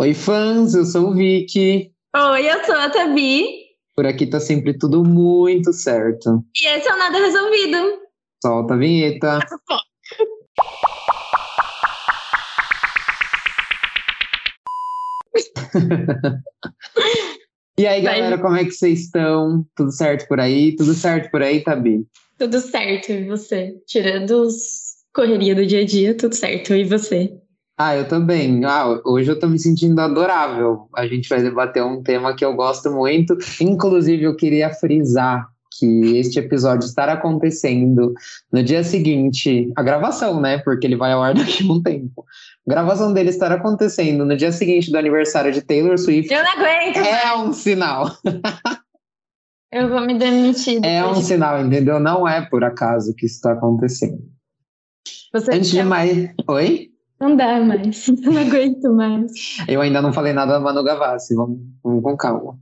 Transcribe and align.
Oi, 0.00 0.14
fãs, 0.14 0.74
eu 0.74 0.84
sou 0.84 1.08
o 1.08 1.12
Vicky. 1.12 1.92
Oi, 2.14 2.48
eu 2.48 2.64
sou 2.64 2.76
a 2.76 2.88
Tabi. 2.88 3.46
Por 3.96 4.06
aqui 4.06 4.28
tá 4.28 4.38
sempre 4.38 4.78
tudo 4.78 5.02
muito 5.02 5.72
certo. 5.72 6.44
E 6.56 6.68
esse 6.68 6.88
é 6.88 6.94
o 6.94 6.96
Nada 6.96 7.18
Resolvido. 7.18 7.98
Solta 8.40 8.74
a 8.74 8.76
vinheta. 8.76 9.40
e 17.76 17.84
aí, 17.84 18.00
galera, 18.00 18.36
Vai. 18.36 18.40
como 18.40 18.54
é 18.54 18.64
que 18.64 18.70
vocês 18.70 19.00
estão? 19.00 19.66
Tudo 19.74 19.90
certo 19.90 20.28
por 20.28 20.38
aí? 20.38 20.76
Tudo 20.76 20.94
certo 20.94 21.28
por 21.32 21.42
aí, 21.42 21.60
Tabi? 21.64 22.06
Tudo 22.38 22.60
certo, 22.60 23.10
e 23.10 23.26
você? 23.26 23.74
Tirando 23.84 24.42
os 24.42 24.96
correria 25.12 25.56
do 25.56 25.66
dia 25.66 25.80
a 25.80 25.84
dia, 25.84 26.16
tudo 26.16 26.36
certo, 26.36 26.72
e 26.72 26.84
você? 26.84 27.36
Ah, 27.80 27.94
eu 27.94 28.08
também. 28.08 28.64
Ah, 28.64 29.00
hoje 29.04 29.30
eu 29.30 29.38
tô 29.38 29.46
me 29.46 29.56
sentindo 29.56 30.00
adorável. 30.00 30.88
A 30.96 31.06
gente 31.06 31.28
vai 31.28 31.40
debater 31.40 31.84
um 31.84 32.02
tema 32.02 32.34
que 32.34 32.44
eu 32.44 32.52
gosto 32.54 32.90
muito. 32.90 33.38
Inclusive, 33.60 34.24
eu 34.24 34.34
queria 34.34 34.74
frisar 34.74 35.48
que 35.78 36.16
este 36.16 36.40
episódio 36.40 36.84
estará 36.84 37.12
acontecendo 37.12 38.12
no 38.52 38.64
dia 38.64 38.82
seguinte, 38.82 39.70
a 39.76 39.82
gravação, 39.84 40.40
né? 40.40 40.58
Porque 40.58 40.88
ele 40.88 40.96
vai 40.96 41.12
ao 41.12 41.22
ar 41.22 41.34
daqui 41.38 41.62
a 41.62 41.72
um 41.72 41.80
tempo. 41.80 42.24
A 42.66 42.70
gravação 42.70 43.12
dele 43.12 43.30
estará 43.30 43.54
acontecendo 43.54 44.24
no 44.24 44.36
dia 44.36 44.50
seguinte 44.50 44.90
do 44.90 44.98
aniversário 44.98 45.52
de 45.52 45.62
Taylor 45.62 45.96
Swift. 45.96 46.34
Eu 46.34 46.42
não 46.42 46.50
aguento! 46.50 46.96
É 46.96 47.36
um 47.36 47.52
sinal. 47.52 48.10
Eu 49.70 49.88
vou 49.88 50.00
me 50.00 50.18
demitir. 50.18 50.80
É 50.84 51.06
um 51.06 51.14
sinal, 51.14 51.64
entendeu? 51.64 52.00
Não 52.00 52.26
é 52.26 52.44
por 52.44 52.64
acaso 52.64 53.14
que 53.14 53.26
isso 53.26 53.36
está 53.36 53.52
acontecendo. 53.52 54.18
Você 55.32 55.54
Antes 55.54 55.70
de 55.70 55.82
mais. 55.84 56.28
Oi? 56.48 56.90
Não 57.20 57.36
dá 57.36 57.60
mais, 57.60 58.06
não 58.22 58.36
aguento 58.36 58.92
mais. 58.92 59.32
Eu 59.66 59.80
ainda 59.80 60.00
não 60.00 60.12
falei 60.12 60.32
nada 60.32 60.52
da 60.52 60.60
Manu 60.60 60.84
Gavassi, 60.84 61.34
vamos, 61.34 61.58
vamos 61.82 62.02
com 62.02 62.16
calma. 62.16 62.58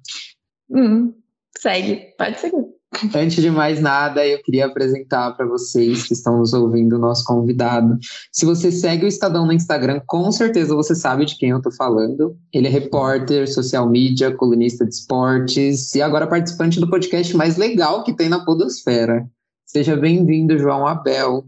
Hum, 0.70 1.12
segue, 1.59 2.15
pode 2.18 2.40
seguir. 2.40 2.76
Antes 3.15 3.43
de 3.43 3.51
mais 3.51 3.80
nada, 3.80 4.26
eu 4.26 4.40
queria 4.43 4.66
apresentar 4.66 5.32
para 5.32 5.46
vocês 5.46 6.04
que 6.04 6.15
estão 6.15 6.38
nos 6.38 6.54
ouvindo 6.54 6.96
o 6.96 6.98
nosso 6.98 7.24
convidado. 7.24 7.98
Se 8.32 8.46
você 8.46 8.73
segue 8.73 9.04
o 9.04 9.09
Estadão 9.09 9.45
no 9.45 9.52
Instagram, 9.52 10.01
com 10.07 10.30
certeza 10.32 10.74
você 10.74 10.95
sabe 10.95 11.26
de 11.26 11.37
quem 11.37 11.51
eu 11.51 11.59
estou 11.59 11.73
falando. 11.73 12.37
Ele 12.52 12.68
é 12.68 12.70
repórter, 12.70 13.52
social 13.52 13.88
media, 13.88 14.35
colunista 14.35 14.87
de 14.87 14.95
esportes 14.95 15.95
e 15.95 16.01
agora 16.01 16.26
participante 16.26 16.80
do 16.80 16.88
podcast 16.88 17.37
mais 17.37 17.57
legal 17.57 18.02
que 18.02 18.15
tem 18.15 18.29
na 18.29 18.45
Podosfera. 18.45 19.29
Seja 19.66 19.96
bem-vindo, 19.96 20.59
João 20.59 20.87
Abel. 20.87 21.45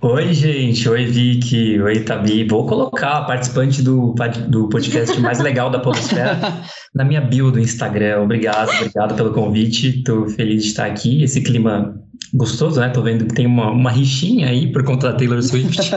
Oi, 0.00 0.32
gente. 0.32 0.88
Oi, 0.88 1.06
Vicky. 1.06 1.80
Oi, 1.80 2.04
Tabi. 2.04 2.44
Vou 2.44 2.64
colocar 2.66 3.18
a 3.18 3.24
participante 3.24 3.82
do, 3.82 4.14
do 4.48 4.68
podcast 4.68 5.18
mais 5.20 5.40
legal 5.40 5.70
da 5.70 5.80
Podosfera 5.80 6.38
na 6.94 7.04
minha 7.04 7.20
bio 7.20 7.50
do 7.50 7.58
Instagram. 7.58 8.22
Obrigado, 8.22 8.70
obrigado 8.76 9.16
pelo 9.16 9.32
convite. 9.32 9.98
Estou 9.98 10.28
feliz 10.28 10.62
de 10.62 10.68
estar 10.68 10.86
aqui. 10.86 11.24
Esse 11.24 11.42
clima 11.42 12.00
gostoso, 12.32 12.80
né? 12.80 12.90
Tô 12.90 13.02
vendo 13.02 13.26
que 13.26 13.34
tem 13.34 13.44
uma, 13.44 13.72
uma 13.72 13.90
rixinha 13.90 14.48
aí 14.48 14.70
por 14.70 14.84
conta 14.84 15.10
da 15.10 15.18
Taylor 15.18 15.42
Swift. 15.42 15.90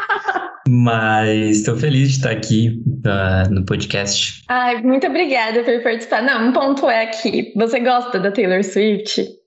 Mas 0.68 1.56
estou 1.56 1.76
feliz 1.78 2.10
de 2.10 2.16
estar 2.16 2.30
aqui 2.32 2.82
uh, 3.06 3.50
no 3.50 3.64
podcast. 3.64 4.44
Ai, 4.48 4.82
muito 4.82 5.06
obrigada 5.06 5.64
por 5.64 5.82
participar. 5.82 6.22
Não, 6.22 6.50
um 6.50 6.52
ponto 6.52 6.88
é 6.90 7.06
que 7.06 7.54
você 7.56 7.80
gosta 7.80 8.20
da 8.20 8.30
Taylor 8.30 8.62
Swift? 8.62 9.39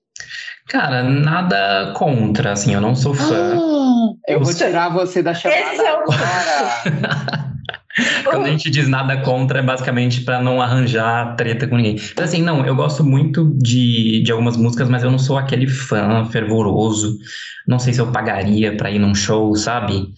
Cara, 0.68 1.02
nada 1.02 1.92
contra, 1.94 2.52
assim, 2.52 2.74
eu 2.74 2.80
não 2.80 2.94
sou 2.94 3.14
fã. 3.14 3.54
Ah, 3.54 4.32
eu 4.32 4.40
vou 4.40 4.54
tirar 4.54 4.88
você 4.88 5.22
da 5.22 5.34
chamada 5.34 5.60
Esse 5.60 5.84
é 5.84 5.92
o 5.92 6.02
agora. 6.02 7.54
Quando 8.24 8.46
a 8.46 8.50
gente 8.50 8.70
diz 8.70 8.88
nada 8.88 9.18
contra, 9.18 9.60
é 9.60 9.62
basicamente 9.62 10.22
para 10.22 10.40
não 10.42 10.60
arranjar 10.60 11.36
treta 11.36 11.68
com 11.68 11.76
ninguém. 11.76 11.94
Mas 12.16 12.30
assim, 12.30 12.42
não, 12.42 12.66
eu 12.66 12.74
gosto 12.74 13.04
muito 13.04 13.56
de, 13.58 14.22
de 14.24 14.32
algumas 14.32 14.56
músicas, 14.56 14.88
mas 14.88 15.04
eu 15.04 15.10
não 15.10 15.18
sou 15.18 15.38
aquele 15.38 15.68
fã 15.68 16.24
fervoroso. 16.24 17.16
Não 17.68 17.78
sei 17.78 17.92
se 17.92 18.00
eu 18.00 18.10
pagaria 18.10 18.76
para 18.76 18.90
ir 18.90 18.98
num 18.98 19.14
show, 19.14 19.54
sabe? 19.54 20.08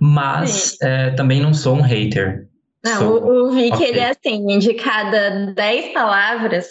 Mas 0.00 0.76
é, 0.80 1.10
também 1.10 1.40
não 1.40 1.52
sou 1.52 1.76
um 1.76 1.82
hater. 1.82 2.46
Não, 2.84 2.98
sou... 2.98 3.24
o, 3.24 3.48
o 3.48 3.52
Vic, 3.52 3.74
okay. 3.74 3.88
ele 3.88 3.98
é 3.98 4.10
assim, 4.10 4.58
de 4.58 4.74
cada 4.74 5.52
10 5.52 5.92
palavras, 5.92 6.66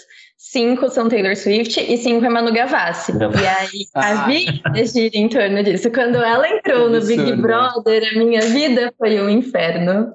cinco 0.56 0.90
são 0.90 1.10
Taylor 1.10 1.36
Swift 1.36 1.82
e 1.82 1.98
cinco 1.98 2.26
é 2.26 2.30
Manu 2.30 2.54
Gavassi. 2.54 3.12
E 3.12 3.46
aí 3.46 3.86
a 3.94 4.24
ah. 4.24 4.26
vida 4.26 4.86
gira 4.86 5.18
em 5.18 5.28
torno 5.28 5.62
disso. 5.62 5.92
Quando 5.92 6.16
ela 6.16 6.48
entrou 6.48 6.90
no 6.90 7.06
Big 7.06 7.36
Brother, 7.36 8.02
a 8.14 8.18
minha 8.18 8.40
vida 8.40 8.94
foi 8.98 9.20
um 9.20 9.30
inferno. 9.30 10.14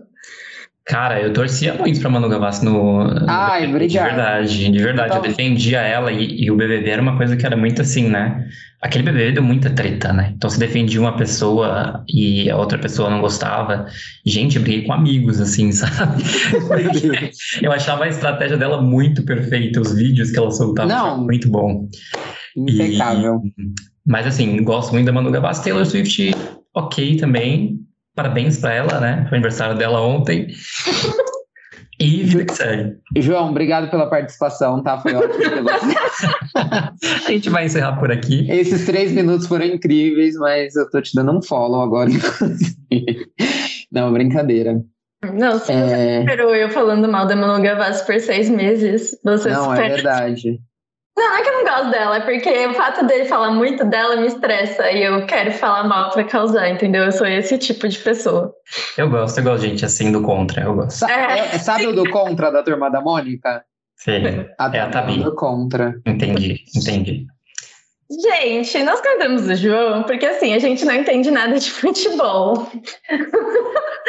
Cara, 0.91 1.23
eu 1.23 1.33
torcia 1.33 1.73
muito 1.75 2.01
pra 2.01 2.11
Manu 2.11 2.28
Gavassi 2.28 2.65
no. 2.65 3.03
Ai, 3.28 3.65
no... 3.69 3.78
De 3.78 3.97
verdade, 3.97 4.73
de 4.73 4.78
verdade. 4.83 5.11
Então... 5.11 5.25
Eu 5.25 5.31
defendia 5.31 5.78
ela 5.83 6.11
e, 6.11 6.43
e, 6.43 6.51
o 6.51 6.56
BBB 6.56 6.91
era 6.91 7.01
uma 7.01 7.17
coisa 7.17 7.37
que 7.37 7.47
era 7.47 7.56
muito 7.56 7.81
assim, 7.81 8.09
né? 8.09 8.49
Aquele 8.83 9.05
BBB 9.05 9.33
deu 9.33 9.43
muita 9.45 9.71
treta, 9.71 10.12
né? 10.12 10.33
Então 10.34 10.50
se 10.50 10.59
defendia 10.59 11.00
uma 11.00 11.17
pessoa 11.17 12.05
e 12.12 12.50
a 12.50 12.56
outra 12.56 12.77
pessoa 12.77 13.09
não 13.09 13.21
gostava. 13.21 13.87
Gente, 14.27 14.56
eu 14.56 14.62
briguei 14.62 14.83
com 14.83 14.93
amigos, 14.93 15.41
assim, 15.41 15.71
sabe? 15.71 16.25
eu 17.62 17.71
achava 17.71 18.03
a 18.03 18.09
estratégia 18.09 18.56
dela 18.56 18.83
muito 18.83 19.23
perfeita, 19.23 19.81
os 19.81 19.95
vídeos 19.95 20.33
que 20.33 20.39
ela 20.41 20.50
soltava 20.50 20.89
não. 20.89 21.23
muito 21.23 21.49
bom. 21.49 21.89
Impecável. 22.56 23.41
E... 23.56 23.71
Mas 24.05 24.27
assim, 24.27 24.61
gosto 24.65 24.93
muito 24.93 25.06
da 25.06 25.12
Manu 25.12 25.31
Gavassi. 25.31 25.62
Taylor 25.62 25.87
Swift, 25.87 26.34
ok 26.75 27.17
também 27.17 27.79
Parabéns 28.20 28.58
para 28.58 28.75
ela, 28.75 29.00
né? 29.00 29.25
Foi 29.31 29.38
aniversário 29.38 29.78
dela 29.78 29.98
ontem. 30.03 30.48
E 31.98 32.22
vida 32.22 32.44
que 32.44 32.54
segue. 32.54 32.98
João, 33.16 33.48
obrigado 33.48 33.91
pela 33.91 34.10
participação, 34.10 34.82
tá? 34.82 34.98
Foi 34.98 35.14
ótimo 35.14 35.62
você. 35.62 35.97
A 37.26 37.31
gente 37.31 37.48
vai 37.48 37.64
encerrar 37.64 37.97
por 37.98 38.12
aqui. 38.12 38.47
Esses 38.50 38.84
três 38.84 39.10
minutos 39.12 39.47
foram 39.47 39.64
incríveis, 39.64 40.34
mas 40.34 40.76
eu 40.76 40.91
tô 40.91 41.00
te 41.00 41.14
dando 41.14 41.32
um 41.32 41.42
follow 41.42 41.81
agora, 41.81 42.10
Não, 43.91 44.12
brincadeira. 44.12 44.82
Não, 45.32 45.58
se 45.58 45.72
é... 45.72 45.87
você 45.87 46.19
esperou 46.20 46.54
eu 46.54 46.69
falando 46.69 47.08
mal 47.08 47.26
da 47.26 47.34
Manu 47.34 47.62
Gavassi 47.62 48.04
por 48.04 48.20
seis 48.20 48.50
meses, 48.50 49.19
você 49.25 49.48
Não, 49.48 49.72
é 49.72 49.88
verdade. 49.88 50.60
Não, 51.20 51.28
não 51.28 51.36
é 51.36 51.42
que 51.42 51.48
eu 51.50 51.53
não 51.53 51.64
gosto 51.64 51.91
dela, 51.91 52.16
é 52.16 52.20
porque 52.20 52.66
o 52.66 52.72
fato 52.72 53.06
dele 53.06 53.26
falar 53.26 53.50
muito 53.50 53.84
dela 53.84 54.16
me 54.16 54.26
estressa 54.26 54.91
e 54.91 55.03
eu 55.03 55.26
quero 55.26 55.53
falar 55.53 55.84
mal 55.86 56.10
pra 56.10 56.25
causar, 56.25 56.70
entendeu? 56.70 57.04
Eu 57.04 57.12
sou 57.12 57.26
esse 57.26 57.58
tipo 57.58 57.86
de 57.86 57.98
pessoa. 57.98 58.54
Eu 58.97 59.10
gosto, 59.10 59.36
eu 59.36 59.44
gosto 59.44 59.66
gente 59.66 59.84
assim 59.84 60.10
do 60.10 60.22
contra, 60.22 60.62
eu 60.62 60.75
gosto. 60.75 61.04
É. 61.04 61.58
Sabe 61.58 61.88
o 61.88 61.92
do 61.92 62.08
contra 62.08 62.50
da 62.50 62.62
turma 62.62 62.91
da 62.91 63.03
Mônica? 63.03 63.62
Sim, 63.97 64.47
a 64.58 64.75
é 64.75 64.81
a 64.81 64.88
Tabi. 64.88 65.22
do 65.22 65.34
contra. 65.34 65.94
Entendi, 66.06 66.64
entendi. 66.75 67.26
Gente, 68.10 68.82
nós 68.82 69.02
cantamos 69.02 69.42
o 69.47 69.54
João 69.54 70.04
porque 70.04 70.25
assim, 70.25 70.54
a 70.54 70.58
gente 70.58 70.87
não 70.87 70.94
entende 70.94 71.31
nada 71.31 71.58
de 71.58 71.70
futebol. 71.70 72.66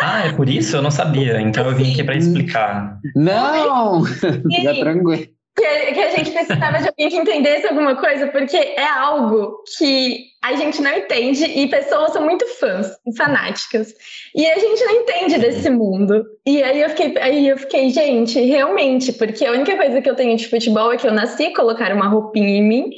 Ah, 0.01 0.28
é 0.28 0.31
por 0.31 0.47
isso? 0.47 0.78
Eu 0.78 0.81
não 0.81 0.89
sabia. 0.89 1.41
Então 1.41 1.67
eu 1.67 1.75
vim 1.75 1.91
aqui 1.91 2.05
para 2.05 2.16
explicar. 2.16 2.97
Não! 3.16 4.05
Fica 4.07 4.73
tranquilo 4.79 5.41
que, 5.56 5.94
que 5.94 6.00
a 6.00 6.12
gente 6.12 6.31
precisava 6.31 6.79
de 6.79 6.88
alguém 6.88 7.09
que 7.09 7.17
entendesse 7.17 7.67
alguma 7.67 7.95
coisa, 7.95 8.28
porque 8.28 8.57
é 8.57 8.88
algo 8.88 9.57
que 9.78 10.31
a 10.44 10.56
gente 10.56 10.81
não 10.81 10.91
entende 10.91 11.45
e 11.45 11.67
pessoas 11.67 12.13
são 12.13 12.23
muito 12.23 12.47
fãs 12.59 12.88
e 13.06 13.16
fanáticas. 13.16 13.94
E 14.35 14.45
a 14.45 14.57
gente 14.57 14.84
não 14.84 15.01
entende 15.01 15.38
desse 15.38 15.69
mundo. 15.69 16.23
E 16.45 16.63
aí 16.63 16.81
eu 16.81 16.90
fiquei, 16.90 17.16
aí 17.19 17.47
eu 17.47 17.57
fiquei, 17.57 17.90
gente, 17.91 18.40
realmente, 18.40 19.13
porque 19.13 19.45
a 19.45 19.51
única 19.51 19.78
coisa 19.78 20.01
que 20.01 20.09
eu 20.09 20.16
tenho 20.16 20.35
de 20.35 20.47
futebol 20.47 20.91
é 20.91 20.97
que 20.97 21.06
eu 21.06 21.13
nasci, 21.13 21.53
colocar 21.53 21.94
uma 21.94 22.07
roupinha 22.07 22.57
em 22.57 22.63
mim. 22.63 22.90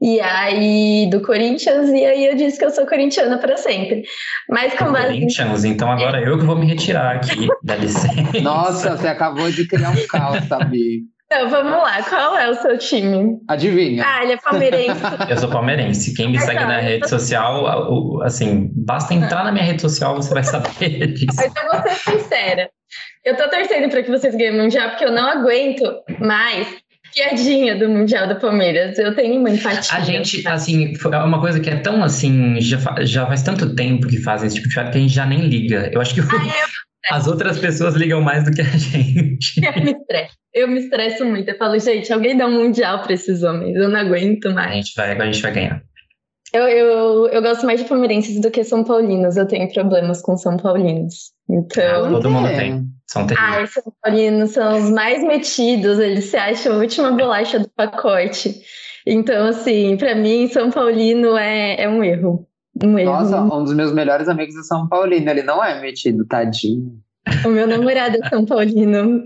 E 0.00 0.20
aí, 0.20 1.08
do 1.10 1.20
Corinthians, 1.20 1.88
e 1.88 2.04
aí 2.04 2.26
eu 2.26 2.34
disse 2.34 2.58
que 2.58 2.64
eu 2.64 2.70
sou 2.70 2.84
corintiana 2.84 3.38
para 3.38 3.56
sempre. 3.56 4.02
Mas 4.50 4.74
com 4.74 4.90
base. 4.90 5.14
Corinthians, 5.14 5.64
então 5.64 5.90
agora 5.90 6.20
eu 6.20 6.36
que 6.36 6.44
vou 6.44 6.56
me 6.56 6.66
retirar 6.66 7.14
aqui, 7.16 7.46
dá 7.62 7.76
licença. 7.76 8.40
Nossa, 8.42 8.96
você 8.96 9.06
acabou 9.06 9.48
de 9.50 9.66
criar 9.66 9.90
um 9.90 10.06
caos, 10.08 10.44
sabe? 10.48 11.02
Então, 11.32 11.48
vamos 11.48 11.72
lá. 11.72 12.02
Qual 12.02 12.36
é 12.36 12.50
o 12.50 12.54
seu 12.56 12.76
time? 12.76 13.38
Adivinha. 13.48 14.04
Ah, 14.06 14.22
ele 14.22 14.32
é 14.32 14.36
palmeirense. 14.36 15.00
Eu 15.30 15.38
sou 15.38 15.48
palmeirense. 15.48 16.14
Quem 16.14 16.30
me 16.30 16.38
segue 16.38 16.62
na 16.62 16.78
rede 16.78 17.08
social, 17.08 18.22
assim, 18.22 18.70
basta 18.76 19.14
entrar 19.14 19.42
na 19.42 19.50
minha 19.50 19.64
rede 19.64 19.80
social, 19.80 20.14
você 20.14 20.34
vai 20.34 20.44
saber 20.44 21.06
disso. 21.14 21.42
Então, 21.42 21.62
vou 21.72 21.82
ser 21.88 22.18
sincera. 22.18 22.68
Eu 23.24 23.34
tô 23.34 23.48
torcendo 23.48 23.88
para 23.88 24.02
que 24.02 24.10
vocês 24.10 24.34
ganhem 24.34 24.60
o 24.60 24.62
Mundial, 24.62 24.90
porque 24.90 25.06
eu 25.06 25.12
não 25.12 25.26
aguento 25.26 25.82
mais 26.20 26.68
piadinha 27.14 27.78
do 27.78 27.88
Mundial 27.88 28.28
do 28.28 28.38
Palmeiras. 28.38 28.98
Eu 28.98 29.14
tenho 29.14 29.40
uma 29.40 29.48
empatia. 29.48 29.96
A 29.96 30.00
gente, 30.00 30.46
assim, 30.46 30.92
é 31.10 31.16
uma 31.16 31.40
coisa 31.40 31.60
que 31.60 31.70
é 31.70 31.76
tão 31.76 32.04
assim, 32.04 32.60
já, 32.60 32.76
já 33.00 33.26
faz 33.26 33.42
tanto 33.42 33.74
tempo 33.74 34.06
que 34.06 34.20
fazem 34.20 34.48
esse 34.48 34.56
tipo 34.56 34.68
de 34.68 34.74
piada 34.74 34.90
que 34.90 34.98
a 34.98 35.00
gente 35.00 35.14
já 35.14 35.24
nem 35.24 35.48
liga. 35.48 35.88
Eu 35.94 36.00
acho 36.02 36.12
que. 36.12 36.20
Ah, 36.20 36.24
eu 36.24 36.66
as 37.10 37.26
outras 37.26 37.58
pessoas 37.58 37.94
ligam 37.94 38.20
mais 38.20 38.44
do 38.44 38.52
que 38.52 38.60
a 38.60 38.64
gente. 38.64 39.60
Eu 39.64 39.82
me 39.82 39.92
estresso. 39.92 40.36
Eu 40.54 40.68
me 40.68 40.80
estresso 40.80 41.24
muito. 41.24 41.48
Eu 41.48 41.56
falo, 41.56 41.78
gente, 41.78 42.12
alguém 42.12 42.36
dá 42.36 42.46
um 42.46 42.62
mundial 42.62 43.02
para 43.02 43.14
esses 43.14 43.42
homens. 43.42 43.74
Eu 43.74 43.88
não 43.88 43.98
aguento 43.98 44.50
mais. 44.52 44.70
A 44.70 44.74
gente 44.74 44.92
vai, 44.94 45.18
a 45.18 45.24
gente 45.24 45.42
vai 45.42 45.52
ganhar. 45.52 45.82
Eu, 46.52 46.68
eu, 46.68 47.28
eu 47.28 47.42
gosto 47.42 47.64
mais 47.64 47.80
de 47.80 47.88
palmeirenses 47.88 48.38
do 48.38 48.50
que 48.50 48.62
São 48.62 48.84
Paulinos. 48.84 49.36
Eu 49.36 49.46
tenho 49.46 49.72
problemas 49.72 50.20
com 50.20 50.36
São 50.36 50.58
Paulinos. 50.58 51.32
Então. 51.48 52.10
Todo 52.10 52.30
mundo 52.30 52.48
tem. 52.48 52.84
São 53.06 53.26
terríveis. 53.26 53.58
Ah, 53.58 53.62
os 53.62 53.70
São 53.70 53.92
Paulinos 54.02 54.50
são 54.50 54.78
os 54.78 54.90
mais 54.90 55.22
metidos, 55.22 55.98
eles 55.98 56.26
se 56.26 56.36
acham 56.36 56.74
a 56.74 56.78
última 56.78 57.12
bolacha 57.12 57.58
do 57.58 57.68
pacote. 57.70 58.60
Então, 59.06 59.48
assim, 59.48 59.96
para 59.96 60.14
mim, 60.14 60.46
São 60.48 60.70
Paulino 60.70 61.36
é, 61.36 61.82
é 61.82 61.88
um 61.88 62.04
erro. 62.04 62.46
Um 62.82 62.98
erro. 62.98 63.12
Nossa, 63.12 63.40
um 63.42 63.64
dos 63.64 63.74
meus 63.74 63.92
melhores 63.92 64.28
amigos 64.28 64.56
é 64.56 64.62
São 64.62 64.88
Paulino. 64.88 65.28
Ele 65.30 65.42
não 65.42 65.62
é 65.62 65.80
metido, 65.80 66.24
tadinho. 66.24 66.98
O 67.44 67.48
meu 67.48 67.66
namorado 67.68 68.16
é 68.22 68.28
São 68.28 68.44
Paulino. 68.44 69.24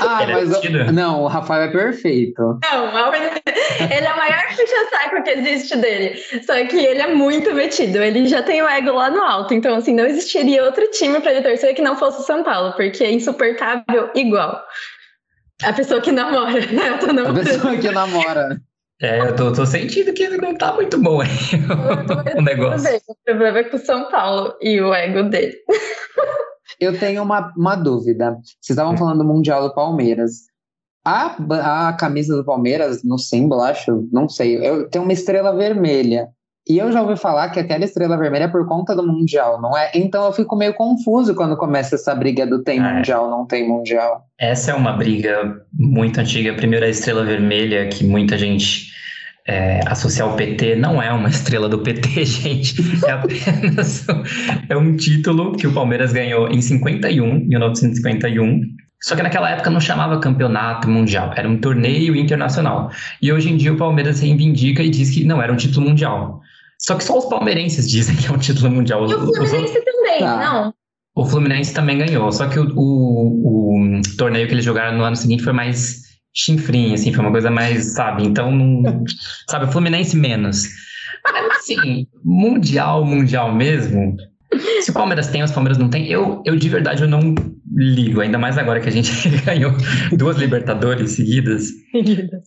Ah, 0.00 0.22
Ele 0.22 0.32
é 0.32 0.34
mas. 0.36 0.48
metido? 0.50 0.92
não, 0.92 1.22
o 1.22 1.26
Rafael 1.26 1.62
é 1.64 1.68
perfeito. 1.72 2.40
Não, 2.40 3.14
ele 3.14 4.06
é 4.06 4.12
o 4.12 4.16
maior 4.16 4.46
puxa-saco 4.48 5.22
que 5.24 5.30
existe 5.30 5.76
dele. 5.76 6.14
Só 6.46 6.54
que 6.66 6.76
ele 6.78 7.00
é 7.02 7.14
muito 7.14 7.52
metido. 7.54 7.98
Ele 7.98 8.26
já 8.26 8.42
tem 8.42 8.62
o 8.62 8.68
ego 8.68 8.92
lá 8.92 9.10
no 9.10 9.20
alto. 9.22 9.52
Então, 9.52 9.74
assim, 9.76 9.92
não 9.94 10.06
existiria 10.06 10.64
outro 10.64 10.88
time 10.92 11.20
para 11.20 11.32
ele 11.32 11.42
torcer 11.42 11.74
que 11.74 11.82
não 11.82 11.96
fosse 11.96 12.20
o 12.20 12.24
São 12.24 12.42
Paulo, 12.42 12.72
porque 12.76 13.04
é 13.04 13.12
insuportável 13.12 14.08
igual. 14.14 14.62
A 15.64 15.72
pessoa 15.72 16.00
que 16.00 16.12
namora, 16.12 16.52
né? 16.72 16.88
Eu 16.90 16.98
tô 16.98 17.06
A 17.10 17.12
namorando. 17.12 17.44
pessoa 17.44 17.76
que 17.76 17.90
namora. 17.90 18.60
É, 19.00 19.20
eu 19.20 19.36
tô, 19.36 19.52
tô 19.52 19.64
sentindo 19.64 20.12
que 20.12 20.28
não 20.28 20.56
tá 20.56 20.74
muito 20.74 20.98
bom 21.00 21.20
aí 21.20 21.28
o 22.36 22.42
negócio. 22.42 23.00
O 23.06 23.14
problema 23.24 23.58
é 23.58 23.64
com 23.64 23.76
o 23.76 23.80
São 23.80 24.10
Paulo 24.10 24.54
e 24.60 24.80
o 24.80 24.92
ego 24.92 25.28
dele. 25.28 25.56
Eu 26.80 26.98
tenho 26.98 27.22
uma, 27.22 27.52
uma 27.56 27.76
dúvida. 27.76 28.32
Vocês 28.60 28.70
estavam 28.70 28.96
falando 28.96 29.18
do 29.18 29.24
Mundial 29.24 29.68
do 29.68 29.74
Palmeiras. 29.74 30.48
A, 31.04 31.36
a 31.88 31.92
camisa 31.92 32.36
do 32.36 32.44
Palmeiras, 32.44 33.02
no 33.04 33.18
símbolo, 33.18 33.62
acho, 33.62 34.08
não 34.12 34.28
sei, 34.28 34.56
eu, 34.56 34.90
tem 34.90 35.00
uma 35.00 35.12
estrela 35.12 35.56
vermelha. 35.56 36.28
E 36.68 36.76
eu 36.76 36.92
já 36.92 37.00
ouvi 37.00 37.16
falar 37.16 37.48
que 37.48 37.58
aquela 37.58 37.82
estrela 37.82 38.18
vermelha 38.18 38.44
é 38.44 38.48
por 38.48 38.66
conta 38.66 38.94
do 38.94 39.06
Mundial, 39.06 39.60
não 39.60 39.76
é? 39.76 39.90
Então 39.94 40.26
eu 40.26 40.32
fico 40.32 40.54
meio 40.54 40.74
confuso 40.74 41.34
quando 41.34 41.56
começa 41.56 41.94
essa 41.94 42.14
briga 42.14 42.46
do 42.46 42.62
tem 42.62 42.78
Ah. 42.78 42.94
Mundial, 42.94 43.30
não 43.30 43.46
tem 43.46 43.66
Mundial. 43.66 44.22
Essa 44.38 44.72
é 44.72 44.74
uma 44.74 44.92
briga 44.92 45.62
muito 45.72 46.20
antiga. 46.20 46.52
Primeiro, 46.52 46.84
a 46.84 46.88
estrela 46.88 47.24
vermelha, 47.24 47.88
que 47.88 48.04
muita 48.04 48.36
gente 48.36 48.88
é, 49.46 49.80
associa 49.86 50.24
ao 50.24 50.36
PT, 50.36 50.76
não 50.76 51.02
é 51.02 51.10
uma 51.10 51.30
estrela 51.30 51.70
do 51.70 51.78
PT, 51.78 52.24
gente. 52.26 52.74
É 53.06 53.12
apenas 53.12 54.06
é 54.68 54.76
um 54.76 54.94
título 54.94 55.52
que 55.52 55.66
o 55.66 55.72
Palmeiras 55.72 56.12
ganhou 56.12 56.48
em 56.48 56.60
51, 56.60 57.46
1951. 57.46 58.60
Só 59.00 59.16
que 59.16 59.22
naquela 59.22 59.48
época 59.50 59.70
não 59.70 59.80
chamava 59.80 60.18
campeonato 60.20 60.90
mundial, 60.90 61.32
era 61.34 61.48
um 61.48 61.56
torneio 61.56 62.14
internacional. 62.16 62.90
E 63.22 63.32
hoje 63.32 63.48
em 63.48 63.56
dia 63.56 63.72
o 63.72 63.76
Palmeiras 63.76 64.20
reivindica 64.20 64.82
e 64.82 64.90
diz 64.90 65.10
que 65.10 65.24
não 65.24 65.40
era 65.40 65.52
um 65.52 65.56
título 65.56 65.88
mundial. 65.88 66.42
Só 66.80 66.94
que 66.96 67.04
só 67.04 67.18
os 67.18 67.24
palmeirenses 67.26 67.88
dizem 67.90 68.16
que 68.16 68.26
é 68.28 68.30
um 68.32 68.38
título 68.38 68.70
mundial. 68.70 69.08
E 69.08 69.14
o 69.14 69.18
Fluminense 69.34 69.84
também, 69.84 70.18
Tá. 70.20 70.36
não? 70.38 70.74
o 71.16 71.26
Fluminense 71.26 71.74
também 71.74 71.98
ganhou, 71.98 72.30
só 72.30 72.46
que 72.48 72.60
o, 72.60 72.68
o- 72.76 73.98
o 73.98 74.00
torneio 74.16 74.46
que 74.46 74.54
eles 74.54 74.64
jogaram 74.64 74.96
no 74.96 75.02
ano 75.02 75.16
seguinte 75.16 75.42
foi 75.42 75.52
mais 75.52 76.02
chinfrinho, 76.32 76.94
assim, 76.94 77.12
foi 77.12 77.24
uma 77.24 77.32
coisa 77.32 77.50
mais, 77.50 77.94
sabe? 77.94 78.22
Então, 78.24 78.52
não, 78.52 79.02
sabe, 79.50 79.64
o 79.64 79.72
Fluminense 79.72 80.16
menos. 80.16 80.62
Mas, 81.24 81.56
assim, 81.58 82.06
mundial, 82.24 83.04
mundial 83.04 83.52
mesmo. 83.52 84.16
Se 84.80 84.90
o 84.90 84.94
Palmeiras 84.94 85.28
tem, 85.28 85.42
os 85.42 85.52
Palmeiras 85.52 85.76
não 85.78 85.88
tem, 85.90 86.06
eu, 86.10 86.42
eu 86.44 86.56
de 86.56 86.68
verdade 86.68 87.02
eu 87.02 87.08
não 87.08 87.34
ligo, 87.76 88.20
ainda 88.22 88.38
mais 88.38 88.56
agora 88.56 88.80
que 88.80 88.88
a 88.88 88.92
gente 88.92 89.10
ganhou 89.44 89.72
duas 90.16 90.36
Libertadores 90.38 91.12
seguidas. 91.12 91.68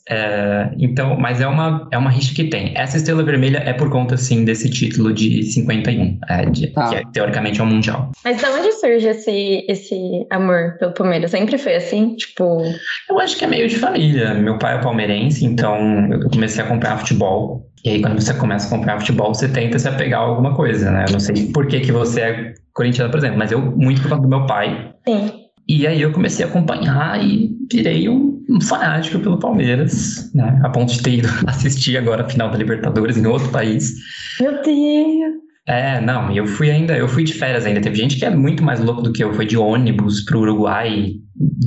É, 0.10 0.72
então, 0.78 1.18
mas 1.18 1.40
é 1.42 1.48
uma, 1.48 1.88
é 1.92 1.98
uma 1.98 2.10
rixa 2.10 2.34
que 2.34 2.46
tem. 2.46 2.74
Essa 2.76 2.98
estrela 2.98 3.24
vermelha 3.24 3.60
é 3.60 3.74
por 3.74 3.90
conta, 3.90 4.18
sim, 4.18 4.44
desse 4.44 4.70
título 4.70 5.14
de 5.14 5.44
51, 5.44 6.20
é, 6.28 6.46
de- 6.48 6.68
Tá. 6.74 6.90
que 6.90 6.96
é, 6.96 7.04
teoricamente 7.14 7.60
é 7.60 7.64
um 7.64 7.68
mundial. 7.68 8.12
Mas 8.24 8.38
de 8.38 8.46
onde 8.46 8.72
surge 8.74 9.08
esse, 9.08 9.66
esse 9.70 9.96
amor 10.30 10.78
pelo 10.80 10.94
Palmeiras? 10.94 11.32
Sempre 11.32 11.58
foi 11.58 11.76
assim? 11.76 12.16
Tipo, 12.16 12.62
Eu 13.10 13.20
acho 13.20 13.38
que 13.38 13.46
é 13.46 13.48
meio 13.48 13.68
de 13.68 13.78
família. 13.78 14.34
Meu 14.34 14.58
pai 14.58 14.76
é 14.76 14.82
palmeirense, 14.82 15.46
então 15.46 15.78
eu 16.12 16.30
comecei 16.30 16.64
a 16.64 16.66
acompanhar 16.66 16.98
futebol. 17.00 17.71
E 17.84 17.90
aí, 17.90 18.02
quando 18.02 18.20
você 18.20 18.34
começa 18.34 18.66
a 18.66 18.68
acompanhar 18.68 19.00
futebol, 19.00 19.34
você 19.34 19.48
tenta 19.48 19.80
se 19.80 19.88
apegar 19.88 20.22
a 20.22 20.24
alguma 20.24 20.56
coisa, 20.56 20.92
né? 20.92 21.06
Eu 21.08 21.14
não 21.14 21.20
sei 21.20 21.52
por 21.52 21.66
que, 21.68 21.80
que 21.80 21.92
você 21.92 22.22
é 22.22 22.54
corintiano, 22.74 23.10
por 23.10 23.18
exemplo, 23.18 23.38
mas 23.38 23.52
eu, 23.52 23.60
muito 23.60 24.02
por 24.02 24.10
conta 24.10 24.22
do 24.22 24.30
meu 24.30 24.46
pai. 24.46 24.94
sim. 25.08 25.32
E 25.68 25.88
aí 25.88 26.02
eu 26.02 26.12
comecei 26.12 26.44
a 26.44 26.50
acompanhar 26.50 27.24
e 27.24 27.50
virei 27.72 28.10
um, 28.10 28.44
um 28.50 28.60
fanático 28.60 29.20
pelo 29.20 29.40
Palmeiras, 29.40 30.30
né? 30.34 30.60
A 30.64 30.70
ponto 30.70 30.92
de 30.92 31.02
ter 31.02 31.20
ido 31.20 31.30
assistir 31.48 31.98
agora 31.98 32.24
a 32.24 32.30
final 32.30 32.50
da 32.50 32.58
Libertadores 32.58 33.16
em 33.16 33.26
outro 33.26 33.50
país. 33.50 33.94
Meu 34.40 34.62
Deus! 34.62 35.42
É, 35.68 36.02
não, 36.02 36.32
e 36.32 36.38
eu 36.38 36.48
fui 36.48 36.72
ainda, 36.72 36.98
eu 36.98 37.08
fui 37.08 37.24
de 37.24 37.34
férias 37.34 37.66
ainda. 37.66 37.80
Teve 37.80 37.96
gente 37.96 38.18
que 38.18 38.26
é 38.26 38.30
muito 38.30 38.64
mais 38.64 38.80
louco 38.80 39.02
do 39.02 39.14
que 39.14 39.24
eu. 39.24 39.32
Foi 39.34 39.46
de 39.46 39.56
ônibus 39.56 40.26
pro 40.26 40.40
Uruguai, 40.40 41.14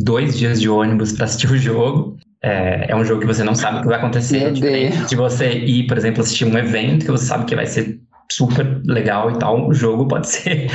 dois 0.05 0.37
dias 0.37 0.61
de 0.61 0.69
ônibus 0.69 1.13
para 1.13 1.25
assistir 1.25 1.51
o 1.51 1.57
jogo. 1.57 2.17
É, 2.45 2.91
é 2.91 2.97
um 2.97 3.03
jogo 3.03 3.23
que 3.23 3.27
você 3.27 3.43
não 3.43 3.55
sabe 3.55 3.79
o 3.79 3.81
que 3.81 3.89
vai 3.89 3.97
acontecer. 3.97 4.53
De 4.53 5.17
você 5.17 5.51
ir, 5.51 5.87
por 5.87 5.97
exemplo, 5.97 6.21
assistir 6.21 6.45
um 6.45 6.59
evento 6.59 7.07
que 7.07 7.11
você 7.11 7.25
sabe 7.25 7.47
que 7.47 7.57
vai 7.57 7.65
ser 7.65 7.99
super 8.31 8.83
legal 8.85 9.31
e 9.31 9.39
tal. 9.39 9.67
O 9.67 9.73
jogo 9.73 10.07
pode 10.07 10.29
ser, 10.29 10.69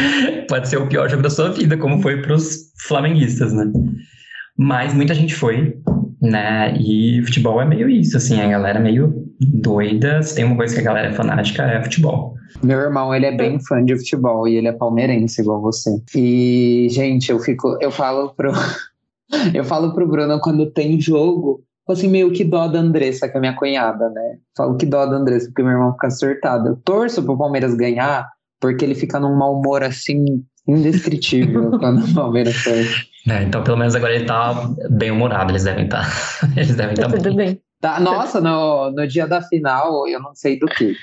pode 0.47 0.67
ser 0.67 0.77
o 0.77 0.87
pior 0.87 1.07
jogo 1.07 1.21
da 1.21 1.29
sua 1.29 1.51
vida, 1.51 1.77
como 1.77 2.01
foi 2.01 2.23
pros 2.23 2.71
flamenguistas, 2.87 3.53
né? 3.53 3.71
Mas 4.57 4.95
muita 4.95 5.13
gente 5.13 5.35
foi, 5.35 5.77
né? 6.19 6.75
E 6.75 7.21
futebol 7.23 7.61
é 7.61 7.65
meio 7.65 7.87
isso, 7.87 8.17
assim, 8.17 8.41
a 8.41 8.49
galera 8.49 8.79
é 8.79 8.81
meio 8.81 9.13
doida. 9.39 10.23
Se 10.23 10.35
tem 10.35 10.45
uma 10.45 10.57
coisa 10.57 10.73
que 10.73 10.81
a 10.81 10.83
galera 10.83 11.09
é 11.09 11.13
fanática, 11.13 11.63
é 11.63 11.83
futebol. 11.83 12.33
Meu 12.63 12.79
irmão, 12.79 13.13
ele 13.13 13.27
é 13.27 13.37
bem 13.37 13.59
fã 13.63 13.85
de 13.85 13.95
futebol 13.95 14.47
e 14.47 14.55
ele 14.55 14.67
é 14.67 14.71
palmeirense 14.71 15.39
igual 15.39 15.61
você. 15.61 15.91
E, 16.15 16.87
gente, 16.89 17.31
eu 17.31 17.39
fico, 17.39 17.77
eu 17.79 17.91
falo 17.91 18.33
pro 18.35 18.51
eu 19.53 19.63
falo 19.63 19.93
pro 19.93 20.07
Bruno 20.07 20.39
quando 20.39 20.71
tem 20.71 20.99
jogo, 20.99 21.61
assim, 21.87 22.07
meio 22.07 22.31
que 22.31 22.43
dó 22.43 22.67
da 22.67 22.79
Andressa, 22.79 23.27
que 23.27 23.37
é 23.37 23.39
minha 23.39 23.55
cunhada, 23.55 24.09
né? 24.09 24.37
Falo 24.55 24.77
que 24.77 24.85
dó 24.85 25.05
da 25.05 25.15
Andressa, 25.17 25.47
porque 25.47 25.63
meu 25.63 25.71
irmão 25.73 25.93
fica 25.93 26.09
surtado. 26.11 26.67
Eu 26.69 26.75
torço 26.77 27.23
pro 27.23 27.37
Palmeiras 27.37 27.73
ganhar, 27.75 28.27
porque 28.59 28.83
ele 28.85 28.95
fica 28.95 29.19
num 29.19 29.35
mau 29.35 29.59
humor 29.59 29.83
assim 29.83 30.23
indescritível 30.67 31.71
quando 31.79 32.03
o 32.05 32.13
Palmeiras 32.13 32.63
perde. 32.63 33.07
É, 33.29 33.43
então, 33.43 33.63
pelo 33.63 33.77
menos 33.77 33.95
agora 33.95 34.15
ele 34.15 34.25
tá 34.25 34.53
bem 34.89 35.11
humorado, 35.11 35.51
eles 35.51 35.63
devem 35.63 35.85
estar. 35.85 36.07
Eles 36.55 36.75
devem 36.75 36.95
Tá 36.95 37.05
estar 37.07 37.17
tudo 37.17 37.35
bem. 37.35 37.47
bem. 37.47 37.61
Tá, 37.81 37.99
nossa, 37.99 38.41
no, 38.41 38.91
no 38.91 39.07
dia 39.07 39.25
da 39.25 39.41
final, 39.41 40.07
eu 40.07 40.19
não 40.19 40.35
sei 40.35 40.59
do 40.59 40.67
que. 40.67 40.93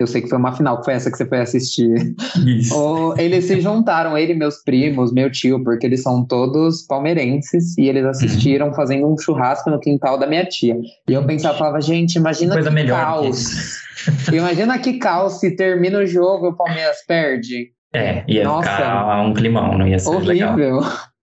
Eu 0.00 0.06
sei 0.06 0.22
que 0.22 0.28
foi 0.28 0.38
uma 0.38 0.52
final, 0.56 0.78
que 0.78 0.86
foi 0.86 0.94
essa 0.94 1.10
que 1.10 1.16
você 1.18 1.26
foi 1.26 1.40
assistir. 1.40 2.14
Isso. 2.46 3.14
Eles 3.18 3.44
se 3.44 3.60
juntaram, 3.60 4.16
ele 4.16 4.32
e 4.32 4.36
meus 4.36 4.62
primos, 4.64 5.12
meu 5.12 5.30
tio, 5.30 5.62
porque 5.62 5.86
eles 5.86 6.02
são 6.02 6.24
todos 6.26 6.86
palmeirenses 6.86 7.76
e 7.76 7.86
eles 7.88 8.06
assistiram 8.06 8.72
fazendo 8.72 9.06
um 9.06 9.18
churrasco 9.18 9.68
no 9.68 9.78
quintal 9.78 10.18
da 10.18 10.26
minha 10.26 10.46
tia. 10.46 10.76
E 11.08 11.12
eu 11.12 11.26
pensava, 11.26 11.58
falava, 11.58 11.80
gente, 11.82 12.16
imagina 12.16 12.54
Coisa 12.54 12.70
que 12.70 12.74
melhor 12.74 12.98
que 12.98 13.04
caos. 13.04 13.80
Imagina 14.32 14.78
que 14.78 14.94
caos 14.94 15.40
se 15.40 15.54
termina 15.54 15.98
o 15.98 16.06
jogo 16.06 16.46
e 16.46 16.48
o 16.48 16.56
Palmeiras 16.56 17.04
perde. 17.06 17.68
É, 17.92 18.24
ia 18.26 18.44
Nossa. 18.44 18.70
ficar 18.70 19.20
um 19.22 19.34
climão, 19.34 19.76
não 19.76 19.86
ia 19.86 19.98
ser 19.98 20.16
legal. 20.20 20.54
Horrível. 20.54 20.80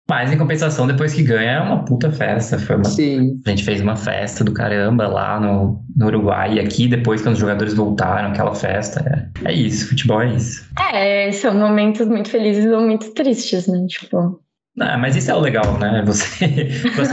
Mas 0.10 0.32
em 0.32 0.38
compensação, 0.38 0.88
depois 0.88 1.14
que 1.14 1.22
ganha, 1.22 1.52
é 1.52 1.60
uma 1.60 1.84
puta 1.84 2.10
festa. 2.10 2.58
Foi 2.58 2.78
uma... 2.78 2.86
Sim. 2.86 3.42
A 3.46 3.50
gente 3.50 3.64
fez 3.64 3.82
uma 3.82 3.98
festa 3.98 4.42
do 4.42 4.54
caramba 4.54 5.06
lá 5.08 5.38
no, 5.40 5.84
no 5.96 6.06
Uruguai. 6.06 6.56
E 6.56 6.60
aqui, 6.62 6.88
depois, 6.88 7.22
quando 7.22 7.34
os 7.34 7.40
jogadores 7.40 7.74
voltaram, 7.74 8.30
aquela 8.30 8.56
festa. 8.56 9.30
É, 9.44 9.52
é 9.52 9.54
isso, 9.54 9.90
futebol 9.90 10.22
é 10.22 10.34
isso. 10.34 10.66
É, 10.94 11.32
são 11.34 11.54
momentos 11.54 12.08
muito 12.08 12.30
felizes 12.30 12.66
ou 12.66 12.82
muito 12.82 13.14
tristes, 13.14 13.68
né? 13.68 13.86
Tipo, 13.90 14.40
Não, 14.78 14.98
mas 14.98 15.18
isso 15.18 15.30
é 15.30 15.36
o 15.36 15.40
legal, 15.40 15.78
né? 15.78 16.02
Você, 16.08 16.70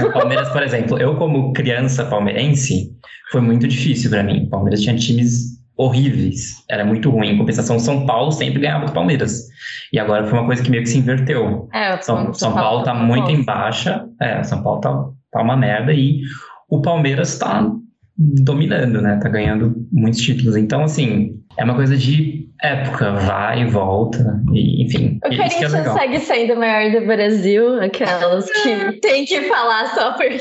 o 0.07 0.13
Palmeiras, 0.13 0.49
por 0.51 0.63
exemplo, 0.63 0.97
eu 0.97 1.17
como 1.17 1.53
criança 1.53 2.05
palmeirense, 2.05 2.93
foi 3.33 3.41
muito 3.41 3.67
difícil 3.67 4.09
pra 4.09 4.23
mim. 4.23 4.45
O 4.45 4.51
Palmeiras 4.51 4.81
tinha 4.81 4.95
times 4.95 5.54
horríveis, 5.77 6.65
era 6.71 6.85
muito 6.85 7.11
ruim. 7.11 7.31
Em 7.31 7.39
compensação, 7.39 7.79
São 7.79 8.07
Paulo 8.07 8.31
sempre 8.31 8.61
ganhava 8.61 8.87
do 8.87 8.93
Palmeiras. 8.93 9.49
E 9.93 9.99
agora 9.99 10.27
foi 10.27 10.39
uma 10.39 10.47
coisa 10.47 10.63
que 10.63 10.71
meio 10.71 10.83
que 10.83 10.89
se 10.89 10.99
inverteu. 10.99 11.69
é, 11.73 12.01
São, 12.01 12.33
São 12.33 12.53
Paulo 12.55 12.85
tá 12.85 12.95
muito 12.95 13.31
em 13.31 13.43
baixa, 13.43 14.07
é, 14.21 14.43
São 14.43 14.63
Paulo 14.63 14.81
tá, 14.81 15.05
tá 15.33 15.43
uma 15.43 15.57
merda 15.57 15.93
e 15.93 16.23
o 16.69 16.81
Palmeiras 16.81 17.39
tá 17.39 17.71
dominando, 18.17 19.03
né? 19.03 19.19
Tá 19.21 19.29
ganhando 19.29 19.75
muitos 19.93 20.21
títulos. 20.21 20.57
Então, 20.57 20.85
assim, 20.85 21.41
é 21.57 21.65
uma 21.65 21.75
coisa 21.75 21.97
de 21.97 22.49
época, 22.63 23.13
vai 23.13 23.63
e 23.63 23.67
volta, 23.67 24.41
e, 24.53 24.85
enfim. 24.85 25.19
O 25.25 25.29
que 25.29 25.35
é 25.35 25.39
Corinthians 25.39 25.73
legal. 25.73 25.99
segue 25.99 26.21
sendo 26.21 26.55
o 26.55 26.59
maior 26.59 27.01
do 27.01 27.07
Brasil, 27.07 27.81
aquelas 27.81 28.51
que 28.63 28.93
tem 29.01 29.25
que 29.25 29.43
falar 29.43 29.87
só 29.95 30.13
porque 30.13 30.39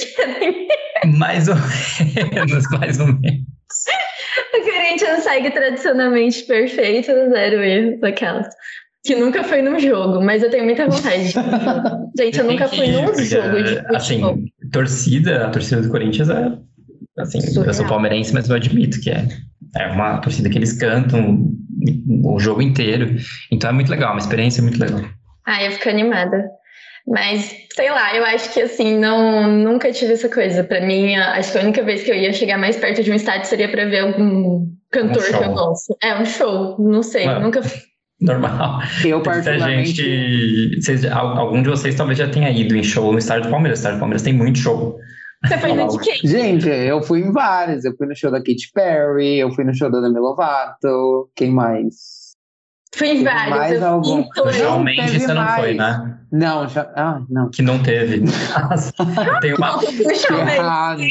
Mais 1.18 1.48
ou 1.48 1.56
menos, 1.56 2.64
mais 2.72 3.00
ou 3.00 3.08
menos. 3.08 3.44
O 4.56 4.62
Corinthians 4.62 5.24
segue 5.24 5.50
tradicionalmente 5.52 6.44
perfeito, 6.44 7.08
zero 7.08 7.64
erros, 7.64 8.04
aquelas. 8.04 8.48
Que 9.04 9.16
nunca 9.16 9.44
foi 9.44 9.62
num 9.62 9.80
jogo, 9.80 10.24
mas 10.24 10.44
eu 10.44 10.50
tenho 10.50 10.64
muita 10.64 10.88
vontade. 10.88 11.34
Gente, 12.18 12.40
eu 12.40 12.46
nunca 12.46 12.68
fui 12.68 12.88
num 12.88 13.14
jogo 13.16 13.64
de 13.64 13.76
futebol. 13.76 13.96
Assim, 13.96 14.46
torcida, 14.72 15.48
a 15.48 15.50
torcida 15.50 15.82
do 15.82 15.90
Corinthians 15.90 16.30
é. 16.30 16.52
Assim, 17.18 17.40
eu 17.66 17.74
sou 17.74 17.86
palmeirense, 17.86 18.34
mas 18.34 18.48
eu 18.48 18.56
admito 18.56 19.02
que 19.02 19.10
é, 19.10 19.28
é 19.76 19.88
uma 19.88 20.20
torcida 20.20 20.50
que 20.50 20.58
eles 20.58 20.74
cantam 20.74 21.52
o 22.24 22.40
jogo 22.40 22.62
inteiro. 22.62 23.16
Então 23.52 23.70
é 23.70 23.74
muito 23.74 23.90
legal, 23.90 24.14
uma 24.14 24.20
experiência 24.20 24.64
muito 24.64 24.80
legal. 24.80 25.02
Ah, 25.46 25.64
eu 25.64 25.72
fico 25.72 25.90
animada. 25.90 26.50
Mas, 27.06 27.54
sei 27.76 27.90
lá, 27.90 28.16
eu 28.16 28.24
acho 28.26 28.54
que 28.54 28.62
assim, 28.62 28.98
não, 28.98 29.52
nunca 29.52 29.92
tive 29.92 30.14
essa 30.14 30.30
coisa. 30.30 30.64
Para 30.64 30.82
mim, 30.82 31.16
acho 31.16 31.52
que 31.52 31.58
a 31.58 31.62
única 31.62 31.84
vez 31.84 32.04
que 32.04 32.12
eu 32.12 32.16
ia 32.16 32.32
chegar 32.32 32.58
mais 32.58 32.78
perto 32.78 33.04
de 33.04 33.12
um 33.12 33.16
estádio 33.16 33.48
seria 33.48 33.70
para 33.70 33.86
ver 33.86 34.00
algum 34.00 34.68
cantor 34.90 35.22
um 35.22 35.38
que 35.38 35.44
eu 35.44 35.54
gosto. 35.54 35.98
É, 36.02 36.18
um 36.18 36.26
show, 36.26 36.78
não 36.80 37.04
sei, 37.04 37.28
Ué. 37.28 37.40
nunca 37.40 37.62
normal. 38.22 38.80
Eu 39.04 39.22
particularmente... 39.22 40.02
Gente, 40.02 40.82
vocês, 40.82 41.06
algum 41.06 41.62
de 41.62 41.70
vocês 41.70 41.96
talvez 41.96 42.18
já 42.18 42.30
tenha 42.30 42.50
ido 42.50 42.76
em 42.76 42.84
show 42.84 43.12
no 43.12 43.18
estádio 43.18 43.44
do 43.44 43.52
Palmeiras. 43.52 43.80
O 43.80 43.82
estádio 43.82 43.98
do 43.98 44.00
Palmeiras 44.00 44.22
tem 44.22 44.34
muito 44.34 44.60
show. 44.60 44.98
Você 45.46 45.58
foi 45.58 45.74
no 45.74 45.88
de 45.90 46.00
quem? 46.00 46.20
Gente, 46.24 46.70
eu 46.70 47.04
fui 47.04 47.20
em 47.20 47.34
vários. 47.34 47.84
Eu 47.84 47.94
fui 47.98 48.08
no 48.08 48.16
show 48.16 48.32
da 48.32 48.38
Katy 48.38 48.72
Perry, 48.74 49.40
eu 49.40 49.52
fui 49.52 49.66
no 49.66 49.76
show 49.76 49.92
da 49.92 50.00
Demi 50.00 50.20
Lovato. 50.20 51.30
Quem 51.36 51.52
mais? 51.52 52.24
Fui 52.96 53.10
em 53.10 53.24
vários. 53.24 53.58
Mais 53.58 53.84
algum. 53.84 54.24
Realmente 54.52 55.20
você 55.20 55.34
não 55.34 55.48
foi, 55.56 55.74
né? 55.74 56.18
Não, 56.34 56.68
já. 56.68 56.92
Ah, 56.96 57.22
não. 57.30 57.52
Que 57.52 57.62
não 57.62 57.78
teve. 57.84 58.24
Tem 59.40 59.54
uma. 59.54 59.80
errado. 60.52 61.02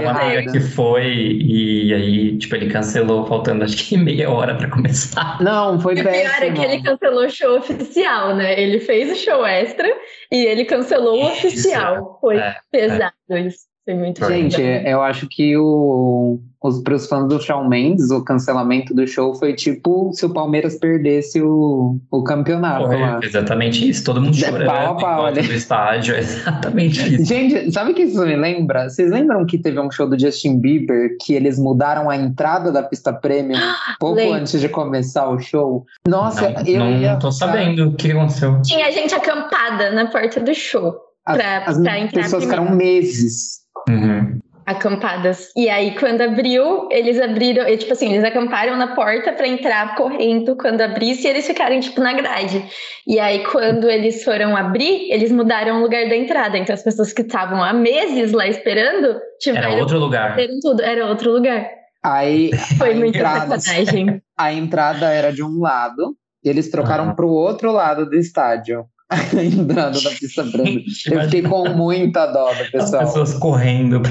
Uma 0.00 0.10
amiga 0.12 0.50
que 0.50 0.60
foi 0.60 1.04
e 1.04 1.92
aí, 1.92 2.38
tipo, 2.38 2.56
ele 2.56 2.70
cancelou 2.70 3.26
faltando 3.26 3.64
acho 3.64 3.76
que 3.76 3.98
meia 3.98 4.30
hora 4.30 4.54
pra 4.54 4.70
começar. 4.70 5.42
Não, 5.42 5.78
foi 5.78 5.96
péssimo. 5.96 6.08
O 6.08 6.38
pior 6.38 6.42
é 6.42 6.50
que 6.52 6.62
ele 6.62 6.82
cancelou 6.82 7.26
o 7.26 7.30
show 7.30 7.58
oficial, 7.58 8.34
né? 8.34 8.58
Ele 8.58 8.80
fez 8.80 9.12
o 9.12 9.14
show 9.14 9.44
extra 9.44 9.86
e 10.32 10.46
ele 10.46 10.64
cancelou 10.64 11.22
o 11.22 11.26
oficial. 11.32 12.16
Foi 12.18 12.38
é, 12.38 12.56
pesado 12.72 13.12
é. 13.28 13.40
isso. 13.40 13.66
Foi 13.86 13.94
muito 13.94 14.26
Gente, 14.26 14.60
eu 14.60 15.00
acho 15.00 15.28
que 15.28 15.56
o 15.56 16.40
para 16.82 16.94
os 16.94 17.06
fãs 17.06 17.28
do 17.28 17.40
Shawn 17.40 17.68
Mendes, 17.68 18.10
o 18.10 18.24
cancelamento 18.24 18.92
do 18.92 19.06
show 19.06 19.32
foi 19.36 19.54
tipo 19.54 20.10
se 20.12 20.26
o 20.26 20.32
Palmeiras 20.32 20.76
perdesse 20.76 21.40
o, 21.40 22.00
o 22.10 22.24
campeonato 22.24 22.86
foi, 22.86 23.00
lá. 23.00 23.20
Exatamente 23.22 23.88
isso, 23.88 24.04
todo 24.04 24.20
mundo 24.20 24.34
chorando 24.34 24.66
pau, 24.66 24.96
pau, 24.96 25.22
olha. 25.22 25.40
do 25.40 25.52
estádio, 25.52 26.16
exatamente 26.18 27.14
isso. 27.14 27.24
Gente, 27.24 27.70
sabe 27.70 27.92
o 27.92 27.94
que 27.94 28.02
isso 28.02 28.20
me 28.20 28.34
lembra? 28.34 28.88
Vocês 28.88 29.12
lembram 29.12 29.46
que 29.46 29.56
teve 29.56 29.78
um 29.78 29.88
show 29.88 30.08
do 30.08 30.18
Justin 30.18 30.58
Bieber 30.58 31.16
que 31.20 31.34
eles 31.34 31.56
mudaram 31.56 32.10
a 32.10 32.16
entrada 32.16 32.72
da 32.72 32.82
pista 32.82 33.12
premium 33.12 33.60
pouco 34.00 34.16
Lembra. 34.16 34.40
antes 34.40 34.60
de 34.60 34.68
começar 34.68 35.28
o 35.28 35.38
show? 35.38 35.86
Nossa, 36.08 36.50
não, 36.50 36.66
eu 36.66 36.80
não 36.80 36.90
ia... 36.90 37.16
tô 37.16 37.30
sabendo 37.30 37.90
o 37.90 37.94
que 37.94 38.10
aconteceu. 38.10 38.60
Tinha 38.62 38.90
gente 38.90 39.14
acampada 39.14 39.92
na 39.92 40.10
porta 40.10 40.40
do 40.40 40.52
show. 40.52 40.96
As, 41.24 41.36
pra, 41.36 41.58
as 41.58 41.78
pra 41.78 41.98
entrar 42.00 42.22
pessoas 42.22 42.44
ficaram 42.44 42.74
meses 42.74 43.65
Uhum 43.88 44.40
acampadas. 44.66 45.52
E 45.56 45.70
aí, 45.70 45.94
quando 45.96 46.20
abriu, 46.22 46.88
eles 46.90 47.20
abriram, 47.20 47.64
tipo 47.76 47.92
assim, 47.92 48.12
eles 48.12 48.24
acamparam 48.24 48.76
na 48.76 48.96
porta 48.96 49.32
para 49.32 49.46
entrar 49.46 49.94
correndo 49.94 50.56
quando 50.56 50.80
abrisse 50.80 51.26
e 51.26 51.30
eles 51.30 51.46
ficaram, 51.46 51.78
tipo, 51.78 52.00
na 52.00 52.12
grade. 52.12 52.64
E 53.06 53.20
aí, 53.20 53.44
quando 53.44 53.88
eles 53.88 54.24
foram 54.24 54.56
abrir, 54.56 55.08
eles 55.12 55.30
mudaram 55.30 55.78
o 55.78 55.82
lugar 55.82 56.08
da 56.08 56.16
entrada. 56.16 56.58
Então, 56.58 56.74
as 56.74 56.82
pessoas 56.82 57.12
que 57.12 57.22
estavam 57.22 57.62
há 57.62 57.72
meses 57.72 58.32
lá 58.32 58.48
esperando 58.48 59.20
tiveram. 59.38 59.70
Era 59.70 59.80
outro 59.80 60.00
lugar. 60.00 60.36
Tudo, 60.60 60.82
era 60.82 61.06
outro 61.06 61.30
lugar. 61.30 61.70
Aí. 62.02 62.50
Foi 62.76 62.92
muita 62.92 63.18
entrada, 63.18 63.60
sacanagem. 63.60 64.20
A 64.36 64.52
entrada 64.52 65.12
era 65.12 65.32
de 65.32 65.44
um 65.44 65.60
lado, 65.60 66.16
e 66.44 66.48
eles 66.48 66.68
trocaram 66.70 67.14
para 67.14 67.24
o 67.24 67.30
outro 67.30 67.70
lado 67.70 68.04
do 68.04 68.16
estádio 68.16 68.84
a 69.10 69.16
entrada 69.42 70.00
da 70.00 70.10
pista 70.10 70.42
branca. 70.44 70.80
Eu 71.10 71.22
fiquei 71.22 71.42
com 71.42 71.68
muita 71.70 72.26
dó 72.26 72.52
do 72.52 72.64
pessoal. 72.70 73.02
As 73.02 73.08
pessoas 73.08 73.34
correndo. 73.34 74.02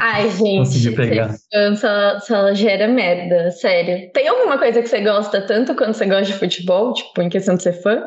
Ai, 0.00 0.28
gente, 0.30 0.90
pegar. 0.90 1.34
Só, 1.76 2.18
só 2.20 2.54
gera 2.54 2.88
merda, 2.88 3.50
sério. 3.52 4.10
Tem 4.12 4.26
alguma 4.26 4.58
coisa 4.58 4.82
que 4.82 4.88
você 4.88 5.00
gosta 5.00 5.40
tanto 5.40 5.74
quando 5.74 5.94
você 5.94 6.04
gosta 6.04 6.24
de 6.24 6.32
futebol, 6.32 6.92
tipo, 6.92 7.22
em 7.22 7.28
questão 7.28 7.54
de 7.54 7.62
ser 7.62 7.80
fã? 7.80 8.02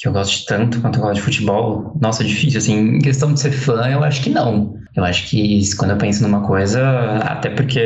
Que 0.00 0.08
eu 0.08 0.12
gosto 0.12 0.46
tanto 0.46 0.80
quanto 0.80 0.98
eu 0.98 1.02
gosto 1.02 1.16
de 1.16 1.20
futebol? 1.20 1.94
Nossa, 2.00 2.22
é 2.22 2.26
difícil, 2.26 2.56
assim, 2.56 2.96
em 2.96 2.98
questão 3.00 3.34
de 3.34 3.38
ser 3.38 3.52
fã, 3.52 3.86
eu 3.86 4.02
acho 4.02 4.22
que 4.22 4.30
não. 4.30 4.74
Eu 4.96 5.04
acho 5.04 5.28
que 5.28 5.60
quando 5.76 5.90
eu 5.90 5.98
penso 5.98 6.22
numa 6.22 6.40
coisa, 6.40 6.82
até 7.18 7.50
porque 7.50 7.82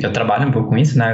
eu 0.00 0.12
trabalho 0.12 0.48
um 0.48 0.52
pouco 0.52 0.68
com 0.68 0.78
isso, 0.78 0.96
né? 0.96 1.12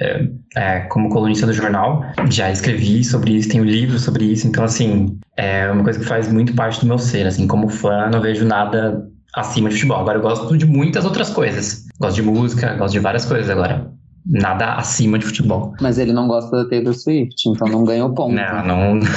É, 0.00 0.28
é, 0.56 0.80
como 0.88 1.10
colunista 1.10 1.46
do 1.46 1.52
jornal, 1.52 2.02
já 2.30 2.50
escrevi 2.50 3.04
sobre 3.04 3.32
isso, 3.32 3.50
tenho 3.50 3.62
livros 3.62 4.00
sobre 4.02 4.24
isso, 4.24 4.48
então, 4.48 4.64
assim, 4.64 5.18
é 5.36 5.70
uma 5.70 5.84
coisa 5.84 5.98
que 5.98 6.06
faz 6.06 6.32
muito 6.32 6.54
parte 6.54 6.80
do 6.80 6.86
meu 6.86 6.98
ser, 6.98 7.26
assim, 7.26 7.46
como 7.46 7.68
fã, 7.68 8.08
não 8.08 8.22
vejo 8.22 8.46
nada 8.46 9.06
acima 9.34 9.68
de 9.68 9.74
futebol. 9.74 9.98
Agora 9.98 10.16
eu 10.18 10.22
gosto 10.22 10.56
de 10.56 10.66
muitas 10.66 11.04
outras 11.04 11.28
coisas. 11.28 11.86
Gosto 12.00 12.16
de 12.16 12.22
música, 12.22 12.74
gosto 12.74 12.92
de 12.92 13.00
várias 13.00 13.26
coisas 13.26 13.50
agora. 13.50 13.92
Nada 14.26 14.74
acima 14.74 15.18
de 15.18 15.26
futebol. 15.26 15.74
Mas 15.80 15.98
ele 15.98 16.12
não 16.12 16.28
gosta 16.28 16.56
da 16.56 16.68
Taylor 16.68 16.94
Swift, 16.94 17.48
então 17.48 17.68
não 17.68 17.84
ganhou 17.84 18.12
ponto. 18.14 18.34
Não, 18.34 18.66
não, 18.66 18.94
não 18.94 19.00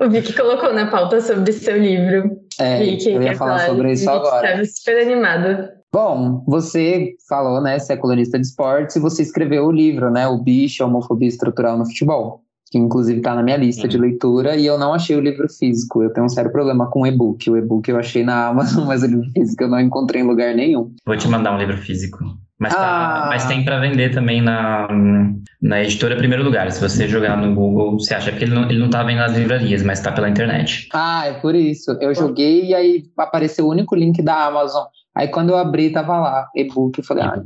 O 0.00 0.08
Vicky 0.08 0.32
colocou 0.32 0.72
na 0.72 0.86
pauta 0.86 1.20
sobre 1.20 1.52
seu 1.52 1.76
livro. 1.76 2.38
É, 2.60 2.78
Vicky, 2.78 3.10
eu 3.10 3.22
ia 3.22 3.34
falar 3.34 3.66
sobre 3.66 3.92
isso 3.92 4.08
agora. 4.08 4.46
Estava 4.46 4.64
super 4.64 5.02
animado. 5.02 5.68
Bom, 5.92 6.44
você 6.46 7.14
falou, 7.28 7.60
né, 7.60 7.78
você 7.78 7.94
é 7.94 7.96
colunista 7.96 8.38
de 8.38 8.46
esportes 8.46 8.94
e 8.94 9.00
você 9.00 9.22
escreveu 9.22 9.66
o 9.66 9.72
livro, 9.72 10.10
né, 10.10 10.28
O 10.28 10.38
Bicho, 10.38 10.84
a 10.84 10.86
Homofobia 10.86 11.28
Estrutural 11.28 11.78
no 11.78 11.86
Futebol 11.86 12.44
que 12.70 12.78
inclusive 12.78 13.18
está 13.18 13.34
na 13.34 13.42
minha 13.42 13.56
lista 13.56 13.82
uhum. 13.82 13.88
de 13.88 13.98
leitura, 13.98 14.56
e 14.56 14.66
eu 14.66 14.78
não 14.78 14.92
achei 14.92 15.16
o 15.16 15.20
livro 15.20 15.48
físico. 15.48 16.02
Eu 16.02 16.12
tenho 16.12 16.26
um 16.26 16.28
sério 16.28 16.52
problema 16.52 16.90
com 16.90 17.02
o 17.02 17.06
e-book. 17.06 17.50
O 17.50 17.56
e-book 17.56 17.88
eu 17.88 17.98
achei 17.98 18.22
na 18.22 18.48
Amazon, 18.48 18.84
mas 18.86 19.02
o 19.02 19.06
livro 19.06 19.30
físico 19.32 19.64
eu 19.64 19.68
não 19.68 19.80
encontrei 19.80 20.22
em 20.22 20.26
lugar 20.26 20.54
nenhum. 20.54 20.92
Vou 21.06 21.16
te 21.16 21.28
mandar 21.28 21.54
um 21.54 21.58
livro 21.58 21.76
físico. 21.78 22.18
Mas, 22.58 22.74
tá, 22.74 23.24
ah. 23.24 23.26
mas 23.28 23.46
tem 23.46 23.64
para 23.64 23.78
vender 23.78 24.12
também 24.12 24.42
na, 24.42 24.88
na 25.62 25.82
editora 25.82 26.16
Primeiro 26.16 26.42
Lugar. 26.42 26.70
Se 26.72 26.80
você 26.80 27.06
jogar 27.06 27.36
no 27.36 27.54
Google, 27.54 27.92
você 27.98 28.14
acha 28.14 28.32
que 28.32 28.44
ele 28.44 28.54
não, 28.54 28.68
ele 28.68 28.80
não 28.80 28.90
tá 28.90 29.02
vendo 29.04 29.18
nas 29.18 29.36
livrarias, 29.36 29.82
mas 29.82 30.00
tá 30.00 30.10
pela 30.10 30.28
internet. 30.28 30.88
Ah, 30.92 31.26
é 31.26 31.34
por 31.34 31.54
isso. 31.54 31.96
Eu 32.00 32.12
joguei 32.14 32.66
e 32.66 32.74
aí 32.74 33.04
apareceu 33.16 33.64
o 33.64 33.70
único 33.70 33.94
link 33.94 34.20
da 34.22 34.46
Amazon. 34.46 34.86
Aí 35.14 35.28
quando 35.28 35.50
eu 35.50 35.56
abri, 35.56 35.90
tava 35.90 36.18
lá, 36.18 36.48
e-book. 36.54 36.98
Eu 36.98 37.04
falei, 37.04 37.24
ah, 37.24 37.36
não. 37.36 37.44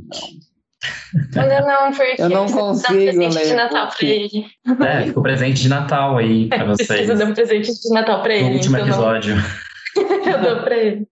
Ainda 1.35 1.61
não, 1.61 1.91
porque 1.91 2.21
eu 2.21 2.29
não 2.29 2.45
consigo 2.47 2.93
ler. 2.93 3.13
presente 3.13 3.47
de 3.47 3.53
Natal 3.53 3.89
pra 3.89 4.07
ele. 4.07 4.45
É, 4.81 5.01
ficou 5.03 5.23
presente 5.23 5.61
de 5.61 5.69
Natal 5.69 6.17
aí 6.17 6.47
pra 6.47 6.65
vocês. 6.65 6.87
Precisa 6.87 7.15
dar 7.15 7.25
um 7.25 7.33
presente 7.33 7.71
de 7.71 7.89
Natal 7.93 8.21
pra 8.21 8.33
ele. 8.35 8.49
No 8.49 8.55
último 8.55 8.77
então 8.77 8.87
episódio. 8.87 9.35
eu 9.95 10.41
dou 10.41 10.63
pra 10.63 10.77
ele. 10.77 11.07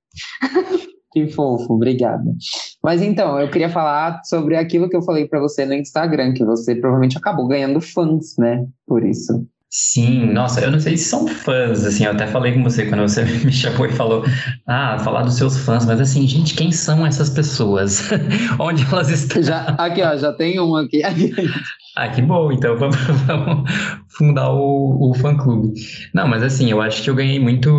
Que 1.11 1.27
fofo, 1.27 1.73
obrigada. 1.73 2.23
Mas 2.81 3.01
então, 3.01 3.39
eu 3.39 3.49
queria 3.49 3.69
falar 3.69 4.21
sobre 4.23 4.55
aquilo 4.55 4.89
que 4.89 4.95
eu 4.95 5.01
falei 5.01 5.27
para 5.27 5.39
você 5.39 5.65
no 5.65 5.73
Instagram, 5.73 6.33
que 6.33 6.45
você 6.45 6.73
provavelmente 6.73 7.17
acabou 7.17 7.47
ganhando 7.47 7.81
fãs, 7.81 8.35
né? 8.37 8.65
Por 8.87 9.05
isso. 9.05 9.45
Sim, 9.73 10.25
nossa, 10.33 10.59
eu 10.59 10.69
não 10.69 10.81
sei 10.81 10.97
se 10.97 11.05
são 11.05 11.25
fãs, 11.25 11.85
assim, 11.85 12.03
eu 12.03 12.11
até 12.11 12.27
falei 12.27 12.51
com 12.53 12.61
você 12.61 12.85
quando 12.87 13.03
você 13.03 13.23
me 13.45 13.53
chamou 13.53 13.85
e 13.85 13.91
falou, 13.93 14.21
ah, 14.67 14.99
falar 14.99 15.21
dos 15.23 15.35
seus 15.35 15.57
fãs, 15.59 15.85
mas 15.85 16.01
assim, 16.01 16.27
gente, 16.27 16.55
quem 16.55 16.73
são 16.73 17.05
essas 17.05 17.29
pessoas? 17.29 18.09
Onde 18.59 18.83
elas 18.83 19.09
estão? 19.09 19.41
Já, 19.41 19.61
aqui, 19.77 20.01
ó, 20.03 20.17
já 20.17 20.33
tem 20.33 20.59
um 20.59 20.75
aqui. 20.75 21.01
Ah, 21.93 22.07
que 22.07 22.21
bom, 22.21 22.53
então 22.53 22.75
vamos, 22.79 22.95
vamos 23.27 23.69
fundar 24.17 24.49
o, 24.49 25.09
o 25.11 25.13
fã-clube. 25.13 25.73
Não, 26.13 26.25
mas 26.25 26.41
assim, 26.41 26.71
eu 26.71 26.81
acho 26.81 27.03
que 27.03 27.09
eu 27.09 27.15
ganhei 27.15 27.37
muito, 27.37 27.69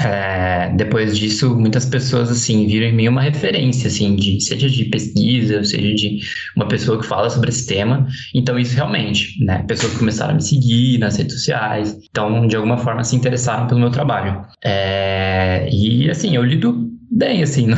é, 0.00 0.72
depois 0.76 1.18
disso, 1.18 1.54
muitas 1.54 1.84
pessoas, 1.84 2.30
assim, 2.30 2.66
viram 2.66 2.86
em 2.86 2.92
mim 2.94 3.08
uma 3.08 3.20
referência, 3.20 3.88
assim, 3.88 4.16
de, 4.16 4.40
seja 4.40 4.68
de 4.68 4.86
pesquisa, 4.86 5.62
seja 5.62 5.94
de 5.94 6.20
uma 6.56 6.68
pessoa 6.68 6.98
que 6.98 7.06
fala 7.06 7.28
sobre 7.28 7.50
esse 7.50 7.66
tema, 7.66 8.06
então 8.34 8.58
isso 8.58 8.74
realmente, 8.74 9.44
né, 9.44 9.62
pessoas 9.68 9.92
começaram 9.94 10.32
a 10.32 10.34
me 10.36 10.42
seguir 10.42 10.98
nas 10.98 11.16
redes 11.18 11.34
sociais, 11.34 11.98
então, 12.10 12.46
de 12.46 12.56
alguma 12.56 12.78
forma, 12.78 13.04
se 13.04 13.14
interessaram 13.14 13.66
pelo 13.66 13.80
meu 13.80 13.90
trabalho. 13.90 14.42
É, 14.64 15.68
e, 15.70 16.08
assim, 16.10 16.34
eu 16.34 16.42
lido 16.42 16.89
bem, 17.10 17.42
assim, 17.42 17.66
não, 17.68 17.76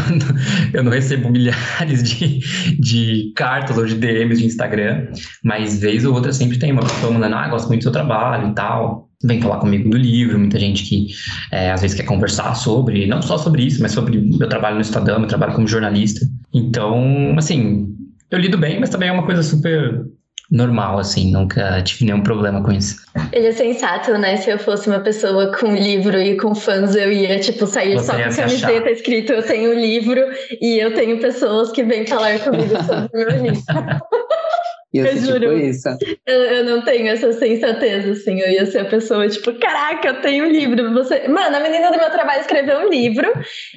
eu 0.72 0.82
não 0.84 0.92
recebo 0.92 1.30
milhares 1.30 2.02
de, 2.02 2.40
de 2.78 3.32
cartas 3.34 3.78
ou 3.78 3.86
de 3.86 3.94
DMs 3.94 4.40
de 4.40 4.46
Instagram, 4.46 5.08
mas 5.42 5.80
vez 5.80 6.04
ou 6.04 6.14
outra 6.14 6.32
sempre 6.32 6.58
tem 6.58 6.72
uma 6.72 6.82
pessoa 6.82 7.12
mandando, 7.12 7.36
ah, 7.36 7.48
gosto 7.48 7.68
muito 7.68 7.80
do 7.80 7.84
seu 7.84 7.92
trabalho 7.92 8.50
e 8.50 8.54
tal, 8.54 9.08
vem 9.24 9.40
falar 9.40 9.58
comigo 9.58 9.88
do 9.88 9.96
livro, 9.96 10.38
muita 10.38 10.58
gente 10.58 10.84
que 10.84 11.08
é, 11.50 11.70
às 11.70 11.80
vezes 11.80 11.96
quer 11.96 12.04
conversar 12.04 12.54
sobre, 12.54 13.06
não 13.06 13.22
só 13.22 13.38
sobre 13.38 13.64
isso, 13.64 13.80
mas 13.80 13.92
sobre 13.92 14.18
meu 14.18 14.48
trabalho 14.48 14.76
no 14.76 14.82
Estadão, 14.82 15.18
meu 15.18 15.28
trabalho 15.28 15.54
como 15.54 15.66
jornalista. 15.66 16.26
Então, 16.52 17.34
assim, 17.36 17.88
eu 18.30 18.38
lido 18.38 18.58
bem, 18.58 18.80
mas 18.80 18.90
também 18.90 19.08
é 19.08 19.12
uma 19.12 19.24
coisa 19.24 19.42
super 19.42 20.04
normal, 20.52 20.98
assim, 20.98 21.32
nunca 21.32 21.80
tive 21.82 22.04
nenhum 22.04 22.22
problema 22.22 22.62
com 22.62 22.70
isso. 22.70 22.96
Ele 23.32 23.46
é 23.46 23.52
sensato, 23.52 24.12
né? 24.18 24.36
Se 24.36 24.50
eu 24.50 24.58
fosse 24.58 24.86
uma 24.86 25.00
pessoa 25.00 25.50
com 25.56 25.74
livro 25.74 26.20
e 26.20 26.36
com 26.36 26.54
fãs, 26.54 26.94
eu 26.94 27.10
ia, 27.10 27.40
tipo, 27.40 27.66
sair 27.66 27.98
só 27.98 28.12
com 28.12 28.36
camiseta 28.36 28.66
achar. 28.66 28.90
escrito 28.90 29.32
eu 29.32 29.42
tenho 29.42 29.72
livro 29.72 30.20
e 30.60 30.78
eu 30.78 30.92
tenho 30.92 31.18
pessoas 31.18 31.72
que 31.72 31.82
vêm 31.82 32.06
falar 32.06 32.38
comigo 32.40 32.76
sobre 32.84 33.24
o 33.24 33.30
meu 33.30 33.42
livro. 33.42 33.62
Eu 34.94 35.06
ser 35.06 35.14
tipo 35.14 35.26
juro. 35.26 35.40
Tipo 35.40 35.52
isso. 35.54 35.88
Eu, 36.26 36.40
eu, 36.42 36.64
não 36.64 36.82
tenho 36.82 37.08
essa 37.08 37.32
sensatez, 37.32 38.06
assim. 38.06 38.38
Eu 38.40 38.50
ia 38.50 38.66
ser 38.66 38.80
a 38.80 38.84
pessoa, 38.84 39.26
tipo, 39.28 39.52
caraca, 39.58 40.08
eu 40.08 40.20
tenho 40.20 40.44
um 40.44 40.50
livro. 40.50 40.92
Você... 40.92 41.26
Mano, 41.28 41.56
a 41.56 41.60
menina 41.60 41.90
do 41.90 41.98
meu 41.98 42.10
trabalho 42.10 42.40
escreveu 42.42 42.80
um 42.80 42.88
livro 42.88 43.26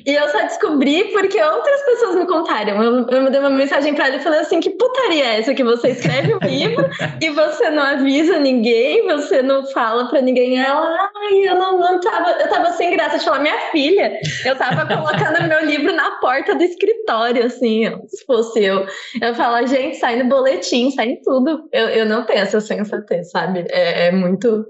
e 0.05 0.13
eu 0.13 0.27
só 0.27 0.41
descobri 0.41 1.05
porque 1.13 1.41
outras 1.41 1.81
pessoas 1.86 2.15
me 2.15 2.27
contaram. 2.27 2.84
Eu, 2.84 3.07
eu 3.07 3.22
mandei 3.22 3.39
uma 3.39 3.50
mensagem 3.50 3.93
pra 3.93 4.07
ela 4.07 4.17
e 4.17 4.24
falei 4.24 4.41
assim: 4.41 4.60
que 4.60 4.72
putaria 4.72 5.24
é 5.24 5.39
essa 5.39 5.53
que 5.53 5.63
você 5.63 5.89
escreve 5.89 6.36
um 6.36 6.39
livro 6.39 6.86
e 7.22 7.29
você 7.29 7.69
não 7.69 7.84
avisa 7.84 8.38
ninguém, 8.38 9.07
você 9.07 9.41
não 9.41 9.65
fala 9.67 10.10
pra 10.10 10.22
ninguém? 10.22 10.60
Ela, 10.60 11.10
ai, 11.15 11.48
eu 11.48 11.55
não, 11.55 11.79
não 11.79 12.00
tava. 12.01 12.31
Eu 12.31 12.50
tava 12.50 12.74
sem 12.74 12.91
graça 12.91 13.19
de 13.19 13.25
falar, 13.25 13.39
minha 13.39 13.57
filha, 13.72 14.19
eu 14.43 14.55
tava 14.57 14.86
colocando 14.86 15.48
meu 15.48 15.65
livro 15.65 15.93
na 15.93 16.12
porta 16.19 16.53
do 16.55 16.63
escritório, 16.63 17.45
assim, 17.45 17.86
se 18.07 18.25
fosse 18.25 18.63
eu. 18.63 18.86
Eu 19.22 19.34
falo, 19.34 19.65
gente, 19.65 19.95
sai 19.95 20.22
no 20.22 20.27
boletim, 20.27 20.91
sai 20.91 21.04
em 21.05 21.21
tudo. 21.21 21.67
Eu, 21.71 21.88
eu 21.89 22.05
não 22.05 22.25
tenho 22.25 22.39
essa 22.39 22.59
sensatez, 22.59 23.31
sabe? 23.31 23.65
É, 23.69 24.07
é 24.07 24.12
muito. 24.12 24.65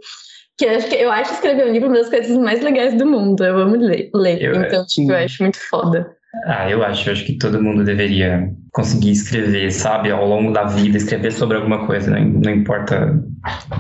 Que 0.58 0.65
eu, 0.65 0.80
eu 1.00 1.12
acho 1.12 1.34
escrever 1.34 1.68
um 1.68 1.72
livro 1.72 1.89
uma 1.89 1.98
das 1.98 2.10
coisas 2.10 2.38
mais 2.38 2.62
legais 2.62 2.94
do 2.94 3.06
mundo. 3.06 3.44
Eu 3.44 3.58
amo 3.58 3.75
ler. 3.75 4.10
ler. 4.13 4.42
Eu, 4.42 4.56
então, 4.56 4.86
tipo, 4.86 5.12
eu 5.12 5.18
acho 5.18 5.44
muito 5.44 5.60
foda. 5.70 6.15
Ah, 6.46 6.70
eu 6.70 6.84
acho, 6.84 7.08
eu 7.08 7.13
acho 7.13 7.25
que 7.25 7.38
todo 7.38 7.62
mundo 7.62 7.84
deveria 7.84 8.50
conseguir 8.74 9.12
escrever, 9.12 9.72
sabe, 9.72 10.12
ao 10.12 10.27
longo 10.27 10.51
da 10.51 10.65
vida, 10.65 10.98
escrever 10.98 11.32
sobre 11.32 11.56
alguma 11.56 11.88
coisa, 11.88 12.12
não, 12.12 12.25
não 12.25 12.51
importa 12.51 13.18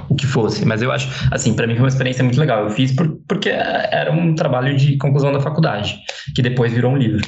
o 0.09 0.15
que 0.15 0.25
fosse. 0.25 0.65
Mas 0.65 0.81
eu 0.81 0.91
acho, 0.91 1.09
assim, 1.31 1.53
para 1.53 1.67
mim 1.67 1.73
foi 1.73 1.83
uma 1.83 1.89
experiência 1.89 2.23
muito 2.23 2.39
legal. 2.39 2.63
Eu 2.63 2.69
fiz 2.69 2.93
por, 2.93 3.19
porque 3.27 3.49
era 3.49 4.11
um 4.11 4.33
trabalho 4.35 4.75
de 4.75 4.97
conclusão 4.97 5.33
da 5.33 5.41
faculdade, 5.41 5.97
que 6.33 6.41
depois 6.41 6.71
virou 6.71 6.93
um 6.93 6.97
livro. 6.97 7.21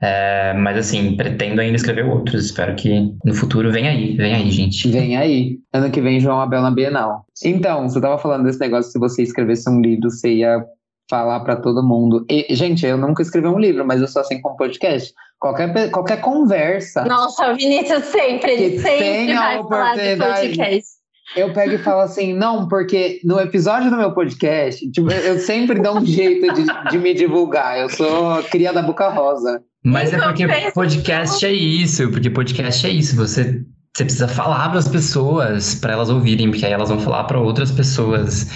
É, 0.00 0.52
mas 0.54 0.76
assim, 0.76 1.16
pretendo 1.16 1.60
ainda 1.60 1.76
escrever 1.76 2.04
outros. 2.04 2.46
Espero 2.46 2.74
que 2.76 3.12
no 3.24 3.34
futuro 3.34 3.70
venha 3.72 3.90
aí, 3.90 4.16
vem 4.16 4.34
aí, 4.34 4.50
gente. 4.50 4.88
Vem 4.88 5.16
aí. 5.16 5.58
Ano 5.72 5.90
que 5.90 6.00
vem, 6.00 6.20
João 6.20 6.40
Abel 6.40 6.62
na 6.62 6.70
Bienal. 6.70 7.24
Então, 7.44 7.88
você 7.88 8.00
tava 8.00 8.18
falando 8.18 8.44
desse 8.44 8.60
negócio, 8.60 8.92
se 8.92 8.98
você 8.98 9.22
escrevesse 9.22 9.68
um 9.68 9.80
livro, 9.80 10.10
você 10.10 10.34
ia 10.34 10.64
falar 11.10 11.40
para 11.40 11.56
todo 11.56 11.82
mundo. 11.82 12.24
E, 12.30 12.46
gente, 12.54 12.86
eu 12.86 12.96
nunca 12.96 13.22
escrevi 13.22 13.48
um 13.48 13.58
livro, 13.58 13.84
mas 13.84 14.00
eu 14.00 14.08
sou 14.08 14.22
assim 14.22 14.40
com 14.40 14.54
podcast. 14.56 15.12
Qualquer, 15.40 15.90
qualquer 15.90 16.20
conversa. 16.20 17.04
Nossa, 17.04 17.52
o 17.52 17.56
Vinícius 17.56 18.04
sempre, 18.04 18.52
ele 18.52 18.78
sempre 18.78 19.34
vai 19.34 19.62
falar 19.62 19.94
do 19.96 20.18
podcast. 20.18 20.98
Eu 21.36 21.52
pego 21.52 21.74
e 21.74 21.78
falo 21.78 22.00
assim, 22.00 22.32
não, 22.32 22.66
porque 22.68 23.20
no 23.22 23.38
episódio 23.38 23.90
do 23.90 23.96
meu 23.96 24.12
podcast, 24.12 24.90
tipo, 24.90 25.10
eu 25.12 25.38
sempre 25.38 25.78
dou 25.80 25.98
um 25.98 26.04
jeito 26.04 26.52
de, 26.54 26.64
de 26.90 26.98
me 26.98 27.12
divulgar. 27.12 27.78
Eu 27.78 27.88
sou 27.90 28.42
cria 28.44 28.72
da 28.72 28.80
boca 28.80 29.08
rosa. 29.08 29.62
Mas 29.88 30.12
é 30.12 30.18
porque 30.18 30.46
podcast 30.74 31.46
é 31.46 31.52
isso, 31.52 32.10
porque 32.10 32.28
podcast 32.28 32.86
é 32.86 32.90
isso. 32.90 33.16
Você, 33.16 33.64
você 33.96 34.04
precisa 34.04 34.28
falar 34.28 34.68
para 34.68 34.78
as 34.78 34.88
pessoas, 34.88 35.74
para 35.74 35.94
elas 35.94 36.10
ouvirem, 36.10 36.50
porque 36.50 36.66
aí 36.66 36.72
elas 36.72 36.90
vão 36.90 37.00
falar 37.00 37.24
para 37.24 37.40
outras 37.40 37.70
pessoas. 37.70 38.50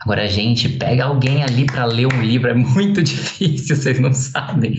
Agora, 0.00 0.22
a 0.22 0.26
gente 0.28 0.68
pega 0.68 1.04
alguém 1.04 1.42
ali 1.42 1.66
para 1.66 1.84
ler 1.84 2.06
um 2.06 2.22
livro, 2.22 2.48
é 2.48 2.54
muito 2.54 3.02
difícil, 3.04 3.76
vocês 3.76 4.00
não 4.00 4.12
sabem. 4.12 4.74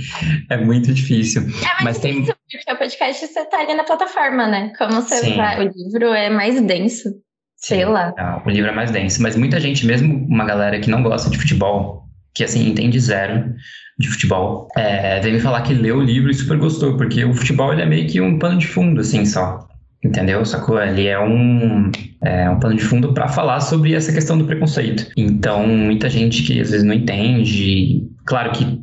É 0.49 0.57
muito 0.57 0.93
difícil. 0.93 1.43
É 1.43 1.83
mais 1.83 1.83
mas 1.83 2.01
difícil, 2.01 2.25
tem... 2.25 2.35
porque 2.51 2.73
o 2.73 2.77
podcast 2.77 3.27
você 3.27 3.45
tá 3.45 3.59
ali 3.59 3.75
na 3.75 3.83
plataforma, 3.83 4.47
né? 4.47 4.73
Como 4.77 4.93
você 4.93 5.17
Sim. 5.17 5.35
vai, 5.35 5.67
o 5.67 5.71
livro 5.71 6.07
é 6.13 6.29
mais 6.29 6.59
denso. 6.61 7.09
Sei 7.57 7.79
Sim, 7.79 7.85
lá. 7.85 8.13
Tá, 8.13 8.41
o 8.45 8.49
livro 8.49 8.71
é 8.71 8.73
mais 8.73 8.89
denso, 8.89 9.21
mas 9.21 9.35
muita 9.35 9.59
gente, 9.59 9.85
mesmo 9.85 10.25
uma 10.25 10.45
galera 10.45 10.79
que 10.79 10.89
não 10.89 11.03
gosta 11.03 11.29
de 11.29 11.37
futebol, 11.37 12.08
que 12.39 12.43
assim, 12.46 12.69
entende 12.69 12.98
zero 13.01 13.53
de 13.98 14.08
futebol, 14.08 14.69
é, 14.77 15.19
veio 15.19 15.36
me 15.36 15.41
falar 15.41 15.62
que 15.62 15.74
leu 15.74 15.98
o 15.98 16.01
livro 16.01 16.31
e 16.31 16.34
super 16.34 16.58
gostou, 16.58 16.96
porque 16.96 17.25
o 17.25 17.34
futebol 17.34 17.74
ele 17.74 17.81
é 17.81 17.86
meio 17.86 18.08
que 18.08 18.22
um 18.22 18.39
pano 18.39 18.58
de 18.58 18.65
fundo, 18.65 19.01
assim, 19.01 19.25
só. 19.25 19.67
Entendeu? 20.01 20.46
Sacou? 20.46 20.81
Ele 20.81 21.05
é 21.08 21.19
um, 21.19 21.91
é 22.24 22.50
um 22.50 22.58
pano 22.58 22.77
de 22.77 22.84
fundo 22.86 23.13
para 23.13 23.27
falar 23.27 23.60
sobre 23.60 23.93
essa 23.93 24.13
questão 24.13 24.38
do 24.38 24.46
preconceito. 24.46 25.12
Então, 25.17 25.67
muita 25.67 26.10
gente 26.10 26.43
que 26.43 26.62
às 26.62 26.72
vezes 26.72 26.86
não 26.86 26.93
entende. 26.93 28.08
Claro 28.24 28.53
que 28.53 28.81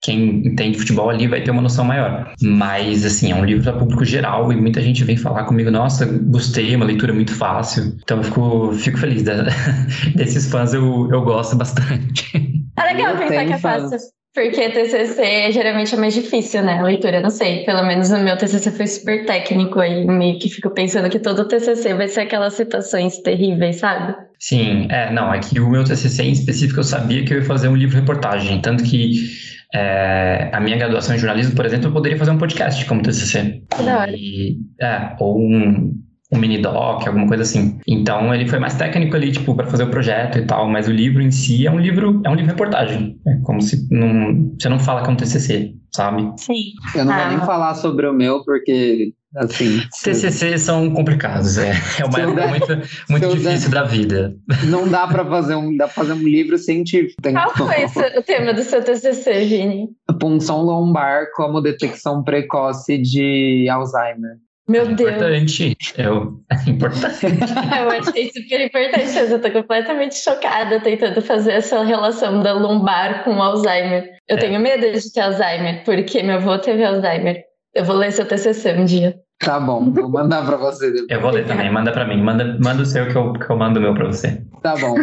quem 0.00 0.46
entende 0.46 0.78
futebol 0.78 1.10
ali 1.10 1.26
vai 1.26 1.42
ter 1.42 1.50
uma 1.50 1.62
noção 1.62 1.84
maior. 1.84 2.32
Mas, 2.40 3.04
assim, 3.04 3.32
é 3.32 3.34
um 3.34 3.44
livro 3.44 3.64
para 3.64 3.78
público 3.78 4.04
geral 4.04 4.52
e 4.52 4.56
muita 4.56 4.80
gente 4.80 5.04
vem 5.04 5.16
falar 5.16 5.44
comigo, 5.44 5.70
nossa, 5.70 6.06
gostei, 6.06 6.74
uma 6.76 6.84
leitura 6.84 7.12
muito 7.12 7.34
fácil. 7.34 7.96
Então, 8.02 8.18
eu 8.18 8.24
fico, 8.24 8.72
fico 8.74 8.98
feliz. 8.98 9.22
Da, 9.22 9.44
desses 10.14 10.50
fãs 10.50 10.72
eu, 10.72 11.08
eu 11.10 11.22
gosto 11.22 11.56
bastante. 11.56 12.30
É 12.76 12.82
legal 12.94 13.12
eu 13.12 13.18
pensar 13.18 13.44
que 13.44 13.52
é 13.52 13.58
fácil. 13.58 13.98
Porque 14.34 14.68
TCC 14.70 15.50
geralmente 15.50 15.94
é 15.94 15.98
mais 15.98 16.14
difícil, 16.14 16.62
né? 16.62 16.78
A 16.78 16.82
leitura, 16.84 17.20
não 17.20 17.30
sei. 17.30 17.64
Pelo 17.64 17.84
menos 17.84 18.10
o 18.12 18.18
meu 18.18 18.36
TCC 18.36 18.70
foi 18.70 18.86
super 18.86 19.26
técnico 19.26 19.80
aí, 19.80 20.06
meio 20.06 20.38
que 20.38 20.48
fico 20.48 20.70
pensando 20.70 21.10
que 21.10 21.18
todo 21.18 21.48
TCC 21.48 21.94
vai 21.94 22.06
ser 22.06 22.20
aquelas 22.20 22.54
citações 22.54 23.18
terríveis, 23.18 23.76
sabe? 23.76 24.14
Sim, 24.38 24.86
é, 24.90 25.12
não, 25.12 25.34
é 25.34 25.40
que 25.40 25.58
o 25.58 25.68
meu 25.68 25.82
TCC 25.82 26.22
em 26.22 26.32
específico 26.32 26.78
eu 26.78 26.84
sabia 26.84 27.24
que 27.24 27.34
eu 27.34 27.38
ia 27.38 27.44
fazer 27.44 27.66
um 27.66 27.74
livro-reportagem, 27.74 28.60
tanto 28.60 28.84
que 28.84 29.28
é, 29.74 30.50
a 30.52 30.60
minha 30.60 30.76
graduação 30.76 31.14
em 31.14 31.18
jornalismo, 31.18 31.54
por 31.54 31.66
exemplo, 31.66 31.88
eu 31.88 31.92
poderia 31.92 32.18
fazer 32.18 32.30
um 32.30 32.38
podcast 32.38 32.84
como 32.86 33.02
TCC. 33.02 33.62
Que 33.70 33.82
da 33.82 34.00
hora. 34.00 34.12
E, 34.12 34.56
é, 34.80 35.16
ou 35.20 35.38
um, 35.38 35.92
um 36.32 36.38
mini 36.38 36.58
doc, 36.58 37.06
alguma 37.06 37.26
coisa 37.26 37.42
assim. 37.42 37.78
Então 37.86 38.34
ele 38.34 38.46
foi 38.46 38.58
mais 38.58 38.74
técnico 38.74 39.16
ali, 39.16 39.32
tipo, 39.32 39.54
para 39.54 39.66
fazer 39.66 39.84
o 39.84 39.90
projeto 39.90 40.38
e 40.38 40.46
tal, 40.46 40.68
mas 40.68 40.88
o 40.88 40.92
livro 40.92 41.22
em 41.22 41.30
si 41.30 41.66
é 41.66 41.70
um 41.70 41.78
livro, 41.78 42.20
é 42.24 42.30
um 42.30 42.34
livro 42.34 42.50
reportagem. 42.50 43.18
É 43.26 43.36
como 43.42 43.60
se 43.60 43.86
não, 43.90 44.54
você 44.58 44.68
não 44.68 44.78
fala 44.78 45.02
que 45.02 45.08
é 45.08 45.12
um 45.12 45.16
TCC, 45.16 45.74
sabe? 45.94 46.32
Sim. 46.38 46.72
Eu 46.94 47.04
não 47.04 47.12
ah. 47.12 47.18
vou 47.18 47.28
nem 47.28 47.46
falar 47.46 47.74
sobre 47.74 48.06
o 48.06 48.12
meu 48.12 48.42
porque 48.44 49.12
assim, 49.36 49.80
TCC 50.02 50.58
são 50.58 50.92
complicados, 50.92 51.58
é, 51.58 51.72
é 51.98 52.04
uma 52.04 52.20
época 52.20 52.34
der, 52.34 52.48
muito, 52.48 52.66
muito 53.08 53.28
difícil 53.36 53.70
der, 53.70 53.80
da 53.80 53.84
vida. 53.84 54.34
Não 54.64 54.88
dá 54.88 55.06
para 55.06 55.24
fazer 55.24 55.54
um, 55.54 55.76
dá 55.76 55.86
pra 55.86 55.94
fazer 55.94 56.12
um 56.12 56.22
livro 56.22 56.56
científico. 56.58 57.20
Qual 57.22 57.68
foi 57.88 58.18
o 58.18 58.22
tema 58.22 58.52
do 58.54 58.62
seu 58.62 58.82
TCC, 58.82 59.44
Vini? 59.44 59.88
Punção 60.20 60.62
lombar 60.62 61.26
como 61.34 61.60
detecção 61.60 62.22
precoce 62.22 62.98
de 62.98 63.68
Alzheimer. 63.70 64.36
Meu 64.68 64.82
é 64.82 64.94
Deus. 64.94 65.10
Importante. 65.10 65.76
Eu... 65.96 66.40
É 66.50 66.70
importante. 66.70 67.24
eu 67.80 67.90
achei 67.90 68.30
super 68.30 68.60
importante, 68.60 69.12
mas 69.14 69.30
eu 69.30 69.40
tô 69.40 69.50
completamente 69.50 70.16
chocada 70.16 70.78
tentando 70.80 71.22
fazer 71.22 71.52
essa 71.52 71.82
relação 71.82 72.42
da 72.42 72.52
lombar 72.52 73.24
com 73.24 73.42
Alzheimer. 73.42 74.18
Eu 74.28 74.36
é. 74.36 74.40
tenho 74.40 74.60
medo 74.60 74.92
de 74.92 75.12
ter 75.12 75.20
Alzheimer, 75.22 75.82
porque 75.84 76.22
meu 76.22 76.36
avô 76.36 76.58
teve 76.58 76.84
Alzheimer. 76.84 77.47
Eu 77.74 77.84
vou 77.84 77.96
ler 77.96 78.12
seu 78.12 78.26
TCC 78.26 78.72
um 78.74 78.84
dia. 78.84 79.20
Tá 79.40 79.60
bom, 79.60 79.92
vou 79.92 80.08
mandar 80.08 80.44
para 80.44 80.56
você 80.56 80.90
depois. 80.90 81.10
Eu 81.10 81.20
vou 81.20 81.30
ler 81.30 81.46
também, 81.46 81.72
manda 81.72 81.92
para 81.92 82.04
mim. 82.04 82.20
Manda, 82.20 82.56
manda 82.60 82.82
o 82.82 82.86
seu 82.86 83.06
que 83.06 83.16
eu, 83.16 83.32
que 83.34 83.48
eu 83.48 83.56
mando 83.56 83.78
o 83.78 83.82
meu 83.82 83.94
para 83.94 84.06
você. 84.06 84.42
Tá 84.62 84.74
bom. 84.76 84.96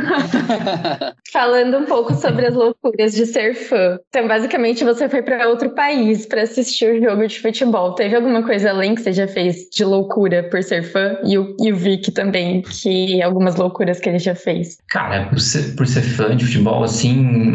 Falando 1.31 1.77
um 1.77 1.85
pouco 1.85 2.13
sobre 2.13 2.45
as 2.45 2.53
loucuras 2.53 3.13
de 3.13 3.25
ser 3.25 3.55
fã. 3.55 3.97
Então, 4.09 4.27
basicamente, 4.27 4.83
você 4.83 5.07
foi 5.07 5.21
para 5.21 5.47
outro 5.47 5.69
país 5.69 6.25
para 6.25 6.41
assistir 6.41 6.97
o 6.97 7.01
jogo 7.01 7.25
de 7.25 7.39
futebol. 7.39 7.93
Teve 7.95 8.15
alguma 8.17 8.43
coisa 8.43 8.71
além 8.71 8.93
que 8.95 9.01
você 9.01 9.13
já 9.13 9.27
fez 9.27 9.69
de 9.71 9.85
loucura 9.85 10.43
por 10.43 10.61
ser 10.61 10.83
fã? 10.83 11.17
E 11.23 11.37
o, 11.37 11.55
e 11.59 11.71
o 11.71 11.75
Vic 11.77 12.11
também, 12.11 12.61
que 12.61 13.21
algumas 13.21 13.55
loucuras 13.55 14.01
que 14.01 14.09
ele 14.09 14.19
já 14.19 14.35
fez. 14.35 14.77
Cara, 14.89 15.27
por 15.27 15.39
ser, 15.39 15.75
por 15.77 15.87
ser 15.87 16.01
fã 16.01 16.35
de 16.35 16.45
futebol, 16.45 16.83
assim, 16.83 17.53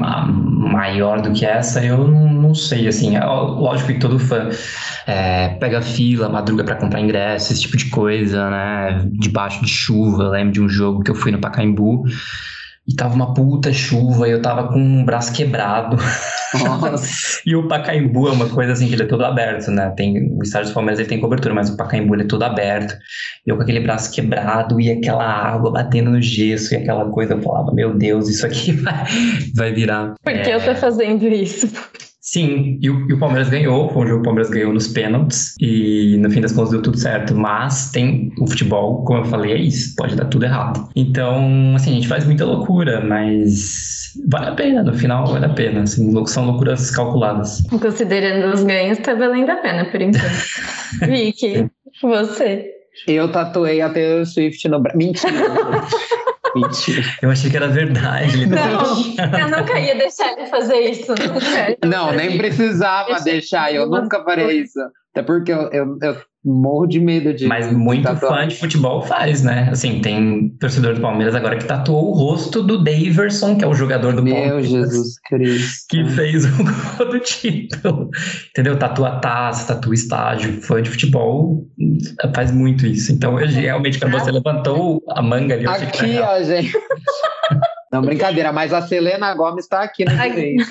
maior 0.73 1.21
do 1.21 1.33
que 1.33 1.45
essa, 1.45 1.85
eu 1.85 2.09
não, 2.09 2.33
não 2.33 2.55
sei, 2.55 2.89
assim. 2.89 3.19
Lógico 3.19 3.93
que 3.93 3.99
todo 3.99 4.19
fã 4.19 4.49
é, 5.07 5.49
pega 5.61 5.83
fila, 5.83 6.29
madruga 6.29 6.70
para 6.71 6.77
comprar 6.77 7.01
ingresso, 7.01 7.53
esse 7.53 7.63
tipo 7.63 7.77
de 7.77 7.87
coisa, 7.87 8.49
né? 8.49 9.05
Debaixo 9.15 9.65
de 9.65 9.71
chuva. 9.71 10.23
Eu 10.25 10.31
lembro 10.31 10.53
de 10.53 10.61
um 10.61 10.69
jogo 10.69 11.03
que 11.03 11.11
eu 11.11 11.17
fui 11.17 11.33
no 11.33 11.41
Pacaembu 11.41 12.05
e 12.87 12.95
tava 12.95 13.13
uma 13.15 13.35
puta 13.35 13.73
chuva 13.73 14.29
e 14.29 14.31
eu 14.31 14.41
tava 14.41 14.69
com 14.69 14.79
um 14.79 15.05
braço 15.05 15.33
quebrado. 15.33 15.97
e 17.45 17.57
o 17.57 17.67
Pacaembu 17.67 18.29
é 18.29 18.33
uma 18.33 18.49
coisa 18.49 18.73
assim 18.73 18.87
que 18.87 18.95
ele 18.95 19.03
é 19.03 19.07
todo 19.07 19.25
aberto, 19.25 19.73
né? 19.73 19.93
Tem, 19.97 20.33
o 20.39 20.43
estádio 20.45 20.71
do 20.71 20.75
Palmeiras 20.75 21.01
ele 21.01 21.09
tem 21.09 21.21
cobertura, 21.21 21.53
mas 21.53 21.71
o 21.71 21.77
Pacaembu 21.77 22.15
ele 22.15 22.23
é 22.23 22.27
todo 22.27 22.45
aberto. 22.45 22.97
E 23.45 23.51
eu 23.51 23.57
com 23.57 23.63
aquele 23.63 23.81
braço 23.81 24.13
quebrado 24.13 24.81
e 24.81 24.93
aquela 24.93 25.25
água 25.25 25.73
batendo 25.73 26.11
no 26.11 26.23
gesso 26.23 26.73
e 26.73 26.77
aquela 26.77 27.11
coisa, 27.11 27.35
eu 27.35 27.43
falava, 27.43 27.73
meu 27.75 27.97
Deus, 27.97 28.29
isso 28.29 28.47
aqui 28.47 28.71
vai, 28.79 29.07
vai 29.57 29.73
virar. 29.73 30.15
Por 30.23 30.33
que 30.33 30.51
é... 30.51 30.55
eu 30.55 30.65
tô 30.65 30.75
fazendo 30.77 31.27
isso? 31.27 31.69
Sim, 32.21 32.79
e 32.83 32.91
o, 32.91 33.09
e 33.09 33.15
o, 33.15 33.19
Palmeiras 33.19 33.49
ganhou, 33.49 33.89
foi 33.89 34.05
um 34.05 34.07
jogo 34.07 34.19
que 34.19 34.21
o 34.21 34.25
Palmeiras 34.25 34.51
ganhou 34.51 34.75
nos 34.75 34.89
pênaltis, 34.89 35.55
e 35.59 36.19
no 36.19 36.31
fim 36.31 36.43
das 36.43 36.53
contas 36.53 36.71
deu 36.71 36.83
tudo 36.83 36.99
certo, 36.99 37.35
mas 37.35 37.91
tem 37.93 38.31
o 38.39 38.47
futebol, 38.47 39.03
como 39.05 39.21
eu 39.21 39.25
falei, 39.25 39.53
é 39.53 39.59
isso, 39.59 39.95
pode 39.97 40.15
dar 40.15 40.27
tudo 40.27 40.45
errado. 40.45 40.87
Então, 40.95 41.75
assim, 41.75 41.93
a 41.93 41.95
gente 41.95 42.09
faz 42.09 42.27
muita 42.27 42.45
loucura, 42.45 43.01
mas 43.01 44.13
vale 44.29 44.47
a 44.49 44.55
pena, 44.55 44.83
no 44.83 44.93
final 44.93 45.27
vale 45.27 45.47
a 45.47 45.51
pena, 45.51 45.83
assim, 45.83 46.27
são 46.27 46.45
loucuras 46.45 46.91
calculadas. 46.91 47.63
Considerando 47.71 48.53
os 48.55 48.65
ganhos, 48.65 48.99
tá 48.99 49.15
valendo 49.15 49.51
a 49.51 49.57
pena, 49.57 49.87
por 49.87 50.03
enquanto. 50.03 50.27
Vicky, 51.09 51.71
você? 52.03 52.67
Eu 53.07 53.33
tatuei 53.33 53.81
a 53.81 53.89
Taylor 53.89 54.27
Swift 54.27 54.69
no 54.69 54.81
braço. 54.81 54.99
Mentira. 54.99 55.33
Mentira. 56.55 57.03
Eu 57.23 57.31
achei 57.31 57.51
que 57.51 57.57
era 57.57 57.69
verdade. 57.69 58.47
Não, 58.47 59.39
eu 59.39 59.49
nunca 59.49 59.79
ia 59.79 59.95
deixar 59.95 60.33
ele 60.33 60.47
fazer 60.47 60.79
isso. 60.91 61.15
Não, 61.85 62.13
nem 62.13 62.37
precisava 62.39 63.21
deixar, 63.21 63.75
eu 63.75 63.87
nunca 63.89 64.23
farei 64.25 64.63
isso. 64.63 64.81
Até 65.13 65.23
porque 65.25 65.53
eu, 65.53 65.71
eu, 65.73 65.99
eu 66.01 66.17
morro 66.45 66.87
de 66.87 67.01
medo 67.01 67.35
de. 67.35 67.47
Mas 67.47 67.71
muito 67.73 68.15
fã 68.17 68.47
de 68.47 68.57
futebol 68.57 69.03
faz, 69.03 69.43
né? 69.43 69.69
Assim, 69.71 70.01
tem 70.01 70.51
torcedor 70.61 70.95
do 70.95 71.01
Palmeiras 71.01 71.35
agora 71.35 71.59
que 71.59 71.65
tatuou 71.65 72.11
o 72.11 72.15
rosto 72.15 72.63
do 72.63 72.83
Daverson, 72.83 73.57
que 73.57 73.65
é 73.65 73.67
o 73.67 73.75
jogador 73.75 74.15
do 74.15 74.23
Meu 74.23 74.35
Palmeiras. 74.35 74.71
Meu 74.71 74.85
Jesus 74.85 75.21
Cristo. 75.29 75.87
Que 75.89 76.05
fez 76.11 76.45
o 76.45 76.51
gol 76.97 77.11
do 77.11 77.19
título. 77.19 78.11
Entendeu? 78.51 78.79
Tatua 78.79 79.19
taça, 79.21 79.75
tatua 79.75 79.95
estágio. 79.95 80.63
Fã 80.63 80.81
de 80.81 80.91
futebol 80.91 81.67
faz 82.35 82.53
muito 82.53 82.87
isso. 82.87 83.13
Então, 83.13 83.39
eu, 83.39 83.49
realmente, 83.49 83.99
quando 83.99 84.13
você 84.13 84.31
levantou 84.31 85.03
a 85.09 85.21
manga 85.21 85.55
ali, 85.55 85.65
eu 85.65 85.71
Aqui, 85.71 86.19
ó, 86.21 86.43
gente. 86.43 86.73
Não, 87.93 88.03
brincadeira, 88.03 88.53
mas 88.53 88.73
a 88.73 88.83
Selena 88.83 89.35
Gomes 89.35 89.67
tá 89.67 89.83
aqui 89.83 90.05
na 90.05 90.29
direita. 90.29 90.65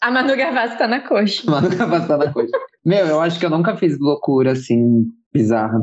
A 0.00 0.10
Manu 0.10 0.36
Gavassi 0.36 0.78
tá 0.78 0.86
na 0.86 1.00
coxa. 1.00 1.50
Manu 1.50 1.68
Gavassi 1.70 2.08
tá 2.08 2.16
na 2.16 2.32
coxa. 2.32 2.56
Meu, 2.84 3.06
eu 3.06 3.20
acho 3.20 3.38
que 3.38 3.46
eu 3.46 3.50
nunca 3.50 3.76
fiz 3.76 3.98
loucura 3.98 4.52
assim, 4.52 5.06
bizarra. 5.32 5.80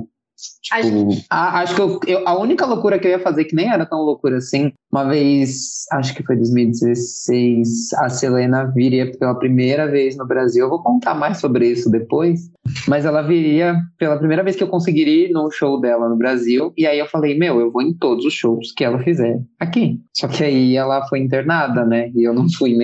Tipo, 0.61 1.09
acho, 1.09 1.25
a, 1.29 1.59
acho 1.59 1.75
que 1.75 1.81
eu, 1.81 1.99
eu, 2.07 2.27
a 2.27 2.37
única 2.37 2.65
loucura 2.65 2.99
que 2.99 3.07
eu 3.07 3.11
ia 3.11 3.19
fazer, 3.19 3.45
que 3.45 3.55
nem 3.55 3.71
era 3.71 3.85
tão 3.85 3.99
loucura 3.99 4.37
assim, 4.37 4.71
uma 4.91 5.05
vez, 5.05 5.85
acho 5.91 6.13
que 6.13 6.23
foi 6.23 6.35
2016, 6.35 7.93
a 7.93 8.09
Selena 8.09 8.65
viria 8.65 9.11
pela 9.17 9.35
primeira 9.35 9.89
vez 9.89 10.17
no 10.17 10.25
Brasil. 10.25 10.65
Eu 10.65 10.69
vou 10.69 10.81
contar 10.81 11.13
mais 11.13 11.37
sobre 11.37 11.67
isso 11.69 11.89
depois, 11.89 12.49
mas 12.87 13.05
ela 13.05 13.21
viria 13.21 13.75
pela 13.97 14.17
primeira 14.17 14.43
vez 14.43 14.55
que 14.55 14.63
eu 14.63 14.67
conseguiria 14.67 15.29
ir 15.29 15.31
no 15.31 15.49
show 15.51 15.79
dela 15.79 16.09
no 16.09 16.17
Brasil. 16.17 16.73
E 16.77 16.85
aí 16.85 16.99
eu 16.99 17.07
falei, 17.07 17.37
meu, 17.37 17.59
eu 17.59 17.71
vou 17.71 17.81
em 17.81 17.93
todos 17.93 18.25
os 18.25 18.33
shows 18.33 18.71
que 18.75 18.83
ela 18.83 18.99
fizer 18.99 19.39
aqui. 19.59 19.99
Só 20.13 20.27
que 20.27 20.43
aí 20.43 20.75
ela 20.75 21.07
foi 21.07 21.19
internada, 21.19 21.85
né? 21.85 22.11
E 22.15 22.27
eu 22.27 22.33
não 22.33 22.49
fui 22.49 22.71
em 22.71 22.77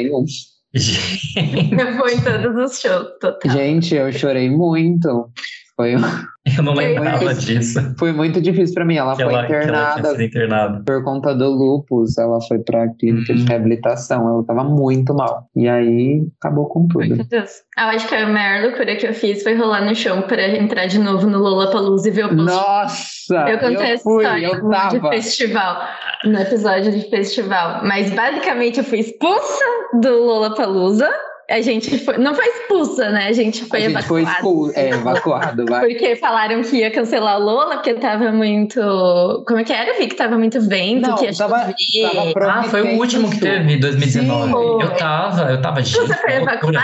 nenhum. 0.73 1.79
eu 1.79 1.97
vou 1.97 2.09
em 2.09 2.21
todos 2.21 2.71
os 2.71 2.79
shows, 2.79 3.07
total. 3.19 3.51
Gente, 3.51 3.95
eu 3.95 4.11
chorei 4.11 4.49
muito. 4.49 5.31
Foi 5.79 5.93
Eu 6.57 6.63
não 6.63 6.73
lembrava 6.73 7.19
foi, 7.19 7.33
disso. 7.35 7.79
Foi 7.97 8.11
muito 8.11 8.41
difícil 8.41 8.73
para 8.73 8.83
mim. 8.83 8.97
Ela 8.97 9.15
que 9.15 9.23
foi 9.23 9.33
ela, 9.33 9.45
internada, 9.45 10.07
ela 10.09 10.23
internada 10.23 10.83
por 10.85 11.03
conta 11.03 11.33
do 11.33 11.49
lupus. 11.49 12.17
Ela 12.17 12.41
foi 12.41 12.59
pra 12.59 12.89
clínica 12.95 13.31
uhum. 13.31 13.39
de 13.39 13.45
reabilitação. 13.45 14.27
Ela 14.27 14.43
tava 14.43 14.63
muito 14.63 15.13
mal. 15.13 15.47
E 15.55 15.69
aí 15.69 16.27
acabou 16.41 16.67
com 16.67 16.87
tudo. 16.87 17.15
Meu 17.15 17.23
Deus. 17.23 17.51
Eu 17.77 17.85
acho 17.85 18.07
que 18.07 18.15
a 18.15 18.27
maior 18.27 18.63
loucura 18.63 18.95
que 18.95 19.07
eu 19.07 19.13
fiz 19.13 19.43
foi 19.43 19.55
rolar 19.55 19.85
no 19.85 19.95
show 19.95 20.21
para 20.23 20.49
entrar 20.57 20.87
de 20.87 20.99
novo 20.99 21.27
no 21.27 21.37
Lollapalooza 21.37 22.09
e 22.09 22.11
ver 22.11 22.25
o 22.25 22.29
post. 22.29 22.43
Nossa! 22.43 23.49
Eu 23.49 23.59
contei 23.59 23.75
eu 23.75 23.81
essa 23.81 24.03
fui, 24.03 24.23
história 24.23 24.47
eu 24.47 24.69
tava. 24.69 24.99
de 24.99 25.09
festival. 25.09 25.77
No 26.25 26.39
episódio 26.39 26.91
de 26.91 27.09
festival. 27.09 27.81
Mas 27.85 28.11
basicamente 28.11 28.79
eu 28.79 28.83
fui 28.83 28.99
expulsa 28.99 29.63
do 30.01 30.25
Lollapalooza 30.25 31.09
a 31.49 31.61
gente 31.61 31.97
foi, 31.97 32.17
não 32.17 32.35
foi 32.35 32.45
expulsa, 32.45 33.09
né? 33.09 33.27
A 33.27 33.33
gente 33.33 33.65
foi 33.65 33.83
a 33.83 33.85
evacuado. 33.85 34.25
Gente 34.25 34.25
foi 34.25 34.33
expulso, 34.33 34.79
é, 34.79 34.89
evacuado, 34.89 35.65
vai. 35.65 35.87
Porque 35.87 36.15
falaram 36.15 36.61
que 36.61 36.77
ia 36.77 36.91
cancelar 36.91 37.39
o 37.39 37.43
Lola, 37.43 37.77
porque 37.77 37.95
tava 37.95 38.31
muito. 38.31 38.79
Como 39.47 39.59
é 39.59 39.63
que 39.63 39.73
era? 39.73 39.97
Vi 39.97 40.07
que 40.07 40.15
tava 40.15 40.37
muito 40.37 40.61
vento, 40.61 41.09
não, 41.09 41.15
que 41.15 41.25
ia 41.25 41.35
tava, 41.35 41.73
tava 42.13 42.51
Ah, 42.51 42.63
foi 42.63 42.81
o 42.83 42.99
último 42.99 43.29
que 43.29 43.39
teve, 43.39 43.77
2019. 43.77 44.51
Sim, 44.51 44.53
eu 44.81 44.95
tava, 44.95 45.51
eu 45.51 45.61
tava. 45.61 45.81
Você 45.81 46.13
foi 46.13 46.33
evacuado? 46.33 46.77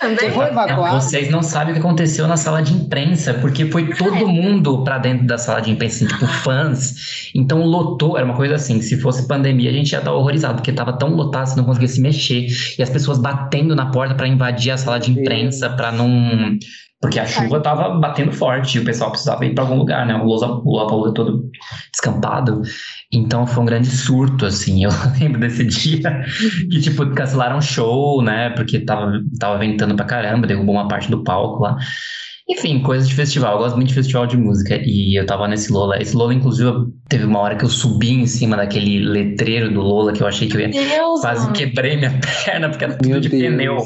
Também. 0.00 0.30
Foi 0.30 0.46
evacuado? 0.46 0.94
Vocês 0.94 1.30
não 1.30 1.42
sabem 1.42 1.72
o 1.72 1.74
que 1.74 1.80
aconteceu 1.80 2.26
na 2.26 2.38
sala 2.38 2.62
de 2.62 2.72
imprensa, 2.72 3.34
porque 3.34 3.66
foi 3.66 3.92
todo 3.94 4.26
mundo 4.26 4.82
para 4.82 4.96
dentro 4.96 5.26
da 5.26 5.36
sala 5.36 5.60
de 5.60 5.70
imprensa, 5.70 5.96
assim, 5.96 6.06
tipo 6.06 6.26
fãs. 6.26 7.30
Então 7.34 7.62
lotou, 7.62 8.16
era 8.16 8.24
uma 8.24 8.34
coisa 8.34 8.54
assim, 8.54 8.80
se 8.80 8.98
fosse 8.98 9.28
pandemia 9.28 9.68
a 9.68 9.72
gente 9.74 9.92
ia 9.92 9.98
estar 9.98 10.12
horrorizado, 10.12 10.54
porque 10.54 10.72
tava 10.72 10.94
tão 10.94 11.10
lotado, 11.10 11.48
você 11.48 11.56
não 11.56 11.64
conseguia 11.64 11.88
se 11.88 12.00
mexer. 12.00 12.46
E 12.78 12.82
as 12.82 12.88
pessoas 12.88 13.18
batendo 13.18 13.76
na 13.76 13.90
porta 13.90 14.14
para 14.14 14.26
invadir 14.26 14.70
a 14.70 14.78
sala 14.78 14.98
de 14.98 15.10
imprensa, 15.10 15.68
para 15.68 15.92
não 15.92 16.08
porque 17.00 17.18
a 17.18 17.24
chuva 17.24 17.56
estava 17.56 17.98
batendo 17.98 18.30
forte 18.30 18.76
e 18.76 18.80
o 18.80 18.84
pessoal 18.84 19.10
precisava 19.10 19.46
ir 19.46 19.54
para 19.54 19.64
algum 19.64 19.76
lugar, 19.76 20.06
né? 20.06 20.14
O 20.14 20.24
Lollapalooza 20.24 21.10
é 21.10 21.14
todo 21.14 21.50
descampado. 21.90 22.60
Então 23.10 23.46
foi 23.46 23.62
um 23.62 23.66
grande 23.66 23.88
surto, 23.88 24.44
assim. 24.44 24.84
Eu 24.84 24.90
lembro 25.18 25.40
desse 25.40 25.64
dia 25.64 26.22
que, 26.70 26.78
tipo, 26.80 27.06
cancelaram 27.14 27.56
o 27.56 27.62
show, 27.62 28.22
né? 28.22 28.50
Porque 28.50 28.80
tava, 28.80 29.12
tava 29.38 29.58
ventando 29.58 29.96
pra 29.96 30.04
caramba, 30.04 30.46
derrubou 30.46 30.74
uma 30.74 30.88
parte 30.88 31.10
do 31.10 31.24
palco 31.24 31.62
lá. 31.62 31.76
Enfim, 32.46 32.80
coisas 32.82 33.08
de 33.08 33.14
festival. 33.14 33.52
Eu 33.54 33.58
gosto 33.60 33.76
muito 33.76 33.88
de 33.88 33.94
festival 33.94 34.26
de 34.26 34.36
música. 34.36 34.78
E 34.84 35.18
eu 35.18 35.24
tava 35.24 35.48
nesse 35.48 35.72
Lola. 35.72 36.02
Esse 36.02 36.14
Lola, 36.14 36.34
inclusive, 36.34 36.70
teve 37.08 37.24
uma 37.24 37.38
hora 37.38 37.56
que 37.56 37.64
eu 37.64 37.68
subi 37.68 38.10
em 38.12 38.26
cima 38.26 38.56
daquele 38.56 38.98
letreiro 38.98 39.72
do 39.72 39.80
Lola 39.80 40.12
que 40.12 40.22
eu 40.22 40.26
achei 40.26 40.48
que 40.48 40.56
eu 40.56 40.60
ia. 40.60 40.68
Deus, 40.68 41.20
quase 41.20 41.42
mano. 41.44 41.54
quebrei 41.54 41.96
minha 41.96 42.12
perna, 42.44 42.68
porque 42.68 42.84
era 42.84 42.94
tudo 42.94 43.08
Meu 43.08 43.20
de 43.20 43.28
Deus. 43.28 43.54
pneu. 43.54 43.76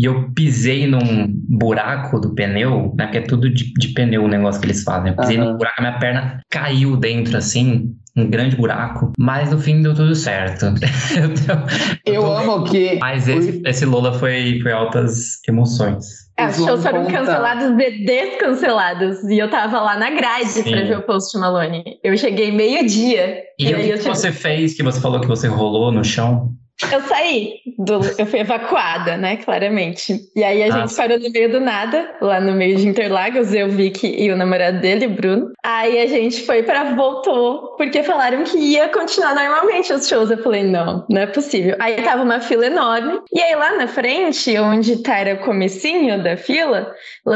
E 0.00 0.06
eu 0.06 0.30
pisei 0.32 0.86
num 0.86 1.26
buraco 1.48 2.18
do 2.18 2.34
pneu, 2.34 2.94
né? 2.96 3.04
Porque 3.04 3.18
é 3.18 3.22
tudo 3.22 3.50
de, 3.52 3.70
de 3.74 3.88
pneu 3.88 4.24
o 4.24 4.28
negócio 4.28 4.58
que 4.60 4.66
eles 4.66 4.82
fazem. 4.82 5.10
Eu 5.10 5.16
pisei 5.16 5.36
Aham. 5.36 5.50
num 5.52 5.58
buraco, 5.58 5.74
a 5.78 5.82
minha 5.82 5.98
perna 5.98 6.40
caiu 6.48 6.96
dentro, 6.96 7.36
assim, 7.36 7.94
um 8.16 8.30
grande 8.30 8.56
buraco. 8.56 9.12
Mas 9.18 9.50
no 9.50 9.58
fim 9.58 9.82
deu 9.82 9.94
tudo 9.94 10.14
certo. 10.14 10.66
eu, 12.06 12.14
Eu 12.14 12.32
amo 12.32 12.64
que. 12.64 12.98
Mas 12.98 13.28
esse, 13.28 13.60
esse 13.66 13.84
Lola 13.84 14.14
foi, 14.14 14.60
foi 14.62 14.72
altas 14.72 15.38
emoções. 15.46 16.06
É, 16.38 16.46
os 16.46 16.56
shows 16.56 16.82
foram 16.82 17.04
contar. 17.04 17.18
cancelados 17.18 17.78
e 17.78 18.04
descancelados. 18.06 19.22
E 19.24 19.38
eu 19.38 19.50
tava 19.50 19.80
lá 19.82 19.98
na 19.98 20.08
grade 20.10 20.46
Sim. 20.48 20.70
pra 20.70 20.82
ver 20.84 20.96
o 20.98 21.02
Post 21.02 21.36
Malone. 21.38 21.84
Eu 22.02 22.16
cheguei 22.16 22.50
meio-dia. 22.50 23.42
E, 23.58 23.66
E 23.68 23.74
o 23.74 23.76
que, 23.76 23.82
que 23.82 23.98
tive- 23.98 24.08
você 24.08 24.32
fez 24.32 24.74
que 24.74 24.82
você 24.82 24.98
falou 25.00 25.20
que 25.20 25.26
você 25.26 25.46
rolou 25.48 25.92
no 25.92 26.02
chão? 26.02 26.52
Eu 26.92 27.00
saí, 27.02 27.54
do, 27.78 28.00
eu 28.18 28.26
fui 28.26 28.40
evacuada, 28.40 29.16
né, 29.16 29.36
claramente. 29.36 30.14
E 30.34 30.42
aí 30.42 30.62
a 30.62 30.66
Ah, 30.66 30.70
gente 30.70 30.94
parou 30.94 31.18
no 31.18 31.30
meio 31.30 31.50
do 31.50 31.60
nada, 31.60 32.14
lá 32.20 32.40
no 32.40 32.52
meio 32.52 32.76
de 32.76 32.86
Interlagos, 32.88 33.52
eu, 33.54 33.68
Vicky 33.68 34.06
e 34.18 34.30
o 34.30 34.36
namorado 34.36 34.80
dele, 34.80 35.06
o 35.06 35.10
Bruno. 35.10 35.52
Aí 35.64 35.98
a 35.98 36.06
gente 36.06 36.44
foi 36.46 36.62
pra 36.62 36.94
voltou, 36.94 37.76
porque 37.76 38.02
falaram 38.02 38.44
que 38.44 38.56
ia 38.58 38.88
continuar 38.88 39.34
normalmente 39.34 39.92
os 39.92 40.08
shows. 40.08 40.30
Eu 40.30 40.42
falei, 40.42 40.62
não, 40.64 41.04
não 41.10 41.20
é 41.22 41.26
possível. 41.26 41.76
Aí 41.78 41.96
tava 42.02 42.22
uma 42.22 42.40
fila 42.40 42.66
enorme, 42.66 43.20
e 43.32 43.40
aí 43.40 43.54
lá 43.54 43.76
na 43.76 43.86
frente, 43.86 44.56
onde 44.58 45.02
tá 45.02 45.18
era 45.18 45.34
o 45.34 45.44
comecinho 45.44 46.22
da 46.22 46.36
fila, 46.36 46.92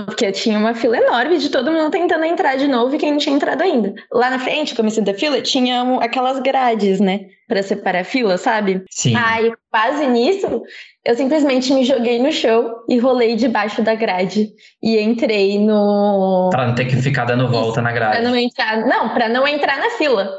porque 0.07 0.31
tinha 0.33 0.59
uma 0.59 0.75
fila 0.75 0.97
enorme 0.97 1.39
de 1.39 1.51
todo 1.51 1.71
mundo 1.71 1.91
tentando 1.91 2.25
entrar 2.25 2.57
de 2.57 2.67
novo 2.69 2.95
e 2.95 2.99
quem 2.99 3.11
não 3.13 3.19
tinha 3.19 3.37
entrado 3.37 3.63
ainda. 3.63 3.95
Lá 4.13 4.31
na 4.31 4.39
frente, 4.39 4.73
o 4.73 4.77
comecinho 4.77 5.05
da 5.05 5.15
fila, 5.15 5.41
tinha 5.41 5.83
aquelas 6.01 6.41
grades, 6.41 7.01
né, 7.01 7.21
pra 7.49 7.63
separar 7.63 8.01
a 8.01 8.05
fila, 8.05 8.37
sabe? 8.39 8.83
Sim. 8.91 9.15
Aí, 9.17 9.53
quase 9.71 10.07
nisso, 10.07 10.63
eu 11.05 11.15
simplesmente 11.17 11.73
me 11.73 11.85
joguei 11.85 12.19
no 12.19 12.33
chão 12.33 12.75
e 12.89 12.99
rolei 12.99 13.37
debaixo 13.37 13.83
da 13.83 13.95
grade. 13.95 14.49
E 14.83 14.99
entrei 15.01 15.59
no. 15.59 16.49
Pra 16.51 16.67
não 16.67 16.75
ter 16.75 16.87
que 16.87 16.97
ficar 16.97 17.25
dando 17.25 17.49
volta 17.49 17.81
na 17.83 17.91
Pra 17.91 17.99
grade. 17.99 18.23
não 18.25 18.37
entrar. 18.37 18.87
Não, 18.87 19.11
pra 19.15 19.29
não 19.29 19.47
entrar 19.47 19.79
na 19.79 19.91
fila. 19.91 20.31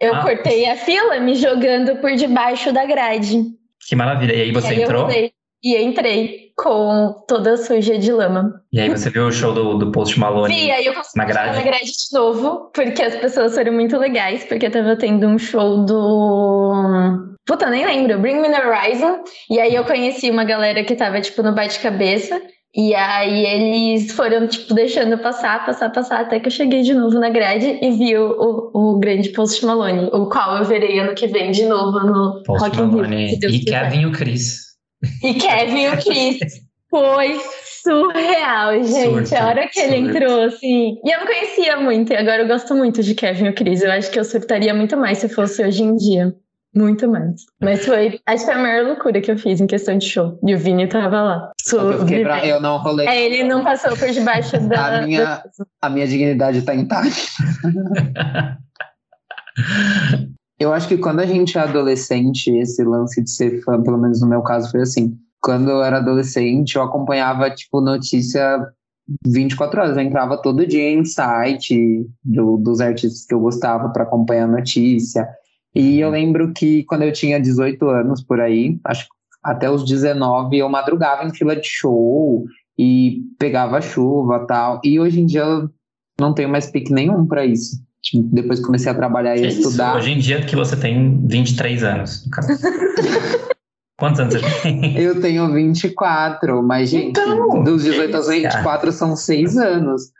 Eu 0.00 0.14
Ah. 0.16 0.22
cortei 0.22 0.68
a 0.68 0.76
fila 0.76 1.18
me 1.20 1.34
jogando 1.34 1.96
por 1.96 2.12
debaixo 2.14 2.72
da 2.72 2.84
grade. 2.84 3.42
Que 3.88 3.94
maravilha. 3.96 4.34
E 4.34 4.42
aí 4.42 4.52
você 4.52 4.68
e 4.68 4.70
aí 4.70 4.76
eu 4.78 4.82
entrou? 4.84 5.02
rolei. 5.02 5.32
E 5.62 5.76
entrei 5.76 6.50
com 6.56 7.14
toda 7.26 7.56
suja 7.56 7.98
de 7.98 8.12
lama. 8.12 8.60
E 8.72 8.80
aí 8.80 8.88
você 8.90 9.10
viu 9.10 9.26
o 9.26 9.32
show 9.32 9.52
do, 9.52 9.78
do 9.78 9.92
Post 9.92 10.18
Malone? 10.18 10.52
Sim, 10.52 10.70
aí 10.70 10.86
eu 10.86 10.94
na 11.16 11.24
grade? 11.24 11.56
na 11.56 11.62
grade 11.62 11.84
de 11.84 12.12
novo, 12.12 12.70
porque 12.74 13.02
as 13.02 13.16
pessoas 13.16 13.54
foram 13.54 13.72
muito 13.72 13.96
legais, 13.96 14.44
porque 14.44 14.68
tava 14.68 14.96
tendo 14.96 15.26
um 15.26 15.38
show 15.38 15.84
do. 15.84 17.36
Puta, 17.46 17.70
nem 17.70 17.84
lembro, 17.84 18.20
Bring 18.20 18.40
Me 18.40 18.48
the 18.48 18.66
Horizon. 18.66 19.24
E 19.50 19.60
aí 19.60 19.74
eu 19.74 19.84
conheci 19.84 20.30
uma 20.30 20.44
galera 20.44 20.84
que 20.84 20.94
tava, 20.94 21.20
tipo, 21.20 21.42
no 21.42 21.54
bate-cabeça. 21.54 22.40
E 22.74 22.94
aí 22.94 23.44
eles 23.44 24.12
foram, 24.12 24.46
tipo, 24.46 24.72
deixando 24.72 25.18
passar, 25.18 25.66
passar, 25.66 25.90
passar, 25.90 26.20
até 26.22 26.40
que 26.40 26.46
eu 26.46 26.50
cheguei 26.50 26.80
de 26.80 26.94
novo 26.94 27.18
na 27.18 27.28
grade 27.28 27.78
e 27.82 27.90
vi 27.90 28.16
o, 28.16 28.70
o, 28.72 28.94
o 28.94 28.98
grande 28.98 29.28
Post 29.28 29.64
Malone, 29.66 30.08
o 30.10 30.26
qual 30.26 30.56
eu 30.56 30.64
verei 30.64 30.98
ano 30.98 31.14
que 31.14 31.26
vem 31.26 31.50
de 31.50 31.66
novo 31.66 32.00
no 32.00 32.42
Post 32.44 32.64
Rock 32.64 32.76
Rio, 32.76 32.86
Malone. 32.86 33.38
Deus 33.38 33.52
E 33.52 33.58
quiser. 33.58 33.90
Kevin 33.90 34.00
e 34.00 34.06
o 34.06 34.12
Chris. 34.12 34.71
E 35.22 35.34
Kevin 35.34 35.80
e 35.82 35.88
o 35.88 35.96
Chris. 36.02 36.38
Foi 36.90 37.40
surreal, 37.82 38.74
gente. 38.84 39.28
Surto, 39.28 39.34
a 39.42 39.46
hora 39.48 39.68
que 39.68 39.80
ele 39.80 39.96
surto. 39.96 40.16
entrou, 40.16 40.42
assim. 40.42 40.96
E 41.04 41.10
eu 41.14 41.18
não 41.20 41.26
conhecia 41.26 41.76
muito, 41.80 42.12
e 42.12 42.16
agora 42.16 42.42
eu 42.42 42.48
gosto 42.48 42.74
muito 42.74 43.02
de 43.02 43.14
Kevin 43.14 43.46
e 43.46 43.48
o 43.48 43.54
Chris. 43.54 43.82
Eu 43.82 43.90
acho 43.92 44.10
que 44.10 44.18
eu 44.20 44.24
surtaria 44.24 44.72
muito 44.74 44.96
mais 44.96 45.18
se 45.18 45.28
fosse 45.28 45.64
hoje 45.64 45.82
em 45.82 45.96
dia. 45.96 46.34
Muito 46.74 47.06
mais. 47.06 47.42
Mas 47.60 47.84
foi. 47.84 48.18
Acho 48.24 48.46
que 48.46 48.50
foi 48.50 48.54
a 48.54 48.62
maior 48.62 48.86
loucura 48.86 49.20
que 49.20 49.30
eu 49.30 49.36
fiz 49.38 49.60
em 49.60 49.66
questão 49.66 49.98
de 49.98 50.08
show. 50.08 50.38
E 50.46 50.54
o 50.54 50.58
Vini 50.58 50.86
tava 50.86 51.20
lá. 51.20 51.52
Eu, 51.70 52.54
eu 52.54 52.60
não 52.62 52.78
rolei. 52.78 53.06
É, 53.06 53.22
ele 53.26 53.44
não 53.44 53.62
passou 53.62 53.94
por 53.94 54.08
debaixo 54.10 54.58
da. 54.68 54.98
A 55.00 55.02
minha- 55.02 55.24
da- 55.24 55.44
A 55.82 55.90
minha 55.90 56.06
dignidade 56.06 56.62
tá 56.62 56.74
intacta. 56.74 57.10
Eu 60.62 60.72
acho 60.72 60.86
que 60.86 60.96
quando 60.96 61.18
a 61.18 61.26
gente 61.26 61.58
é 61.58 61.60
adolescente, 61.60 62.48
esse 62.56 62.84
lance 62.84 63.20
de 63.20 63.28
ser 63.28 63.60
fã, 63.64 63.82
pelo 63.82 63.98
menos 63.98 64.20
no 64.20 64.28
meu 64.28 64.42
caso, 64.42 64.70
foi 64.70 64.82
assim. 64.82 65.18
Quando 65.40 65.68
eu 65.68 65.82
era 65.82 65.96
adolescente, 65.96 66.76
eu 66.76 66.82
acompanhava, 66.82 67.50
tipo, 67.50 67.80
notícia 67.80 68.64
24 69.26 69.80
horas. 69.80 69.96
Eu 69.96 70.04
entrava 70.04 70.40
todo 70.40 70.64
dia 70.64 70.88
em 70.88 71.04
site 71.04 72.06
do- 72.24 72.58
dos 72.58 72.80
artistas 72.80 73.26
que 73.26 73.34
eu 73.34 73.40
gostava 73.40 73.88
para 73.88 74.04
acompanhar 74.04 74.44
a 74.44 74.52
notícia. 74.52 75.28
E 75.74 75.98
eu 75.98 76.10
lembro 76.10 76.52
que 76.52 76.84
quando 76.84 77.02
eu 77.02 77.12
tinha 77.12 77.40
18 77.40 77.88
anos 77.88 78.22
por 78.22 78.40
aí, 78.40 78.78
acho 78.84 79.02
que 79.04 79.10
até 79.42 79.68
os 79.68 79.84
19, 79.84 80.58
eu 80.58 80.68
madrugava 80.68 81.24
em 81.24 81.34
fila 81.34 81.56
de 81.56 81.66
show 81.66 82.44
e 82.78 83.22
pegava 83.36 83.80
chuva 83.80 84.46
tal. 84.46 84.80
E 84.84 85.00
hoje 85.00 85.20
em 85.20 85.26
dia 85.26 85.40
eu 85.40 85.68
não 86.20 86.32
tenho 86.32 86.48
mais 86.48 86.70
pique 86.70 86.92
nenhum 86.92 87.26
para 87.26 87.44
isso. 87.44 87.82
Tipo, 88.02 88.28
depois 88.34 88.60
comecei 88.60 88.90
a 88.90 88.94
trabalhar 88.94 89.36
e 89.36 89.46
estudar. 89.46 89.96
Hoje 89.96 90.10
em 90.10 90.18
dia 90.18 90.44
que 90.44 90.56
você 90.56 90.76
tem 90.76 91.24
23 91.26 91.84
anos, 91.84 92.28
Quantos 93.96 94.18
anos 94.18 94.34
você 94.34 94.62
tem? 94.62 94.98
Eu 94.98 95.20
tenho 95.20 95.52
24, 95.52 96.60
mas, 96.60 96.90
gente, 96.90 97.20
então, 97.20 97.62
dos 97.62 97.84
18 97.84 98.16
aos 98.16 98.26
24 98.26 98.90
são 98.90 99.14
6 99.14 99.56
anos. 99.56 100.10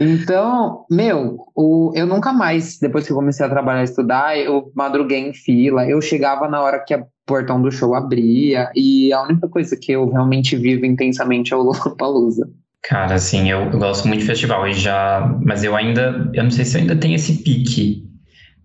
Então, 0.00 0.86
meu, 0.90 1.38
o, 1.54 1.92
eu 1.94 2.06
nunca 2.06 2.32
mais, 2.32 2.78
depois 2.78 3.06
que 3.06 3.12
eu 3.12 3.16
comecei 3.16 3.44
a 3.44 3.48
trabalhar 3.48 3.82
e 3.82 3.84
estudar, 3.84 4.38
eu 4.38 4.70
madruguei 4.74 5.18
em 5.18 5.34
fila, 5.34 5.86
eu 5.86 6.00
chegava 6.00 6.48
na 6.48 6.62
hora 6.62 6.82
que 6.82 6.94
o 6.94 7.06
portão 7.26 7.60
do 7.60 7.70
show 7.70 7.94
abria, 7.94 8.70
e 8.74 9.12
a 9.12 9.22
única 9.22 9.48
coisa 9.48 9.76
que 9.76 9.92
eu 9.92 10.08
realmente 10.08 10.56
vivo 10.56 10.86
intensamente 10.86 11.52
é 11.52 11.56
o 11.56 11.62
Lollapalooza. 11.62 12.48
Cara, 12.88 13.14
assim, 13.16 13.50
eu, 13.50 13.62
eu 13.62 13.78
gosto 13.78 14.06
muito 14.06 14.20
de 14.20 14.26
festival, 14.26 14.66
e 14.68 14.72
já, 14.72 15.36
mas 15.44 15.64
eu 15.64 15.74
ainda, 15.74 16.30
eu 16.32 16.44
não 16.44 16.50
sei 16.50 16.64
se 16.64 16.76
eu 16.76 16.82
ainda 16.82 16.94
tenho 16.94 17.16
esse 17.16 17.42
pique, 17.42 18.04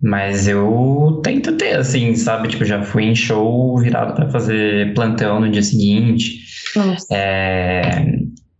mas 0.02 0.48
eu 0.48 1.20
tento 1.24 1.58
ter, 1.58 1.78
assim, 1.78 2.16
sabe? 2.16 2.48
Tipo, 2.48 2.64
já 2.64 2.84
fui 2.84 3.04
em 3.04 3.16
show 3.16 3.78
virado 3.80 4.14
para 4.14 4.30
fazer 4.30 4.94
plantão 4.94 5.40
no 5.40 5.50
dia 5.50 5.64
seguinte. 5.64 6.40
Nossa. 6.76 7.08
É, 7.12 8.06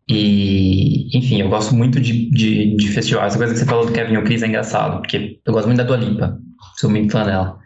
e, 0.10 1.16
enfim, 1.16 1.42
eu 1.42 1.50
gosto 1.50 1.76
muito 1.76 2.00
de, 2.00 2.30
de, 2.32 2.76
de 2.76 2.88
festivais. 2.90 3.28
Essa 3.28 3.38
coisa 3.38 3.54
que 3.54 3.60
você 3.60 3.66
falou 3.66 3.86
do 3.86 3.92
Kevin 3.92 4.18
O'Cris 4.18 4.42
é 4.42 4.48
engraçado, 4.48 5.00
porque 5.00 5.40
eu 5.46 5.54
gosto 5.54 5.68
muito 5.68 5.78
da 5.78 5.84
Dua 5.84 5.98
Lipa, 5.98 6.40
sou 6.78 6.90
muito 6.90 7.12
fã 7.12 7.24
dela, 7.24 7.58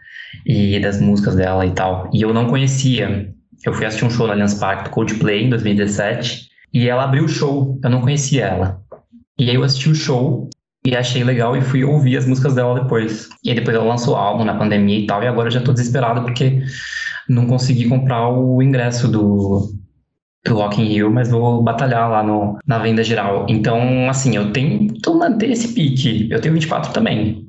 e 0.44 0.78
das 0.80 1.00
músicas 1.00 1.34
dela 1.34 1.64
e 1.64 1.70
tal. 1.70 2.10
E 2.12 2.20
eu 2.20 2.34
não 2.34 2.46
conhecia. 2.46 3.32
Eu 3.64 3.72
fui 3.72 3.86
assistir 3.86 4.04
um 4.04 4.10
show 4.10 4.26
no 4.26 4.32
Allianz 4.32 4.54
Parque 4.54 4.84
do 4.84 4.90
Coldplay 4.90 5.44
em 5.44 5.50
2017, 5.50 6.46
e 6.76 6.90
ela 6.90 7.04
abriu 7.04 7.24
o 7.24 7.28
show, 7.28 7.80
eu 7.82 7.88
não 7.88 8.02
conhecia 8.02 8.48
ela. 8.48 8.82
E 9.38 9.48
aí 9.48 9.56
eu 9.56 9.64
assisti 9.64 9.88
o 9.88 9.94
show 9.94 10.50
e 10.84 10.94
achei 10.94 11.24
legal 11.24 11.56
e 11.56 11.62
fui 11.62 11.82
ouvir 11.82 12.18
as 12.18 12.26
músicas 12.26 12.54
dela 12.54 12.78
depois. 12.78 13.30
E 13.42 13.48
aí 13.48 13.56
depois 13.56 13.74
ela 13.74 13.86
lançou 13.86 14.12
o 14.12 14.16
álbum 14.18 14.44
na 14.44 14.58
pandemia 14.58 14.98
e 14.98 15.06
tal, 15.06 15.22
e 15.22 15.26
agora 15.26 15.48
eu 15.48 15.52
já 15.52 15.62
tô 15.62 15.72
desesperado 15.72 16.20
porque 16.20 16.62
não 17.30 17.46
consegui 17.46 17.88
comprar 17.88 18.28
o 18.28 18.60
ingresso 18.60 19.08
do, 19.08 19.72
do 20.44 20.54
Rock 20.54 20.82
in 20.82 20.84
Rio, 20.84 21.10
mas 21.10 21.30
vou 21.30 21.62
batalhar 21.62 22.10
lá 22.10 22.22
no, 22.22 22.58
na 22.66 22.78
venda 22.78 23.02
geral. 23.02 23.46
Então, 23.48 24.10
assim, 24.10 24.36
eu 24.36 24.52
tento 24.52 25.14
manter 25.14 25.52
esse 25.52 25.68
pique. 25.72 26.28
Eu 26.30 26.42
tenho 26.42 26.52
24 26.52 26.92
também. 26.92 27.45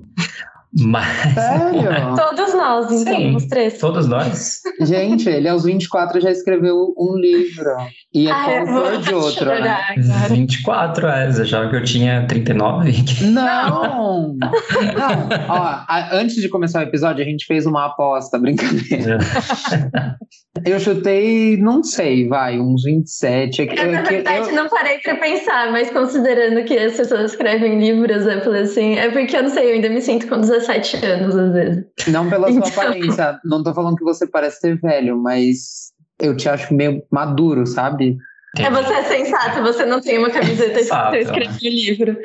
Mas... 0.80 1.34
Sério? 1.34 1.90
Todos 2.16 2.54
nós, 2.54 2.92
então, 2.92 3.16
Sim, 3.16 3.36
os 3.36 3.46
três. 3.46 3.78
Todos 3.78 4.08
nós. 4.08 4.60
Gente, 4.82 5.28
ele 5.28 5.48
aos 5.50 5.64
24 5.64 6.22
já 6.22 6.32
escreveu 6.32 6.94
um 6.98 7.18
livro. 7.18 7.72
E 8.14 8.28
é 8.28 8.32
ah, 8.32 8.60
autor 8.60 8.98
de 9.02 9.14
outro, 9.14 9.46
chorar, 9.46 9.96
né? 9.98 10.28
24, 10.30 11.08
é. 11.08 11.32
Você 11.32 11.42
achava 11.42 11.70
que 11.70 11.76
eu 11.76 11.84
tinha 11.84 12.26
39? 12.28 12.94
Não! 13.28 14.36
Não. 14.38 15.30
Ó, 15.50 15.62
a, 15.88 16.10
antes 16.14 16.36
de 16.36 16.50
começar 16.50 16.80
o 16.80 16.84
episódio, 16.84 17.24
a 17.24 17.28
gente 17.28 17.46
fez 17.46 17.66
uma 17.66 17.86
aposta, 17.86 18.38
brincadeira. 18.38 19.18
eu 20.66 20.80
chutei, 20.80 21.58
não 21.58 21.84
sei, 21.84 22.28
vai, 22.28 22.60
uns 22.60 22.84
27. 22.84 23.62
É, 23.62 23.86
na 23.86 24.02
verdade, 24.02 24.50
eu... 24.50 24.56
não 24.56 24.70
parei 24.70 25.00
pra 25.00 25.16
pensar, 25.16 25.72
mas 25.72 25.90
considerando 25.90 26.64
que 26.64 26.78
as 26.78 26.98
pessoas 26.98 27.32
escrevem 27.32 27.80
livros, 27.80 28.26
eu 28.26 28.42
falei 28.42 28.64
assim, 28.64 28.96
é 28.96 29.10
porque 29.10 29.36
eu 29.36 29.44
não 29.44 29.50
sei, 29.50 29.70
eu 29.70 29.74
ainda 29.76 29.90
me 29.90 30.02
sinto 30.02 30.28
com 30.28 30.40
17 30.40 31.06
anos, 31.06 31.36
às 31.36 31.54
vezes. 31.54 31.86
Não 32.08 32.30
pela 32.30 32.52
sua 32.52 32.58
então... 32.58 32.72
aparência, 32.72 33.40
não 33.44 33.64
tô 33.64 33.74
falando 33.74 33.96
que 33.96 34.04
você 34.04 34.28
parece 34.28 34.60
ser 34.60 34.80
velho, 34.80 35.18
mas 35.18 35.92
eu 36.20 36.36
te 36.36 36.50
acho 36.50 36.74
meio 36.74 37.04
maduro, 37.12 37.66
sabe? 37.66 38.18
É, 38.58 38.70
você 38.72 38.94
é 38.94 39.04
sensato, 39.04 39.62
você 39.62 39.86
não 39.86 40.02
tem 40.02 40.18
uma 40.18 40.30
camiseta 40.30 40.80
escrita 40.80 41.54
no 41.62 41.70
livro. 41.70 42.18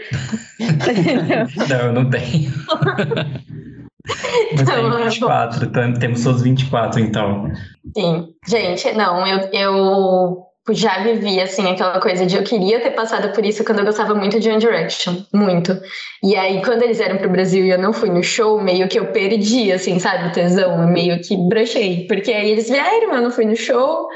não, 1.69 1.87
eu 1.87 1.93
não 1.93 2.09
tenho. 2.09 2.51
Mas 4.07 4.63
então, 4.63 4.91
tem 4.91 5.05
24, 5.05 5.67
então, 5.67 5.95
temos 5.95 6.27
os 6.27 6.43
24, 6.43 7.01
então. 7.01 7.51
Sim, 7.97 8.29
gente, 8.47 8.93
não, 8.93 9.27
eu, 9.27 9.49
eu 9.53 10.53
já 10.71 11.03
vivi, 11.03 11.41
assim, 11.41 11.69
aquela 11.69 12.01
coisa 12.01 12.25
de 12.25 12.37
eu 12.37 12.45
queria 12.45 12.81
ter 12.81 12.93
passado 12.93 13.33
por 13.33 13.45
isso 13.45 13.65
quando 13.65 13.81
eu 13.81 13.85
gostava 13.85 14.15
muito 14.15 14.39
de 14.39 14.49
One 14.49 14.59
Direction, 14.59 15.17
muito. 15.35 15.77
E 16.23 16.37
aí, 16.37 16.63
quando 16.65 16.83
eles 16.83 16.99
vieram 16.99 17.19
pro 17.19 17.31
Brasil 17.31 17.65
e 17.65 17.71
eu 17.71 17.79
não 17.79 17.93
fui 17.93 18.11
no 18.11 18.23
show, 18.23 18.61
meio 18.61 18.89
que 18.89 18.99
eu 18.99 19.07
perdi, 19.07 19.73
assim, 19.73 19.99
sabe, 19.99 20.29
o 20.29 20.33
tesão, 20.33 20.87
meio 20.89 21.21
que 21.21 21.37
brochei. 21.37 22.07
Porque 22.07 22.33
aí 22.33 22.51
eles 22.51 22.69
vieram, 22.69 23.13
eu 23.15 23.23
não 23.23 23.31
fui 23.31 23.45
no 23.45 23.57
show. 23.57 24.09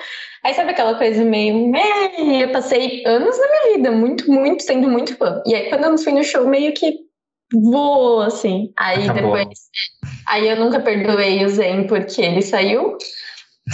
Aí 0.44 0.54
sabe 0.54 0.70
aquela 0.70 0.94
coisa 0.94 1.24
meio. 1.24 1.72
Eu 2.40 2.52
passei 2.52 3.02
anos 3.04 3.36
na 3.36 3.46
minha 3.48 3.76
vida, 3.76 3.90
muito, 3.90 4.30
muito, 4.30 4.62
sendo 4.62 4.88
muito 4.88 5.16
fã. 5.16 5.42
E 5.44 5.54
aí, 5.54 5.68
quando 5.68 5.84
eu 5.84 5.90
não 5.90 5.98
fui 5.98 6.12
no 6.12 6.22
show, 6.22 6.46
meio 6.46 6.72
que 6.72 7.05
voou, 7.52 8.20
assim. 8.22 8.72
Aí 8.76 9.08
Acabou. 9.08 9.36
depois. 9.36 9.58
Aí 10.26 10.48
eu 10.48 10.56
nunca 10.56 10.80
perdoei 10.80 11.44
o 11.44 11.48
Zen 11.48 11.86
porque 11.86 12.22
ele 12.22 12.42
saiu. 12.42 12.96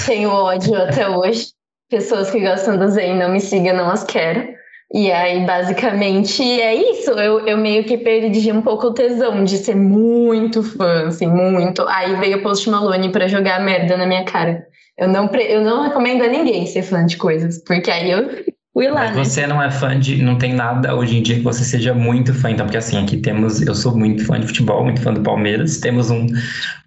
Tenho 0.06 0.30
ódio 0.30 0.74
até 0.74 1.08
hoje 1.08 1.52
pessoas 1.92 2.30
que 2.30 2.40
gostam 2.40 2.78
do 2.78 2.88
Zen 2.88 3.18
não 3.18 3.28
me 3.30 3.38
sigam, 3.38 3.76
não 3.76 3.90
as 3.90 4.02
quero. 4.02 4.48
E 4.94 5.12
aí, 5.12 5.44
basicamente, 5.44 6.42
é 6.42 6.74
isso. 6.74 7.10
Eu, 7.10 7.46
eu 7.46 7.56
meio 7.58 7.84
que 7.84 7.98
perdi 7.98 8.50
um 8.50 8.62
pouco 8.62 8.88
o 8.88 8.94
tesão 8.94 9.44
de 9.44 9.58
ser 9.58 9.76
muito 9.76 10.62
fã, 10.62 11.08
assim, 11.08 11.26
muito. 11.26 11.86
Aí 11.88 12.16
veio 12.16 12.38
o 12.38 12.42
Post 12.42 12.68
Malone 12.68 13.12
pra 13.12 13.28
jogar 13.28 13.60
merda 13.60 13.96
na 13.96 14.06
minha 14.06 14.24
cara. 14.24 14.66
Eu 14.98 15.08
não, 15.08 15.30
eu 15.34 15.62
não 15.62 15.82
recomendo 15.82 16.24
a 16.24 16.28
ninguém 16.28 16.66
ser 16.66 16.82
fã 16.82 17.04
de 17.04 17.16
coisas, 17.16 17.62
porque 17.64 17.90
aí 17.90 18.10
eu 18.10 18.44
fui 18.72 18.88
lá. 18.88 19.06
Mas 19.06 19.16
né? 19.16 19.24
você 19.24 19.46
não 19.46 19.62
é 19.62 19.70
fã 19.70 19.98
de. 19.98 20.22
Não 20.22 20.36
tem 20.38 20.54
nada 20.54 20.94
hoje 20.94 21.18
em 21.18 21.22
dia 21.22 21.36
que 21.36 21.42
você 21.42 21.64
seja 21.64 21.94
muito 21.94 22.34
fã, 22.34 22.50
então, 22.50 22.66
porque 22.66 22.78
assim, 22.78 23.02
aqui 23.02 23.16
temos. 23.18 23.62
Eu 23.62 23.74
sou 23.74 23.96
muito 23.96 24.24
fã 24.24 24.38
de 24.40 24.46
futebol, 24.46 24.84
muito 24.84 25.00
fã 25.00 25.12
do 25.12 25.22
Palmeiras. 25.22 25.78
Temos 25.78 26.10
um, 26.10 26.26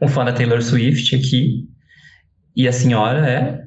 um 0.01 0.07
fã 0.07 0.25
da 0.25 0.33
Taylor 0.33 0.61
Swift 0.61 1.15
aqui. 1.15 1.67
E 2.55 2.67
a 2.67 2.71
senhora 2.71 3.19
é 3.29 3.65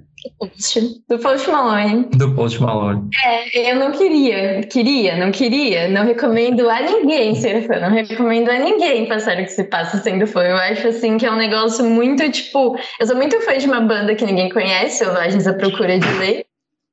do 1.09 1.19
Post 1.19 1.51
Malone. 1.51 2.09
Do 2.17 2.35
Post 2.35 2.61
Malone. 2.61 3.09
É, 3.25 3.73
eu 3.73 3.77
não 3.77 3.93
queria, 3.93 4.63
queria, 4.63 5.17
não 5.17 5.31
queria, 5.31 5.89
não 5.89 6.05
recomendo 6.05 6.69
a 6.69 6.81
ninguém 6.81 7.35
ser 7.35 7.67
fã, 7.67 7.79
não 7.79 7.91
recomendo 7.91 8.51
a 8.51 8.59
ninguém 8.59 9.07
passar 9.07 9.39
o 9.39 9.45
que 9.45 9.51
se 9.51 9.65
passa 9.65 9.99
sendo 9.99 10.27
fã. 10.27 10.43
Eu 10.43 10.57
acho 10.57 10.89
assim 10.89 11.19
que 11.19 11.27
é 11.27 11.31
um 11.31 11.37
negócio 11.37 11.85
muito 11.85 12.29
tipo. 12.31 12.77
Eu 13.01 13.07
sou 13.07 13.17
muito 13.17 13.41
fã 13.43 13.57
de 13.57 13.67
uma 13.67 13.81
banda 13.81 14.15
que 14.15 14.25
ninguém 14.25 14.49
conhece, 14.49 14.99
Selvagens 14.99 15.47
à 15.47 15.55
Procura 15.55 15.99
de 15.99 16.13
Lei. 16.19 16.48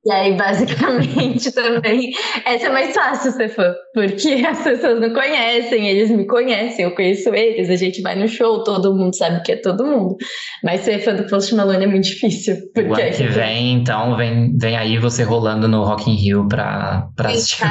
E 0.06 0.12
aí, 0.12 0.36
basicamente, 0.36 1.50
também, 1.50 2.12
essa 2.44 2.66
é 2.68 2.70
mais 2.70 2.94
fácil 2.94 3.32
fã, 3.48 3.74
porque 3.92 4.28
as 4.46 4.62
pessoas 4.62 5.00
não 5.00 5.12
conhecem, 5.12 5.88
eles 5.88 6.12
me 6.12 6.24
conhecem, 6.28 6.84
eu 6.84 6.94
conheço 6.94 7.34
eles, 7.34 7.68
a 7.68 7.74
gente 7.74 8.00
vai 8.02 8.14
no 8.14 8.28
show, 8.28 8.62
todo 8.62 8.94
mundo 8.94 9.16
sabe 9.16 9.42
que 9.42 9.50
é 9.50 9.56
todo 9.56 9.84
mundo. 9.84 10.16
Mas 10.62 10.82
ser 10.82 11.00
fã 11.00 11.12
do 11.12 11.26
Post 11.26 11.52
Malone 11.56 11.84
é 11.84 11.86
muito 11.88 12.04
difícil. 12.04 12.54
Porque 12.72 12.88
o 12.88 12.94
ano 12.94 13.10
que 13.10 13.26
vem, 13.34 13.72
então, 13.72 14.16
vem, 14.16 14.56
vem 14.56 14.76
aí 14.76 14.96
você 14.96 15.24
rolando 15.24 15.66
no 15.66 15.82
Rock 15.82 16.08
in 16.08 16.14
Rio 16.14 16.46
pra, 16.46 17.08
pra 17.16 17.30
assistir. 17.30 17.64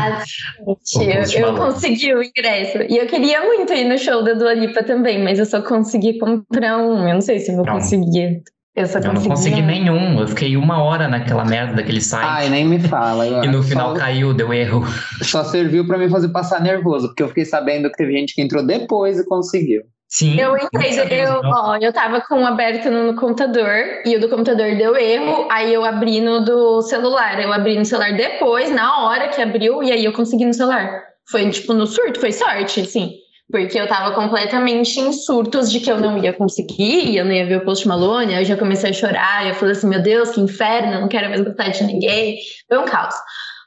eu, 1.38 1.42
eu 1.42 1.56
consegui 1.56 2.14
o 2.14 2.22
ingresso. 2.22 2.80
E 2.90 2.98
eu 2.98 3.08
queria 3.08 3.46
muito 3.46 3.72
ir 3.72 3.86
no 3.86 3.98
show 3.98 4.22
da 4.22 4.34
Dua 4.34 4.54
Lipa 4.54 4.84
também, 4.84 5.24
mas 5.24 5.40
eu 5.40 5.46
só 5.46 5.62
consegui 5.62 6.20
comprar 6.20 6.80
um. 6.80 7.08
Eu 7.08 7.14
não 7.14 7.22
sei 7.22 7.40
se 7.40 7.56
vou 7.56 7.66
conseguir. 7.66 8.42
Eu 8.76 8.88
só 8.88 9.00
eu 9.00 9.14
não 9.14 9.24
consegui 9.24 9.62
nenhum. 9.62 10.20
Eu 10.20 10.28
fiquei 10.28 10.58
uma 10.58 10.84
hora 10.84 11.08
naquela 11.08 11.46
merda 11.46 11.76
daquele 11.76 12.02
site. 12.02 12.28
Ai, 12.28 12.50
nem 12.50 12.66
me 12.66 12.80
fala. 12.80 13.26
e 13.26 13.48
no 13.48 13.64
final 13.64 13.94
só, 13.94 14.00
caiu, 14.00 14.34
deu 14.34 14.54
erro. 14.54 14.84
Só 15.22 15.46
serviu 15.46 15.88
para 15.88 15.98
me 15.98 16.10
fazer 16.10 16.28
passar 16.30 16.62
nervoso, 16.62 17.08
porque 17.08 17.24
eu 17.24 17.30
fiquei 17.30 17.46
sabendo 17.46 17.90
que 17.90 17.96
teve 17.96 18.12
gente 18.12 18.36
que 18.36 18.42
entrou 18.42 18.66
depois 18.66 19.18
e 19.18 19.26
conseguiu. 19.26 19.84
Sim. 20.08 20.40
Eu 20.40 20.56
entrei, 20.56 21.00
eu, 21.24 21.42
ó, 21.44 21.78
eu 21.78 21.92
tava 21.92 22.22
com 22.22 22.42
o 22.44 22.46
aberto 22.46 22.90
no 22.92 23.16
computador 23.16 23.72
e 24.06 24.16
o 24.16 24.20
do 24.20 24.30
computador 24.30 24.76
deu 24.76 24.96
erro, 24.96 25.48
aí 25.50 25.74
eu 25.74 25.84
abri 25.84 26.22
no 26.22 26.44
do 26.44 26.82
celular. 26.82 27.42
Eu 27.42 27.52
abri 27.52 27.78
no 27.78 27.86
celular 27.86 28.14
depois, 28.14 28.72
na 28.72 29.06
hora 29.06 29.30
que 29.30 29.42
abriu, 29.42 29.82
e 29.82 29.92
aí 29.92 30.06
eu 30.06 30.14
consegui 30.14 30.46
no 30.46 30.54
celular. 30.54 31.02
Foi 31.30 31.50
tipo 31.50 31.74
no 31.74 31.88
surto, 31.88 32.20
foi 32.20 32.32
sorte, 32.32 32.82
assim. 32.82 33.14
Porque 33.52 33.80
eu 33.80 33.88
tava 33.88 34.16
completamente 34.16 35.00
em 35.00 35.14
surtos 35.14 35.72
de 35.72 35.80
que 35.80 35.92
eu 35.92 36.00
não 36.00 36.18
ia 36.18 36.34
conseguir, 36.34 37.16
eu 37.16 37.24
não 37.24 37.32
ia 37.32 37.46
ver 37.46 37.58
o 37.58 37.66
Post 37.66 37.88
Malone, 37.88 38.34
aí 38.34 38.42
eu 38.42 38.46
já 38.46 38.58
comecei 38.58 38.90
a 38.90 38.94
chorar, 38.94 39.48
eu 39.48 39.54
falei 39.54 39.74
assim, 39.74 39.88
meu 39.88 40.02
Deus, 40.02 40.32
que 40.32 40.42
inferno, 40.42 40.94
eu 40.94 41.02
não 41.02 41.08
quero 41.08 41.30
mais 41.30 41.42
gostar 41.42 41.70
de 41.70 41.84
ninguém. 41.84 42.38
Foi 42.68 42.80
um 42.80 42.86
caos. 42.86 43.14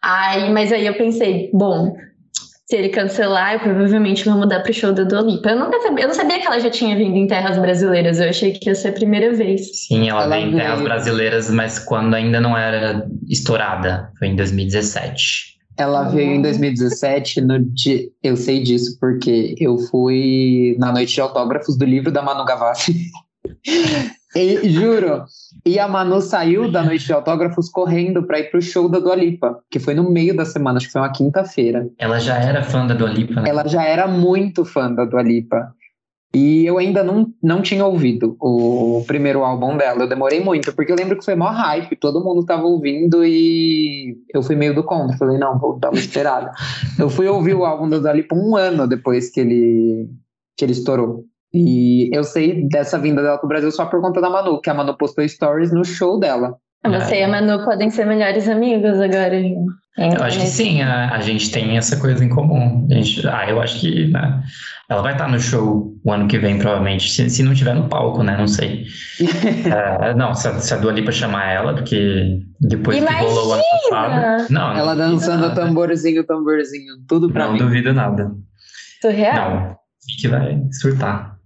Aí, 0.02 0.50
mas 0.50 0.72
aí 0.72 0.86
eu 0.86 0.94
pensei, 0.94 1.50
bom, 1.52 1.94
se 2.68 2.76
ele 2.76 2.88
cancelar, 2.90 3.54
eu 3.54 3.60
provavelmente 3.60 4.24
vou 4.24 4.34
mudar 4.34 4.60
pro 4.60 4.74
show 4.74 4.92
da 4.92 5.04
Dua 5.04 5.22
Lipa. 5.22 5.50
Eu, 5.50 5.58
nunca 5.58 5.80
sabia, 5.80 6.04
eu 6.04 6.08
não 6.08 6.14
sabia 6.14 6.40
que 6.40 6.46
ela 6.46 6.60
já 6.60 6.68
tinha 6.68 6.96
vindo 6.96 7.16
em 7.16 7.26
terras 7.26 7.56
brasileiras, 7.56 8.20
eu 8.20 8.28
achei 8.28 8.52
que 8.52 8.68
ia 8.68 8.74
ser 8.74 8.88
a 8.88 8.92
primeira 8.92 9.32
vez. 9.32 9.86
Sim, 9.86 10.08
ela, 10.08 10.24
ela 10.24 10.36
veio 10.36 10.50
em 10.50 10.56
terras 10.56 10.80
brasileiras, 10.82 11.50
mas 11.50 11.78
quando 11.78 12.14
ainda 12.14 12.40
não 12.40 12.56
era 12.56 13.06
estourada, 13.28 14.10
foi 14.18 14.28
em 14.28 14.36
2017. 14.36 15.57
Ela 15.78 16.08
veio 16.08 16.34
em 16.34 16.42
2017, 16.42 17.40
no 17.40 17.60
dia, 17.60 18.08
eu 18.22 18.36
sei 18.36 18.62
disso 18.62 18.98
porque 18.98 19.54
eu 19.60 19.78
fui 19.78 20.76
na 20.78 20.90
noite 20.90 21.14
de 21.14 21.20
autógrafos 21.20 21.78
do 21.78 21.84
livro 21.84 22.10
da 22.10 22.20
Manu 22.20 22.44
Gavassi. 22.44 22.94
E, 24.36 24.68
juro. 24.68 25.24
E 25.64 25.78
a 25.78 25.88
Manu 25.88 26.20
saiu 26.20 26.70
da 26.70 26.82
noite 26.82 27.06
de 27.06 27.12
autógrafos 27.12 27.70
correndo 27.70 28.22
para 28.24 28.38
ir 28.38 28.50
pro 28.50 28.60
show 28.60 28.88
da 28.88 28.98
Dua 28.98 29.16
Lipa, 29.16 29.58
que 29.70 29.80
foi 29.80 29.94
no 29.94 30.10
meio 30.10 30.36
da 30.36 30.44
semana, 30.44 30.76
acho 30.76 30.86
que 30.86 30.92
foi 30.92 31.00
uma 31.00 31.12
quinta-feira. 31.12 31.88
Ela 31.98 32.18
já 32.18 32.36
era 32.36 32.62
fã 32.62 32.86
da 32.86 32.94
Dua 32.94 33.08
Lipa, 33.08 33.40
né? 33.40 33.48
Ela 33.48 33.66
já 33.66 33.82
era 33.82 34.06
muito 34.06 34.64
fã 34.64 34.92
da 34.92 35.04
Dua 35.04 35.22
Lipa. 35.22 35.74
E 36.34 36.66
eu 36.66 36.76
ainda 36.76 37.02
não, 37.02 37.32
não 37.42 37.62
tinha 37.62 37.86
ouvido 37.86 38.36
o 38.38 39.02
primeiro 39.06 39.42
álbum 39.44 39.76
dela. 39.76 40.02
Eu 40.02 40.08
demorei 40.08 40.40
muito, 40.40 40.74
porque 40.74 40.92
eu 40.92 40.96
lembro 40.96 41.16
que 41.16 41.24
foi 41.24 41.34
maior 41.34 41.54
hype, 41.54 41.96
todo 41.96 42.22
mundo 42.22 42.44
tava 42.44 42.64
ouvindo 42.64 43.24
e 43.24 44.14
eu 44.34 44.42
fui 44.42 44.54
meio 44.54 44.74
do 44.74 44.84
contra. 44.84 45.16
Falei, 45.16 45.38
não, 45.38 45.58
vou 45.58 45.78
dar 45.78 45.88
uma 45.88 45.98
esperada. 45.98 46.52
eu 46.98 47.08
fui 47.08 47.26
ouvir 47.26 47.54
o 47.54 47.64
álbum 47.64 47.88
da 47.88 47.98
Dua 47.98 48.12
Lipa 48.12 48.34
um 48.34 48.56
ano 48.56 48.86
depois 48.86 49.30
que 49.30 49.40
ele, 49.40 50.06
que 50.56 50.64
ele 50.64 50.72
estourou. 50.72 51.24
E 51.52 52.14
eu 52.14 52.22
sei 52.24 52.68
dessa 52.68 52.98
vinda 52.98 53.22
dela 53.22 53.38
pro 53.38 53.48
Brasil 53.48 53.70
só 53.70 53.86
por 53.86 54.00
conta 54.02 54.20
da 54.20 54.28
Manu, 54.28 54.60
que 54.60 54.68
a 54.68 54.74
Manu 54.74 54.96
postou 54.98 55.26
stories 55.26 55.72
no 55.72 55.82
show 55.82 56.20
dela. 56.20 56.58
Você 56.84 57.20
e 57.20 57.22
a 57.24 57.28
Manu 57.28 57.64
podem 57.64 57.90
ser 57.90 58.06
melhores 58.06 58.48
amigos 58.48 59.00
agora. 59.00 59.36
Eu 59.98 60.22
acho 60.22 60.38
que 60.38 60.46
sim, 60.46 60.80
a, 60.80 61.10
a, 61.10 61.20
gente 61.20 61.50
tem 61.50 61.76
essa 61.76 61.96
coisa 61.96 62.24
em 62.24 62.28
comum. 62.28 62.86
A 62.88 62.94
gente, 62.94 63.26
ah, 63.26 63.50
eu 63.50 63.60
acho 63.60 63.80
que 63.80 64.06
né, 64.06 64.42
ela 64.88 65.02
vai 65.02 65.12
estar 65.12 65.28
no 65.28 65.40
show 65.40 65.92
o 66.04 66.12
ano 66.12 66.28
que 66.28 66.38
vem, 66.38 66.56
provavelmente. 66.56 67.10
Se, 67.10 67.28
se 67.28 67.42
não 67.42 67.52
tiver 67.52 67.74
no 67.74 67.88
palco, 67.88 68.22
né? 68.22 68.36
Não 68.36 68.46
sei. 68.46 68.84
é, 70.00 70.14
não, 70.14 70.32
se 70.34 70.46
a, 70.46 70.54
se 70.60 70.72
a 70.72 70.76
Dua 70.76 70.92
Lipa 70.92 71.10
chamar 71.10 71.50
ela, 71.50 71.74
porque 71.74 72.38
depois 72.60 72.96
Imagina! 72.96 73.18
que 73.18 73.24
rolou 73.26 73.48
o 73.48 73.52
ano 73.54 73.62
passado. 73.90 74.52
Não, 74.52 74.76
ela 74.76 74.94
dançando 74.94 75.52
tamborzinho, 75.52 76.24
tamborzinho, 76.24 76.94
tudo 77.08 77.30
pra 77.32 77.46
não 77.46 77.54
mim. 77.54 77.58
Não 77.58 77.66
duvido 77.66 77.92
nada. 77.92 78.30
Surreal? 79.02 79.50
Não, 79.50 79.76
que 80.20 80.28
vai 80.28 80.60
surtar. 80.80 81.36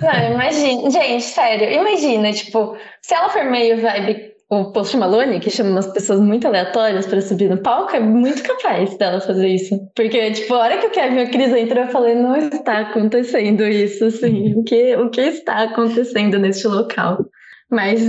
Não, 0.00 0.32
imagina. 0.32 0.90
Gente, 0.90 1.24
sério, 1.24 1.68
imagina, 1.68 2.32
tipo, 2.32 2.76
se 3.02 3.14
ela 3.14 3.28
for 3.30 3.44
meio 3.50 3.80
vibe 3.82 4.29
o 4.50 4.72
Post 4.72 4.96
Malone, 4.96 5.38
que 5.38 5.48
chama 5.48 5.70
umas 5.70 5.86
pessoas 5.86 6.18
muito 6.18 6.44
aleatórias 6.44 7.06
para 7.06 7.20
subir 7.20 7.48
no 7.48 7.58
palco, 7.58 7.94
é 7.94 8.00
muito 8.00 8.42
capaz 8.42 8.98
dela 8.98 9.20
fazer 9.20 9.46
isso. 9.46 9.78
Porque, 9.94 10.32
tipo, 10.32 10.52
a 10.54 10.58
hora 10.58 10.78
que 10.78 10.88
o 10.88 10.90
Kevin 10.90 11.18
e 11.18 11.20
a 11.20 11.30
Cris 11.30 11.52
entrou, 11.52 11.84
eu 11.84 11.90
falei, 11.90 12.16
não 12.16 12.36
está 12.36 12.80
acontecendo 12.80 13.64
isso, 13.64 14.06
assim. 14.06 14.54
O 14.54 14.64
que, 14.64 14.96
o 14.96 15.08
que 15.08 15.20
está 15.20 15.62
acontecendo 15.62 16.36
neste 16.36 16.66
local? 16.66 17.24
Mas, 17.70 18.00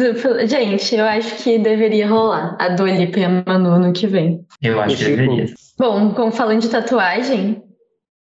gente, 0.49 0.95
eu 0.95 1.05
acho 1.05 1.43
que 1.43 1.59
deveria 1.59 2.07
rolar 2.07 2.57
a 2.59 2.69
Dua 2.69 2.89
Lipa 2.89 3.19
e 3.19 3.23
a 3.23 3.43
Manu 3.45 3.77
no 3.77 3.93
que 3.93 4.07
vem. 4.07 4.43
Eu 4.63 4.81
acho 4.81 4.97
que 4.97 5.03
deveria. 5.03 5.45
Bom, 5.77 6.11
como 6.15 6.31
falando 6.31 6.61
de 6.61 6.69
tatuagem, 6.69 7.61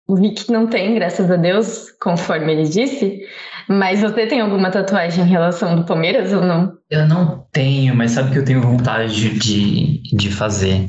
o 0.07 0.15
Rick 0.15 0.53
não 0.53 0.67
tem, 0.67 0.95
graças 0.95 1.31
a 1.31 1.37
Deus, 1.37 1.91
conforme 1.93 2.53
ele 2.53 2.65
disse. 2.65 3.23
Mas 3.69 4.01
você 4.01 4.27
tem 4.27 4.41
alguma 4.41 4.71
tatuagem 4.71 5.25
em 5.25 5.29
relação 5.29 5.77
do 5.77 5.85
Palmeiras 5.85 6.33
ou 6.33 6.43
não? 6.43 6.73
Eu 6.91 7.07
não 7.07 7.47
tenho, 7.53 7.95
mas 7.95 8.13
sabe 8.13 8.33
que 8.33 8.39
eu 8.39 8.45
tenho 8.45 8.61
vontade 8.61 9.39
de, 9.39 10.03
de 10.17 10.31
fazer. 10.31 10.89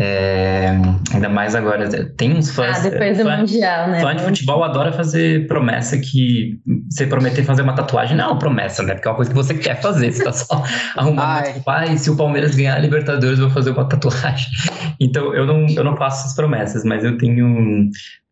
É, 0.00 0.68
ainda 1.12 1.28
mais 1.28 1.56
agora, 1.56 1.88
tem 2.16 2.32
uns 2.32 2.52
fãs. 2.52 2.78
Ah, 2.78 2.88
depois 2.88 3.18
do 3.18 3.24
fã, 3.24 3.38
Mundial, 3.38 3.88
né? 3.88 4.00
Fã 4.00 4.14
de 4.14 4.22
futebol 4.22 4.62
adora 4.62 4.92
fazer 4.92 5.48
promessa 5.48 5.98
que 5.98 6.60
você 6.88 7.04
prometer 7.04 7.42
fazer 7.42 7.62
uma 7.62 7.74
tatuagem 7.74 8.16
não 8.16 8.24
é 8.24 8.28
uma 8.28 8.38
promessa, 8.38 8.84
né? 8.84 8.94
Porque 8.94 9.08
é 9.08 9.10
uma 9.10 9.16
coisa 9.16 9.30
que 9.32 9.36
você 9.36 9.54
quer 9.54 9.80
fazer, 9.80 10.12
você 10.12 10.22
tá 10.22 10.32
só 10.32 10.62
arrumando. 10.96 11.26
Ai. 11.26 11.52
Tipo, 11.52 11.70
ah, 11.70 11.96
se 11.96 12.10
o 12.10 12.16
Palmeiras 12.16 12.54
ganhar 12.54 12.76
a 12.76 12.78
Libertadores, 12.78 13.40
eu 13.40 13.46
vou 13.46 13.54
fazer 13.54 13.70
uma 13.70 13.88
tatuagem. 13.88 14.48
Então 15.00 15.32
eu 15.32 15.46
não, 15.46 15.64
eu 15.68 15.84
não 15.84 15.96
faço 15.96 16.22
essas 16.22 16.34
promessas, 16.34 16.82
mas 16.82 17.04
eu 17.04 17.16
tenho 17.16 17.88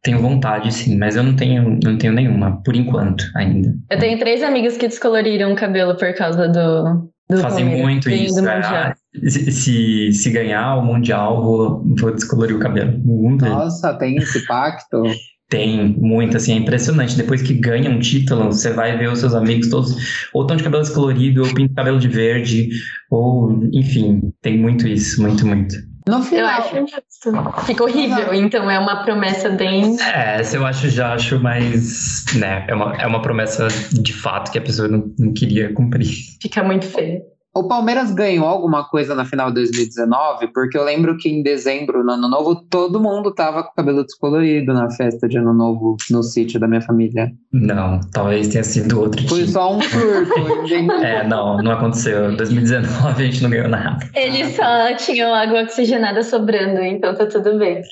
tenho 0.06 0.20
vontade, 0.20 0.72
sim, 0.72 0.96
mas 0.96 1.16
eu 1.16 1.24
não 1.24 1.34
tenho, 1.34 1.80
não 1.82 1.98
tenho 1.98 2.12
nenhuma, 2.12 2.62
por 2.62 2.76
enquanto, 2.76 3.24
ainda. 3.34 3.74
Eu 3.90 3.98
tenho 3.98 4.16
três 4.20 4.40
amigos 4.40 4.76
que 4.76 4.86
descoloriram 4.86 5.52
o 5.52 5.56
cabelo 5.56 5.96
por 5.96 6.14
causa 6.14 6.46
do. 6.46 7.10
do 7.28 7.42
Fazem 7.42 7.64
Palmeiras, 7.64 7.82
muito 7.82 8.08
isso. 8.08 8.48
É, 8.48 8.94
se, 9.28 10.12
se, 10.12 10.30
ganhar 10.30 10.76
o 10.76 10.84
Mundial, 10.84 11.42
vou, 11.42 11.84
vou 11.98 12.14
descolorir 12.14 12.56
o 12.56 12.60
cabelo. 12.60 12.92
Ver. 12.92 13.48
Nossa, 13.48 13.94
tem 13.94 14.16
esse 14.16 14.46
pacto. 14.46 15.02
Tem 15.48 15.96
muito, 15.96 16.36
assim, 16.36 16.54
é 16.54 16.56
impressionante. 16.56 17.16
Depois 17.16 17.40
que 17.40 17.54
ganha 17.54 17.88
um 17.88 18.00
título, 18.00 18.46
você 18.46 18.72
vai 18.72 18.98
ver 18.98 19.12
os 19.12 19.20
seus 19.20 19.32
amigos 19.32 19.68
todos 19.68 20.28
ou 20.34 20.42
estão 20.42 20.56
de 20.56 20.64
cabelo 20.64 20.82
descolorido, 20.82 21.44
ou 21.44 21.54
pintam 21.54 21.76
cabelo 21.76 22.00
de 22.00 22.08
verde, 22.08 22.68
ou, 23.08 23.62
enfim, 23.72 24.32
tem 24.42 24.58
muito 24.58 24.88
isso, 24.88 25.22
muito, 25.22 25.46
muito. 25.46 25.76
No 26.08 26.18
Eu 26.18 26.22
final, 26.22 26.46
acho 26.46 26.76
justo. 26.86 27.64
Fica 27.64 27.82
horrível, 27.82 28.32
então 28.32 28.70
é 28.70 28.78
uma 28.78 29.02
promessa 29.02 29.50
bem. 29.50 29.96
É, 30.00 30.40
essa 30.40 30.56
eu 30.56 30.64
acho, 30.64 30.88
já 30.88 31.14
acho 31.14 31.40
mais, 31.40 32.24
né, 32.36 32.64
é 32.68 32.74
uma, 32.74 32.96
é 32.96 33.06
uma 33.06 33.20
promessa 33.20 33.66
de 33.92 34.12
fato 34.12 34.52
que 34.52 34.58
a 34.58 34.62
pessoa 34.62 34.86
não, 34.86 35.12
não 35.18 35.32
queria 35.32 35.72
cumprir. 35.72 36.08
Fica 36.40 36.62
muito 36.62 36.86
feio. 36.86 37.22
O 37.58 37.66
Palmeiras 37.66 38.12
ganhou 38.12 38.46
alguma 38.46 38.84
coisa 38.84 39.14
na 39.14 39.24
final 39.24 39.48
de 39.48 39.54
2019, 39.54 40.48
porque 40.48 40.76
eu 40.76 40.84
lembro 40.84 41.16
que 41.16 41.28
em 41.28 41.42
dezembro, 41.42 42.04
no 42.04 42.12
Ano 42.12 42.28
Novo, 42.28 42.54
todo 42.54 43.00
mundo 43.00 43.32
tava 43.32 43.62
com 43.62 43.70
o 43.70 43.74
cabelo 43.74 44.04
descolorido 44.04 44.74
na 44.74 44.90
festa 44.90 45.26
de 45.26 45.38
Ano 45.38 45.54
Novo 45.54 45.96
no 46.10 46.22
sítio 46.22 46.60
da 46.60 46.68
minha 46.68 46.82
família. 46.82 47.32
Não, 47.50 48.00
talvez 48.12 48.48
tenha 48.48 48.62
sido 48.62 49.00
outro 49.00 49.26
Foi 49.26 49.40
time. 49.40 49.52
só 49.52 49.74
um 49.74 49.80
surto. 49.80 50.34
É, 51.06 51.26
não, 51.26 51.58
não 51.58 51.72
aconteceu. 51.72 52.36
2019 52.36 53.22
a 53.22 53.26
gente 53.26 53.42
não 53.42 53.50
ganhou 53.50 53.68
nada. 53.68 53.98
Eles 54.14 54.54
só 54.54 54.94
tinham 54.96 55.32
água 55.32 55.62
oxigenada 55.62 56.22
sobrando, 56.22 56.80
então 56.80 57.14
tá 57.14 57.26
tudo 57.26 57.58
bem. 57.58 57.82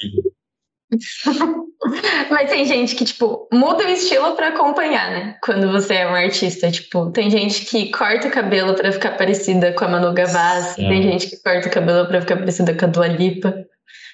Mas 2.31 2.51
tem 2.51 2.65
gente 2.65 2.95
que, 2.95 3.05
tipo, 3.05 3.49
muda 3.53 3.85
o 3.85 3.89
estilo 3.89 4.35
pra 4.35 4.49
acompanhar, 4.49 5.11
né? 5.11 5.37
Quando 5.43 5.71
você 5.71 5.95
é 5.95 6.07
um 6.11 6.15
artista. 6.15 6.71
Tipo, 6.71 7.11
tem 7.11 7.31
gente 7.31 7.67
que 7.67 7.91
corta 7.91 8.29
o 8.29 8.31
cabelo 8.31 8.75
pra 8.75 8.91
ficar 8.93 9.17
parecida 9.17 9.73
com 9.73 9.85
a 9.85 9.89
Manu 9.89 10.13
Gavassi. 10.15 10.77
Tem 10.77 11.03
gente 11.03 11.29
que 11.31 11.43
corta 11.43 11.69
o 11.69 11.71
cabelo 11.71 12.07
pra 12.09 12.21
ficar 12.21 12.37
parecida 12.37 12.75
com 12.75 12.85
a 12.87 12.89
Dua 12.89 13.07
Lipa. 13.09 13.55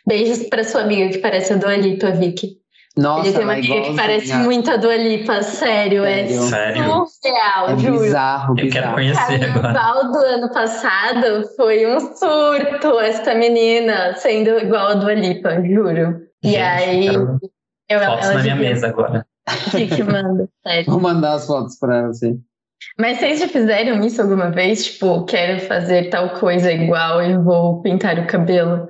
Beijos 0.06 0.44
pra 0.48 0.64
sua 0.64 0.80
amiga 0.82 1.10
que 1.12 1.18
parece 1.18 1.52
a 1.52 1.56
Dua 1.56 1.76
Lipa, 1.76 2.10
Vicky. 2.10 2.58
Nossa, 2.96 3.28
Ele 3.28 3.36
tem 3.36 3.44
uma 3.44 3.54
é 3.54 3.58
amiga 3.58 3.80
que 3.82 3.94
parece 3.94 4.34
muito 4.34 4.68
a 4.70 4.76
Dua 4.76 4.96
Lipa, 4.96 5.42
sério. 5.42 6.04
É 6.04 6.26
Sério? 6.26 6.42
Sério? 6.48 6.84
surreal, 7.06 7.68
É 7.70 7.78
juro. 7.78 8.00
bizarro, 8.00 8.54
Eu 8.58 8.68
quero 8.68 8.70
bizarro. 8.72 8.94
conhecer 8.94 9.44
agora. 9.44 9.62
Carnaval 9.74 10.12
do 10.12 10.18
ano 10.18 10.52
passado 10.52 11.48
foi 11.56 11.86
um 11.86 12.00
surto 12.16 12.98
essa 12.98 13.32
menina 13.34 14.14
sendo 14.14 14.58
igual 14.58 14.88
a 14.88 14.94
Dua 14.94 15.14
Lipa, 15.14 15.62
juro. 15.62 16.28
E 16.42 16.52
Gente, 16.52 16.60
aí, 16.60 17.06
quero 17.06 17.40
eu, 17.90 18.00
Fotos 18.00 18.26
ela 18.26 18.34
na 18.34 18.42
minha 18.42 18.56
mesa 18.56 18.86
agora. 18.86 19.26
que 19.72 20.02
manda, 20.02 20.48
sério. 20.64 20.90
Vou 20.90 21.00
mandar 21.00 21.34
as 21.34 21.46
fotos 21.46 21.76
pra 21.78 22.06
você. 22.06 22.38
Mas 22.98 23.18
vocês 23.18 23.40
já 23.40 23.48
fizeram 23.48 24.00
isso 24.06 24.22
alguma 24.22 24.50
vez? 24.50 24.84
Tipo, 24.84 25.24
quero 25.24 25.60
fazer 25.60 26.08
tal 26.08 26.30
coisa 26.30 26.72
igual 26.72 27.22
e 27.22 27.36
vou 27.36 27.82
pintar 27.82 28.18
o 28.18 28.26
cabelo? 28.26 28.88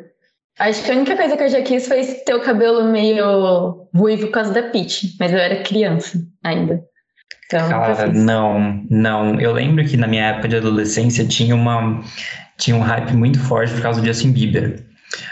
Acho 0.59 0.85
que 0.85 0.91
a 0.91 0.95
única 0.95 1.17
coisa 1.17 1.37
que 1.37 1.43
eu 1.43 1.49
já 1.49 1.63
quis 1.63 1.89
foi 1.89 2.05
ter 2.05 2.35
o 2.35 2.43
cabelo 2.43 2.85
meio 2.85 3.89
ruivo 3.95 4.27
por 4.27 4.33
causa 4.33 4.53
da 4.53 4.65
Peach, 4.65 5.17
mas 5.19 5.33
eu 5.33 5.39
era 5.39 5.63
criança 5.63 6.19
ainda. 6.45 6.85
Então, 7.47 7.69
Cara, 7.69 7.95
fiz. 7.95 8.23
não, 8.23 8.85
não. 8.91 9.41
Eu 9.41 9.53
lembro 9.53 9.85
que 9.85 9.97
na 9.97 10.07
minha 10.07 10.27
época 10.27 10.49
de 10.49 10.57
adolescência 10.57 11.27
tinha 11.27 11.55
uma 11.55 12.05
tinha 12.59 12.77
um 12.77 12.81
hype 12.81 13.15
muito 13.15 13.41
forte 13.41 13.73
por 13.73 13.83
causa 13.83 14.01
do 14.01 14.07
Justin 14.07 14.33
Bieber. 14.33 14.85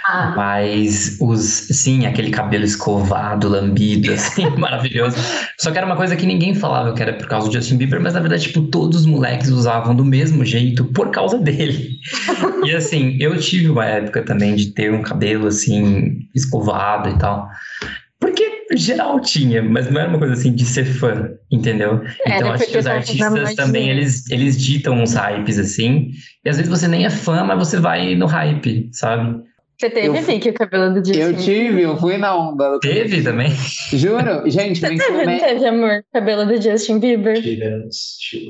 Ah, 0.06 0.34
Mas 0.36 1.16
os, 1.20 1.42
sim, 1.42 2.06
aquele 2.06 2.30
cabelo 2.30 2.64
escovado, 2.64 3.48
lambido, 3.48 4.12
assim, 4.12 4.48
maravilhoso. 4.58 5.16
Só 5.60 5.70
que 5.70 5.78
era 5.78 5.86
uma 5.86 5.96
coisa 5.96 6.16
que 6.16 6.26
ninguém 6.26 6.54
falava 6.54 6.94
que 6.94 7.02
era 7.02 7.12
por 7.12 7.28
causa 7.28 7.48
do 7.48 7.52
Justin 7.52 7.76
Bieber, 7.76 8.00
mas 8.00 8.14
na 8.14 8.20
verdade, 8.20 8.44
tipo, 8.44 8.62
todos 8.62 9.00
os 9.00 9.06
moleques 9.06 9.50
usavam 9.50 9.94
do 9.94 10.04
mesmo 10.04 10.44
jeito 10.44 10.84
por 10.86 11.10
causa 11.10 11.38
dele. 11.38 11.90
E 12.64 12.74
assim, 12.74 13.16
eu 13.20 13.38
tive 13.38 13.70
uma 13.70 13.86
época 13.86 14.20
também 14.22 14.56
de 14.56 14.72
ter 14.72 14.92
um 14.92 15.00
cabelo 15.00 15.46
assim, 15.46 16.18
escovado 16.34 17.08
e 17.08 17.16
tal. 17.16 17.48
Porque 18.20 18.66
geral 18.76 19.20
tinha, 19.20 19.62
mas 19.62 19.90
não 19.90 20.00
era 20.00 20.10
uma 20.10 20.18
coisa 20.18 20.34
assim 20.34 20.52
de 20.52 20.64
ser 20.64 20.84
fã, 20.84 21.30
entendeu? 21.50 22.02
Era 22.26 22.36
Então 22.36 22.52
acho 22.52 22.66
que 22.66 22.78
os 22.78 22.86
artistas 22.86 23.54
também, 23.54 23.88
eles, 23.90 24.28
eles 24.28 24.60
ditam 24.60 25.00
uns 25.00 25.14
hypes 25.14 25.58
assim, 25.58 26.10
e 26.44 26.48
às 26.48 26.56
vezes 26.56 26.68
você 26.68 26.88
nem 26.88 27.06
é 27.06 27.10
fã, 27.10 27.44
mas 27.44 27.58
você 27.58 27.78
vai 27.78 28.14
no 28.16 28.26
hype, 28.26 28.90
sabe? 28.92 29.40
Você 29.78 29.90
teve, 29.90 30.08
Eu- 30.08 30.22
Vicky, 30.22 30.48
o 30.50 30.54
cabelo 30.54 30.92
do 30.92 30.96
Justin 31.04 31.20
Eu 31.20 31.36
tive, 31.36 31.82
eu 31.82 31.96
fui 31.96 32.18
na 32.18 32.36
onda. 32.36 32.78
Teve 32.80 33.22
também? 33.22 33.50
Juro, 33.92 34.42
gente, 34.50 34.80
meu 34.82 34.90
Você 34.90 34.94
ensino, 34.96 35.38
teve, 35.38 35.66
amor, 35.66 36.02
cabelo 36.12 36.46
do 36.46 36.60
Justin 36.60 36.98
Bieber? 36.98 37.40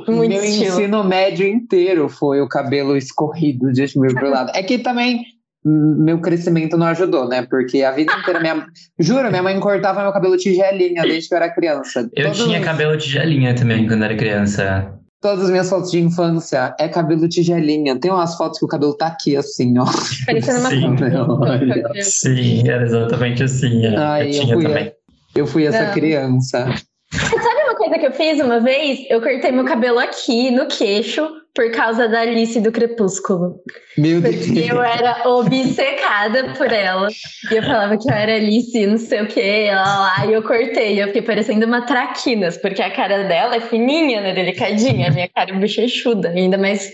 Muito 0.07 0.29
meu 0.31 0.43
estilo. 0.45 0.65
ensino 0.75 1.05
médio 1.05 1.47
inteiro 1.47 2.09
foi 2.09 2.41
o 2.41 2.49
cabelo 2.49 2.97
escorrido 2.97 3.71
de 3.73 3.83
Justin 3.83 4.01
Bieber 4.01 4.19
pro 4.19 4.31
lado. 4.31 4.53
É 4.55 4.63
que 4.63 4.79
também 4.79 5.23
hum, 5.65 5.97
meu 5.99 6.21
crescimento 6.21 6.77
não 6.77 6.87
ajudou, 6.87 7.29
né? 7.29 7.47
Porque 7.49 7.83
a 7.83 7.91
vida 7.93 8.13
inteira 8.13 8.41
minha. 8.41 8.67
Juro, 8.99 9.29
minha 9.29 9.43
mãe 9.43 9.59
cortava 9.61 10.03
meu 10.03 10.13
cabelo 10.13 10.37
tigelinha 10.37 11.03
desde 11.03 11.29
que 11.29 11.35
eu 11.35 11.37
era 11.37 11.51
criança. 11.53 12.09
Eu 12.15 12.25
Todos 12.27 12.45
tinha 12.45 12.59
os- 12.59 12.65
cabelo 12.65 12.97
tigelinha 12.97 13.55
também 13.55 13.87
quando 13.87 14.05
era 14.05 14.17
criança. 14.17 14.98
Todas 15.21 15.45
as 15.47 15.51
minhas 15.51 15.69
fotos 15.69 15.91
de 15.91 15.99
infância 16.01 16.75
é 16.79 16.87
cabelo 16.89 17.29
tigelinha. 17.29 17.99
Tem 17.99 18.11
umas 18.11 18.37
fotos 18.37 18.59
que 18.59 18.65
o 18.65 18.69
cabelo 18.69 18.95
tá 18.95 19.09
aqui, 19.09 19.37
assim, 19.37 19.77
ó. 19.79 19.85
Parecendo 20.27 20.61
uma 20.61 20.71
Sim. 20.71 20.97
Olha. 21.41 22.03
Sim, 22.05 22.69
era 22.69 22.85
exatamente 22.85 23.43
assim. 23.43 23.85
é. 23.85 23.97
Ai, 23.97 24.31
eu 24.31 24.43
eu 24.43 24.47
fui- 24.55 24.63
também. 24.63 24.93
Eu 25.35 25.47
fui 25.47 25.67
essa 25.67 25.87
Não. 25.87 25.93
criança. 25.93 26.67
Sabe 27.13 27.63
uma 27.65 27.75
coisa 27.77 27.99
que 27.99 28.07
eu 28.07 28.13
fiz 28.13 28.41
uma 28.41 28.61
vez? 28.61 29.01
Eu 29.11 29.21
cortei 29.21 29.51
meu 29.51 29.65
cabelo 29.65 29.99
aqui 29.99 30.51
no 30.53 30.67
queixo 30.67 31.27
por 31.59 31.73
causa 31.73 32.07
da 32.09 32.21
Alice 32.21 32.61
do 32.61 32.71
Crepúsculo. 32.71 33.61
Meu 33.97 34.21
Deus. 34.21 34.47
Porque 34.47 34.61
eu 34.61 34.81
era 34.81 35.29
obcecada 35.29 36.55
por 36.57 36.71
ela. 36.71 37.09
E 37.51 37.57
eu 37.57 37.63
falava 37.65 37.99
que 37.99 38.09
eu 38.09 38.15
era 38.15 38.37
Alice, 38.37 38.87
não 38.87 38.97
sei 38.97 39.23
o 39.23 39.27
que, 39.27 39.69
lá, 39.73 39.99
lá, 39.99 40.27
e 40.27 40.35
eu 40.35 40.43
cortei. 40.45 41.03
Eu 41.03 41.09
fiquei 41.09 41.23
parecendo 41.23 41.67
uma 41.67 41.85
traquinas, 41.85 42.57
porque 42.59 42.81
a 42.81 42.93
cara 42.93 43.25
dela 43.25 43.57
é 43.57 43.61
fininha, 43.61 44.21
né, 44.21 44.33
delicadinha. 44.33 45.09
A 45.09 45.11
minha 45.11 45.27
cara 45.27 45.51
é 45.51 45.59
bochechuda. 45.59 46.29
Ainda 46.29 46.57
mais 46.57 46.93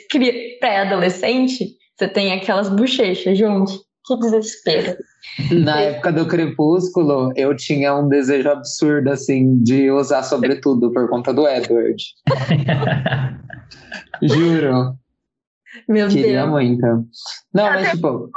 pré-adolescente, 0.59 1.67
você 1.95 2.09
tem 2.09 2.33
aquelas 2.33 2.71
bochechas, 2.71 3.37
gente. 3.37 3.75
Que 4.07 4.17
desespero. 4.19 4.97
Na 5.51 5.81
época 5.81 6.13
do 6.13 6.27
Crepúsculo, 6.27 7.33
eu 7.37 7.57
tinha 7.57 7.95
um 7.95 8.09
desejo 8.09 8.51
absurdo, 8.51 9.11
assim, 9.11 9.63
de 9.63 9.91
usar 9.91 10.23
sobretudo 10.23 10.93
por 10.93 11.09
conta 11.09 11.33
do 11.33 11.49
Edward. 11.49 11.97
Juro. 14.23 14.95
Meu 15.89 16.09
Queria 16.09 16.41
Deus. 16.43 16.51
muito. 16.51 16.87
Não, 17.53 17.65
mas 17.65 17.91
tipo, 17.91 18.31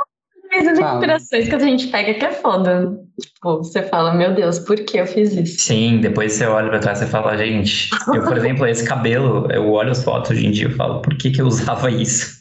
Mas 0.50 0.68
as 0.68 0.80
Fala. 0.80 0.94
inspirações 0.96 1.50
que 1.50 1.56
a 1.56 1.60
gente 1.60 1.88
pega 1.88 2.14
que 2.14 2.26
é 2.26 2.32
foda. 2.32 2.98
Tipo, 3.22 3.58
você 3.58 3.84
fala, 3.84 4.14
meu 4.14 4.34
Deus, 4.34 4.60
por 4.60 4.78
que 4.78 4.98
eu 4.98 5.06
fiz 5.06 5.34
isso? 5.34 5.60
Sim, 5.60 6.00
depois 6.02 6.34
você 6.34 6.46
olha 6.46 6.70
pra 6.70 6.80
trás 6.80 7.02
e 7.02 7.06
fala, 7.06 7.38
gente, 7.38 7.90
eu, 8.14 8.24
por 8.24 8.38
exemplo, 8.38 8.66
esse 8.66 8.86
cabelo, 8.88 9.52
eu 9.52 9.70
olho 9.72 9.92
as 9.92 10.04
fotos 10.04 10.32
hoje 10.32 10.48
em 10.48 10.52
dia 10.52 10.68
e 10.68 10.74
falo, 10.74 11.02
por 11.02 11.16
que, 11.18 11.32
que 11.32 11.42
eu 11.42 11.48
usava 11.48 11.92
isso? 11.92 12.37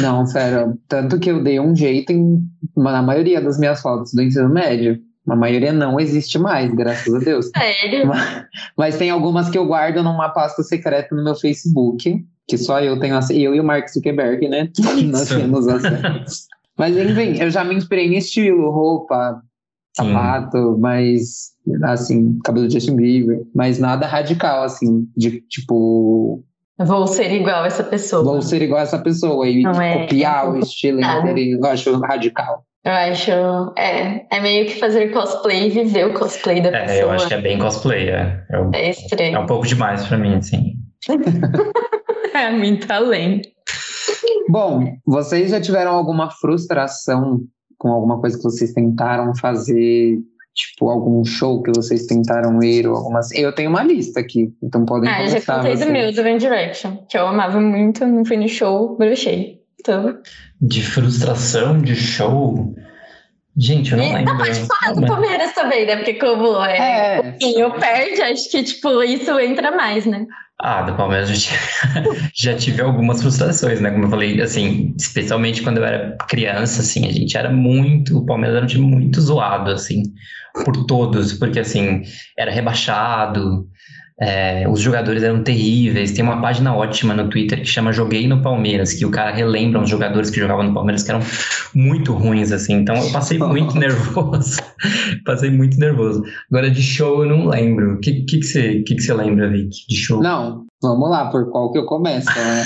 Não, 0.00 0.26
sério. 0.26 0.78
Tanto 0.88 1.18
que 1.18 1.30
eu 1.30 1.42
dei 1.42 1.60
um 1.60 1.74
jeito 1.74 2.12
em, 2.12 2.42
na 2.76 3.02
maioria 3.02 3.40
das 3.40 3.58
minhas 3.58 3.80
fotos 3.80 4.12
do 4.12 4.22
ensino 4.22 4.48
médio. 4.48 4.98
A 5.28 5.36
maioria 5.36 5.72
não 5.72 6.00
existe 6.00 6.38
mais, 6.38 6.72
graças 6.74 7.14
a 7.14 7.18
Deus. 7.18 7.50
Sério? 7.56 8.06
Mas, 8.06 8.44
mas 8.76 8.98
tem 8.98 9.10
algumas 9.10 9.50
que 9.50 9.58
eu 9.58 9.66
guardo 9.66 10.02
numa 10.02 10.30
pasta 10.30 10.62
secreta 10.62 11.14
no 11.14 11.22
meu 11.22 11.34
Facebook, 11.34 12.24
que 12.48 12.58
só 12.58 12.80
eu 12.80 12.98
tenho 12.98 13.16
acesso. 13.16 13.38
Eu 13.38 13.54
e 13.54 13.60
o 13.60 13.64
Mark 13.64 13.88
Zuckerberg, 13.88 14.48
né? 14.48 14.70
Nós 15.06 15.28
temos 15.28 15.68
acesso. 15.68 16.46
Mas 16.76 16.96
enfim, 16.96 17.40
eu 17.40 17.50
já 17.50 17.62
me 17.62 17.74
inspirei 17.74 18.06
em 18.06 18.16
estilo, 18.16 18.70
roupa, 18.70 19.42
Sim. 19.94 20.06
sapato, 20.06 20.78
mas 20.78 21.50
assim, 21.84 22.38
cabelo 22.42 22.66
de 22.66 22.74
Justin 22.74 22.96
Bieber, 22.96 23.42
mas 23.54 23.78
nada 23.78 24.06
radical, 24.06 24.64
assim, 24.64 25.06
de 25.16 25.42
tipo, 25.42 26.42
Vou 26.78 27.06
ser 27.06 27.30
igual 27.32 27.64
essa 27.64 27.84
pessoa. 27.84 28.22
vou 28.24 28.40
ser 28.42 28.62
igual 28.62 28.80
a 28.80 28.82
essa 28.84 28.98
pessoa 28.98 29.46
e 29.46 29.62
Não 29.62 29.80
é- 29.80 30.02
copiar 30.02 30.46
é 30.46 30.48
o 30.48 30.58
estilo 30.58 31.00
inteirinho, 31.00 31.58
eu 31.58 31.66
acho 31.66 31.98
radical. 32.00 32.64
Eu 32.82 32.92
acho. 32.92 33.30
É, 33.76 34.24
é 34.34 34.40
meio 34.40 34.64
que 34.66 34.78
fazer 34.80 35.12
cosplay 35.12 35.66
e 35.66 35.70
viver 35.70 36.06
o 36.06 36.14
cosplay 36.14 36.62
da 36.62 36.70
pessoa. 36.70 36.90
É, 36.90 37.02
eu 37.02 37.10
acho 37.10 37.28
que 37.28 37.34
é 37.34 37.40
bem 37.40 37.58
cosplay, 37.58 38.08
é. 38.08 38.42
É 38.72 38.86
é 38.86 38.90
estranho. 38.90 39.40
um 39.40 39.46
pouco 39.46 39.66
demais 39.66 40.06
pra 40.06 40.16
mim, 40.16 40.36
assim. 40.36 40.74
É 42.32 42.50
muito 42.50 42.90
além. 42.90 43.42
Bom, 44.48 44.84
vocês 45.06 45.50
já 45.50 45.60
tiveram 45.60 45.92
alguma 45.92 46.30
frustração 46.30 47.40
com 47.76 47.88
alguma 47.88 48.20
coisa 48.20 48.36
que 48.36 48.42
vocês 48.44 48.72
tentaram 48.72 49.34
fazer? 49.36 50.16
Tipo, 50.60 50.90
algum 50.90 51.24
show 51.24 51.62
que 51.62 51.70
vocês 51.74 52.06
tentaram 52.06 52.62
ir 52.62 52.86
ou 52.86 52.96
algumas. 52.96 53.30
Eu 53.32 53.54
tenho 53.54 53.70
uma 53.70 53.82
lista 53.82 54.20
aqui, 54.20 54.52
então 54.62 54.84
podem 54.84 55.08
Ah, 55.08 55.22
eu 55.22 55.26
já 55.28 55.32
começar. 55.34 55.56
contei 55.56 55.72
do 55.72 55.78
vocês. 55.78 55.90
meu, 55.92 56.12
do 56.12 56.20
One 56.22 56.38
Direction, 56.38 56.96
que 57.08 57.16
eu 57.16 57.26
amava 57.26 57.60
muito, 57.60 58.04
não 58.06 58.24
fui 58.24 58.36
no 58.36 58.48
show, 58.48 58.96
bruxei. 58.96 59.60
Então, 59.80 60.18
De 60.60 60.82
frustração 60.82 61.78
de 61.80 61.94
show. 61.96 62.74
Gente, 63.56 63.92
eu 63.92 63.98
não 63.98 64.04
E- 64.04 64.12
lembro. 64.14 64.34
ah, 64.84 64.92
do 64.92 65.06
Palmeiras 65.06 65.52
também, 65.54 65.86
né? 65.86 65.96
Porque 65.96 66.14
como 66.14 66.62
é, 66.64 67.16
É. 67.16 67.20
um 67.20 67.22
pouquinho 67.30 67.72
perde, 67.80 68.22
acho 68.22 68.50
que, 68.50 68.62
tipo, 68.62 69.02
isso 69.02 69.38
entra 69.40 69.74
mais, 69.74 70.04
né? 70.06 70.26
Ah, 70.62 70.82
do 70.82 70.94
Palmeiras 70.94 71.30
já 71.30 71.34
tive, 71.36 71.58
já 72.34 72.54
tive 72.54 72.82
algumas 72.82 73.22
frustrações, 73.22 73.80
né? 73.80 73.90
Como 73.90 74.04
eu 74.04 74.10
falei, 74.10 74.40
assim, 74.42 74.94
especialmente 74.98 75.62
quando 75.62 75.78
eu 75.78 75.84
era 75.84 76.16
criança, 76.28 76.82
assim, 76.82 77.06
a 77.08 77.12
gente 77.12 77.34
era 77.36 77.50
muito, 77.50 78.18
o 78.18 78.26
Palmeiras 78.26 78.56
era 78.56 78.64
um 78.64 78.68
time 78.68 78.86
muito 78.86 79.20
zoado, 79.20 79.70
assim, 79.70 80.02
por 80.64 80.84
todos, 80.86 81.32
porque, 81.32 81.60
assim, 81.60 82.02
era 82.36 82.50
rebaixado, 82.50 83.68
é, 84.20 84.68
os 84.68 84.80
jogadores 84.80 85.22
eram 85.22 85.42
terríveis. 85.42 86.12
Tem 86.12 86.22
uma 86.22 86.42
página 86.42 86.76
ótima 86.76 87.14
no 87.14 87.30
Twitter 87.30 87.58
que 87.58 87.66
chama 87.66 87.90
Joguei 87.90 88.28
no 88.28 88.42
Palmeiras, 88.42 88.92
que 88.92 89.06
o 89.06 89.10
cara 89.10 89.30
relembra 89.30 89.80
os 89.80 89.88
jogadores 89.88 90.28
que 90.28 90.38
jogavam 90.38 90.64
no 90.64 90.74
Palmeiras 90.74 91.02
que 91.02 91.10
eram 91.10 91.22
muito 91.74 92.12
ruins, 92.12 92.52
assim. 92.52 92.74
Então 92.74 92.94
eu 92.96 93.10
passei 93.10 93.38
muito 93.40 93.78
nervoso. 93.78 94.60
passei 95.24 95.50
muito 95.50 95.78
nervoso. 95.78 96.22
Agora 96.50 96.70
de 96.70 96.82
show 96.82 97.24
eu 97.24 97.30
não 97.30 97.48
lembro. 97.48 97.94
O 97.94 98.00
que, 98.00 98.24
que, 98.24 98.38
que, 98.38 98.42
você, 98.42 98.82
que, 98.82 98.94
que 98.94 99.02
você 99.02 99.14
lembra, 99.14 99.48
Vic, 99.48 99.70
de 99.88 99.96
show? 99.96 100.22
Não, 100.22 100.66
vamos 100.82 101.08
lá, 101.08 101.30
por 101.30 101.50
qual 101.50 101.72
que 101.72 101.78
eu 101.78 101.86
começo, 101.86 102.28
né? 102.28 102.64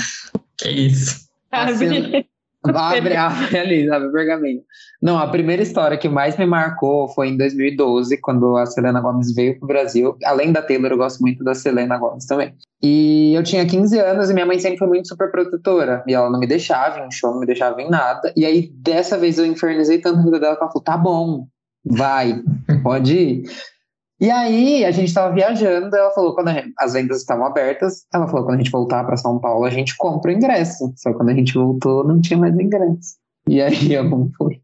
Que 0.57 0.69
isso? 0.91 1.23
Assim, 1.53 2.25
Abre, 2.73 3.15
abre 3.15 3.57
ali, 3.57 3.89
abre 3.89 4.07
o 4.07 4.11
pergaminho. 4.11 4.61
Não, 5.01 5.17
a 5.17 5.27
primeira 5.27 5.61
história 5.61 5.97
que 5.97 6.09
mais 6.09 6.37
me 6.37 6.45
marcou 6.45 7.07
foi 7.09 7.29
em 7.29 7.37
2012, 7.37 8.17
quando 8.21 8.57
a 8.57 8.65
Selena 8.65 9.01
Gomes 9.01 9.33
veio 9.33 9.57
pro 9.59 9.67
Brasil. 9.67 10.17
Além 10.23 10.51
da 10.51 10.61
Taylor, 10.61 10.91
eu 10.91 10.97
gosto 10.97 11.19
muito 11.21 11.43
da 11.43 11.53
Selena 11.53 11.97
Gomes 11.97 12.25
também. 12.25 12.53
E 12.81 13.33
eu 13.35 13.43
tinha 13.43 13.65
15 13.65 13.99
anos 13.99 14.29
e 14.29 14.33
minha 14.33 14.45
mãe 14.45 14.59
sempre 14.59 14.77
foi 14.77 14.87
muito 14.87 15.07
super 15.07 15.31
protetora. 15.31 16.03
E 16.07 16.13
ela 16.13 16.29
não 16.29 16.39
me 16.39 16.47
deixava 16.47 16.99
em 16.99 17.11
show, 17.11 17.31
não 17.31 17.39
me 17.39 17.45
deixava 17.45 17.81
em 17.81 17.89
nada. 17.89 18.33
E 18.35 18.45
aí, 18.45 18.71
dessa 18.73 19.17
vez, 19.17 19.37
eu 19.37 19.45
infernizei 19.45 19.99
tanto 19.99 20.19
a 20.19 20.23
vida 20.23 20.39
dela 20.39 20.55
que 20.55 20.63
ela 20.63 20.71
falou: 20.71 20.83
tá 20.83 20.97
bom, 20.97 21.47
vai, 21.85 22.41
pode 22.83 23.17
ir. 23.17 23.43
E 24.19 24.31
aí, 24.31 24.85
a 24.85 24.91
gente 24.91 25.13
tava 25.13 25.33
viajando, 25.33 25.93
ela 25.95 26.11
falou, 26.11 26.33
quando 26.33 26.47
a 26.47 26.53
gente- 26.53 26.73
as 26.79 26.93
vendas 26.93 27.17
estavam 27.19 27.45
abertas, 27.45 28.05
ela 28.13 28.27
falou, 28.27 28.45
quando 28.45 28.55
a 28.55 28.57
gente 28.59 28.71
voltar 28.71 29.03
para 29.03 29.17
São 29.17 29.39
Paulo, 29.39 29.65
a 29.65 29.69
gente 29.69 29.95
compra 29.97 30.31
o 30.31 30.33
ingresso. 30.33 30.93
Só 30.95 31.11
que 31.11 31.17
quando 31.17 31.29
a 31.29 31.33
gente 31.33 31.53
voltou, 31.53 32.03
não 32.07 32.21
tinha 32.21 32.39
mais 32.39 32.57
ingresso. 32.57 33.17
E 33.47 33.61
aí, 33.61 33.69
eu 33.93 34.03
não 34.03 34.29
fui. 34.37 34.61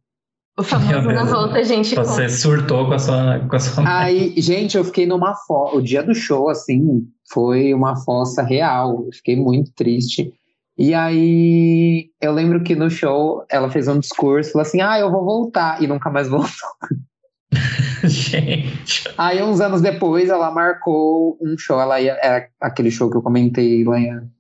O 0.58 0.64
famoso 0.64 1.08
na 1.08 1.24
volta, 1.24 1.58
a 1.58 1.64
gente 1.64 1.96
Você 1.96 2.30
surtou 2.30 2.86
com 2.86 2.94
a 2.94 3.00
sua. 3.00 3.40
Com 3.40 3.56
a 3.56 3.60
sua... 3.60 3.84
Aí, 3.88 4.34
gente, 4.38 4.78
eu 4.78 4.84
fiquei 4.84 5.06
numa 5.06 5.34
fossa. 5.48 5.78
O 5.78 5.82
dia 5.82 6.04
do 6.04 6.14
show, 6.14 6.50
assim, 6.50 7.08
foi 7.32 7.74
uma 7.74 7.96
fossa 8.04 8.44
real. 8.44 9.06
Eu 9.06 9.14
fiquei 9.14 9.36
muito 9.36 9.72
triste. 9.74 10.34
E 10.78 10.94
aí, 10.94 12.10
eu 12.22 12.32
lembro 12.32 12.64
que 12.64 12.76
no 12.76 12.90
show, 12.90 13.44
ela 13.50 13.70
fez 13.70 13.88
um 13.88 14.00
discurso, 14.00 14.52
falou 14.52 14.64
assim, 14.64 14.82
ah, 14.82 15.00
eu 15.00 15.12
vou 15.12 15.24
voltar. 15.24 15.82
E 15.82 15.88
nunca 15.88 16.10
mais 16.10 16.28
voltou. 16.28 16.50
Gente. 18.04 19.04
Aí, 19.18 19.42
uns 19.44 19.62
anos 19.62 19.82
depois, 19.82 20.30
ela 20.30 20.52
marcou 20.52 21.38
um 21.42 21.58
show. 21.58 21.80
Ela 21.80 22.00
ia, 22.00 22.18
era 22.22 22.48
aquele 22.60 22.90
show 22.90 23.10
que 23.10 23.18
eu 23.18 23.22
comentei 23.22 23.84
lá 23.84 23.98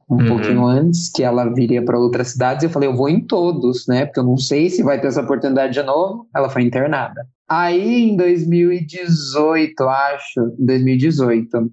um 0.09 0.18
Uhum. 0.18 0.28
pouquinho 0.28 0.66
antes, 0.66 1.09
que 1.09 1.24
ela 1.24 1.45
viria 1.53 1.82
para 1.84 1.97
outras 1.97 2.30
cidades. 2.30 2.64
Eu 2.64 2.70
falei, 2.70 2.89
eu 2.89 2.95
vou 2.95 3.07
em 3.07 3.22
todos, 3.22 3.88
né? 3.88 4.05
Porque 4.05 4.20
eu 4.20 4.26
não 4.26 4.36
sei 4.38 4.70
se 4.70 4.84
vai 4.84 4.99
ter 4.99 5.07
essa 5.07 5.22
oportunidade 5.22 5.74
de 5.74 5.84
novo. 5.84 6.28
Ela 6.36 6.49
foi 6.49 6.64
internada. 6.64 7.26
Aí, 7.47 8.09
em 8.09 8.18
2018, 8.18 9.84
acho, 9.84 10.55
em 10.59 10.66
2018, 10.66 11.72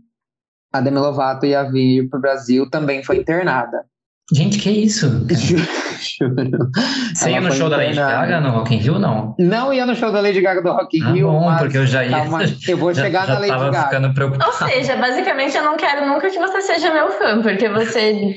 a 0.72 0.80
Demi 0.80 0.98
Lovato 0.98 1.46
ia 1.46 1.64
vir 1.64 2.08
pro 2.08 2.20
Brasil, 2.20 2.68
também 2.70 3.02
foi 3.02 3.18
internada. 3.18 3.84
Gente, 4.32 4.58
que 4.58 4.70
isso? 4.70 5.06
Juro. 6.00 6.70
Você 7.14 7.30
ia 7.30 7.40
no 7.40 7.50
show 7.52 7.68
da 7.68 7.76
Lady. 7.76 7.96
Gaga 7.96 8.40
no 8.40 8.50
Rock 8.50 8.74
in 8.74 8.78
Rio, 8.78 8.98
não? 8.98 9.34
Não 9.38 9.72
ia 9.72 9.84
no 9.86 9.94
show 9.94 10.12
da 10.12 10.20
Lady 10.20 10.40
Gaga 10.40 10.62
do 10.62 10.70
Rock 10.72 10.98
in 10.98 11.02
Ah, 11.02 11.10
Rio, 11.12 11.28
bom, 11.30 11.44
mas 11.46 11.58
porque 11.60 11.78
eu 11.78 11.86
já 11.86 12.04
ia. 12.04 12.10
calma, 12.18 12.40
eu 12.68 12.76
vou 12.78 12.92
já, 12.94 13.02
chegar 13.02 13.26
já 13.26 13.34
na 13.34 13.38
Lady 13.40 13.52
tava 13.52 13.64
Gaga. 13.70 13.84
ficando 13.84 14.06
Ou 14.08 14.14
preocupado. 14.14 14.70
seja, 14.70 14.96
basicamente 14.96 15.56
eu 15.56 15.64
não 15.64 15.76
quero 15.76 16.06
nunca 16.06 16.30
que 16.30 16.38
você 16.38 16.60
seja 16.62 16.92
meu 16.92 17.10
fã, 17.12 17.40
porque 17.42 17.68
você 17.68 18.36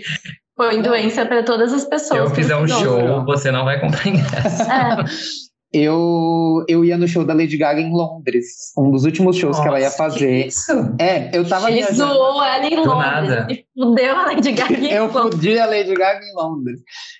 põe 0.55 0.82
doença 0.82 1.26
pra 1.26 1.43
todas 1.43 1.74
as 1.74 1.82
Se 1.84 1.89
pessoas. 1.89 2.20
eu 2.20 2.30
que 2.30 2.36
fizer 2.36 2.55
um 2.55 2.68
show, 2.68 3.24
você 3.26 3.51
não 3.51 3.66
vai 3.66 3.80
comprar 3.80 4.07
ingresso. 4.07 4.62
É, 4.64 5.03
Eu, 5.74 6.65
eu 6.67 6.84
ia 6.84 6.97
no 6.97 7.07
show 7.07 7.24
da 7.24 7.34
Lady 7.34 7.55
Gaga 7.57 7.80
em 7.80 7.93
Londres, 7.93 8.74
um 8.78 8.91
dos 8.91 9.05
últimos 9.05 9.38
shows 9.38 9.57
que 9.57 9.67
ela 9.67 9.80
ia 9.80 9.86
Nossa, 9.86 9.97
fazer. 9.97 10.41
que 10.43 10.47
Isso. 10.49 10.72
É, 10.99 11.30
eu 11.36 11.47
tava 11.47 11.69
ele 11.72 11.78
viajando. 11.80 12.13
zoou 12.13 12.43
ela 12.43 12.65
em 12.67 12.76
Londres 12.76 13.45
e 13.49 13.65
fudeu 13.74 14.15
a 14.17 14.26
Lady 14.26 14.51
Gaga 14.51 14.74
em 14.78 14.91
Eu 14.91 15.05
Londres. 15.05 15.34
fudi 15.36 15.57
a 15.59 15.65
Lady 15.65 15.93
Gaga 15.93 16.26
em 16.26 16.36
Londres. 16.36 16.80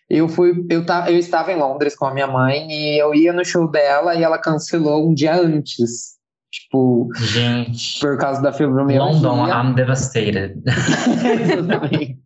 Eu 0.10 0.28
fui, 0.28 0.66
eu, 0.70 0.86
ta, 0.86 1.10
eu 1.10 1.18
estava 1.18 1.54
em 1.54 1.56
Londres 1.58 1.96
com 1.96 2.06
a 2.06 2.14
minha 2.14 2.28
mãe 2.28 2.68
e 2.70 3.02
eu 3.02 3.16
ia 3.16 3.32
no 3.32 3.46
show 3.46 3.70
dela 3.72 4.16
e 4.16 4.24
ela 4.24 4.38
cancelou 4.38 5.10
um 5.10 5.14
dia 5.14 5.34
antes. 5.34 6.20
Tipo, 6.52 7.08
Gente. 7.16 8.02
por 8.02 8.18
causa 8.18 8.42
da 8.42 8.52
fibromialgia. 8.52 9.30
London, 9.30 9.48
I'm 9.48 9.74
devastated. 9.74 10.62
Exatamente. 11.42 12.20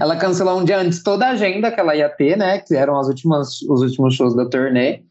Ela 0.00 0.16
cancelou 0.16 0.58
um 0.60 0.64
dia 0.64 0.78
antes 0.78 1.02
toda 1.02 1.26
a 1.26 1.30
agenda 1.32 1.70
que 1.70 1.78
ela 1.78 1.94
ia 1.94 2.08
ter, 2.08 2.38
né? 2.38 2.60
Que 2.60 2.74
eram 2.74 2.98
as 2.98 3.08
últimas, 3.08 3.60
os 3.62 3.82
últimos 3.82 4.14
shows 4.14 4.34
da 4.34 4.48
turnê. 4.48 5.02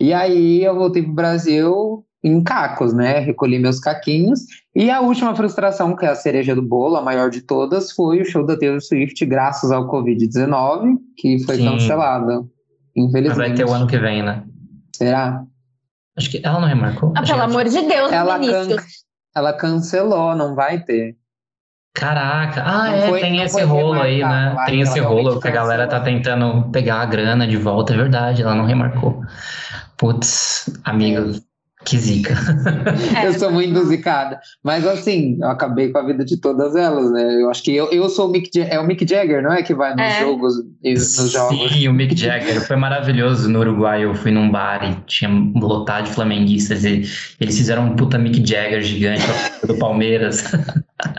E 0.00 0.14
aí 0.14 0.64
eu 0.64 0.74
voltei 0.74 1.02
pro 1.02 1.12
Brasil 1.12 2.04
em 2.24 2.42
cacos, 2.42 2.92
né? 2.92 3.18
Recolhi 3.18 3.58
meus 3.58 3.78
caquinhos. 3.78 4.40
E 4.74 4.90
a 4.90 5.00
última 5.00 5.34
frustração, 5.34 5.94
que 5.94 6.06
é 6.06 6.08
a 6.08 6.14
cereja 6.14 6.54
do 6.54 6.62
bolo, 6.62 6.96
a 6.96 7.02
maior 7.02 7.30
de 7.30 7.42
todas, 7.42 7.92
foi 7.92 8.20
o 8.20 8.24
show 8.24 8.44
da 8.44 8.56
Taylor 8.56 8.80
Swift, 8.80 9.24
graças 9.26 9.70
ao 9.70 9.88
Covid-19, 9.90 10.96
que 11.16 11.38
foi 11.44 11.56
Sim. 11.56 11.64
cancelado. 11.64 12.48
Mas 12.96 13.06
Infelizmente. 13.08 13.36
vai 13.48 13.54
ter 13.54 13.64
o 13.64 13.72
ano 13.72 13.86
que 13.86 13.98
vem, 13.98 14.22
né? 14.22 14.42
Será? 14.94 15.44
Acho 16.16 16.30
que 16.30 16.40
ela 16.42 16.60
não 16.60 16.68
remarcou. 16.68 17.12
Ah, 17.16 17.22
pelo 17.22 17.42
amor 17.42 17.64
de 17.64 17.80
Deus, 17.82 18.12
Ela, 18.12 18.38
Vinícius. 18.38 18.76
can... 18.76 18.82
ela 19.36 19.52
cancelou, 19.52 20.34
não 20.34 20.54
vai 20.54 20.82
ter. 20.82 21.16
Caraca, 21.92 22.62
ah, 22.64 22.96
é, 22.96 23.08
foi, 23.08 23.20
tem 23.20 23.42
esse 23.42 23.62
rolo 23.62 24.00
aí, 24.00 24.20
né? 24.20 24.56
Tem 24.66 24.80
esse 24.80 25.00
rolo 25.00 25.40
que 25.40 25.48
a 25.48 25.50
galera 25.50 25.88
tá 25.88 26.00
tentando 26.00 26.70
pegar 26.70 27.00
a 27.00 27.06
grana 27.06 27.48
de 27.48 27.56
volta, 27.56 27.92
é 27.92 27.96
verdade, 27.96 28.42
ela 28.42 28.54
não 28.54 28.64
remarcou. 28.64 29.20
Putz, 29.96 30.72
amigo, 30.84 31.32
que 31.84 31.98
zica. 31.98 32.34
É. 33.16 33.26
eu 33.26 33.32
sou 33.34 33.50
muito 33.50 33.84
zicada. 33.86 34.38
Mas 34.62 34.86
assim, 34.86 35.38
eu 35.40 35.48
acabei 35.48 35.90
com 35.90 35.98
a 35.98 36.06
vida 36.06 36.24
de 36.24 36.40
todas 36.40 36.76
elas, 36.76 37.10
né? 37.10 37.42
Eu 37.42 37.50
acho 37.50 37.62
que 37.62 37.74
eu, 37.74 37.90
eu 37.90 38.08
sou 38.08 38.28
o 38.28 38.32
Mick 38.32 38.50
Jagger. 38.54 38.72
É 38.72 38.80
o 38.80 38.86
Mick 38.86 39.06
Jagger, 39.06 39.42
não 39.42 39.52
é? 39.52 39.62
Que 39.62 39.74
vai 39.74 39.90
nos 39.94 40.00
é. 40.00 40.20
jogos 40.20 40.54
nos 40.82 41.30
jogos. 41.32 41.72
Sim, 41.72 41.88
o 41.88 41.92
Mick 41.92 42.16
Jagger. 42.16 42.60
Foi 42.66 42.76
maravilhoso 42.76 43.48
no 43.48 43.60
Uruguai. 43.60 44.04
Eu 44.04 44.14
fui 44.14 44.30
num 44.30 44.50
bar 44.50 44.84
e 44.84 44.94
tinha 45.06 45.30
lotado 45.56 46.04
de 46.04 46.12
flamenguistas. 46.12 46.84
E 46.84 47.02
eles 47.40 47.56
fizeram 47.56 47.86
um 47.86 47.96
puta 47.96 48.18
Mick 48.18 48.38
Jagger 48.46 48.82
gigante 48.82 49.24
do 49.66 49.74
Palmeiras. 49.76 50.44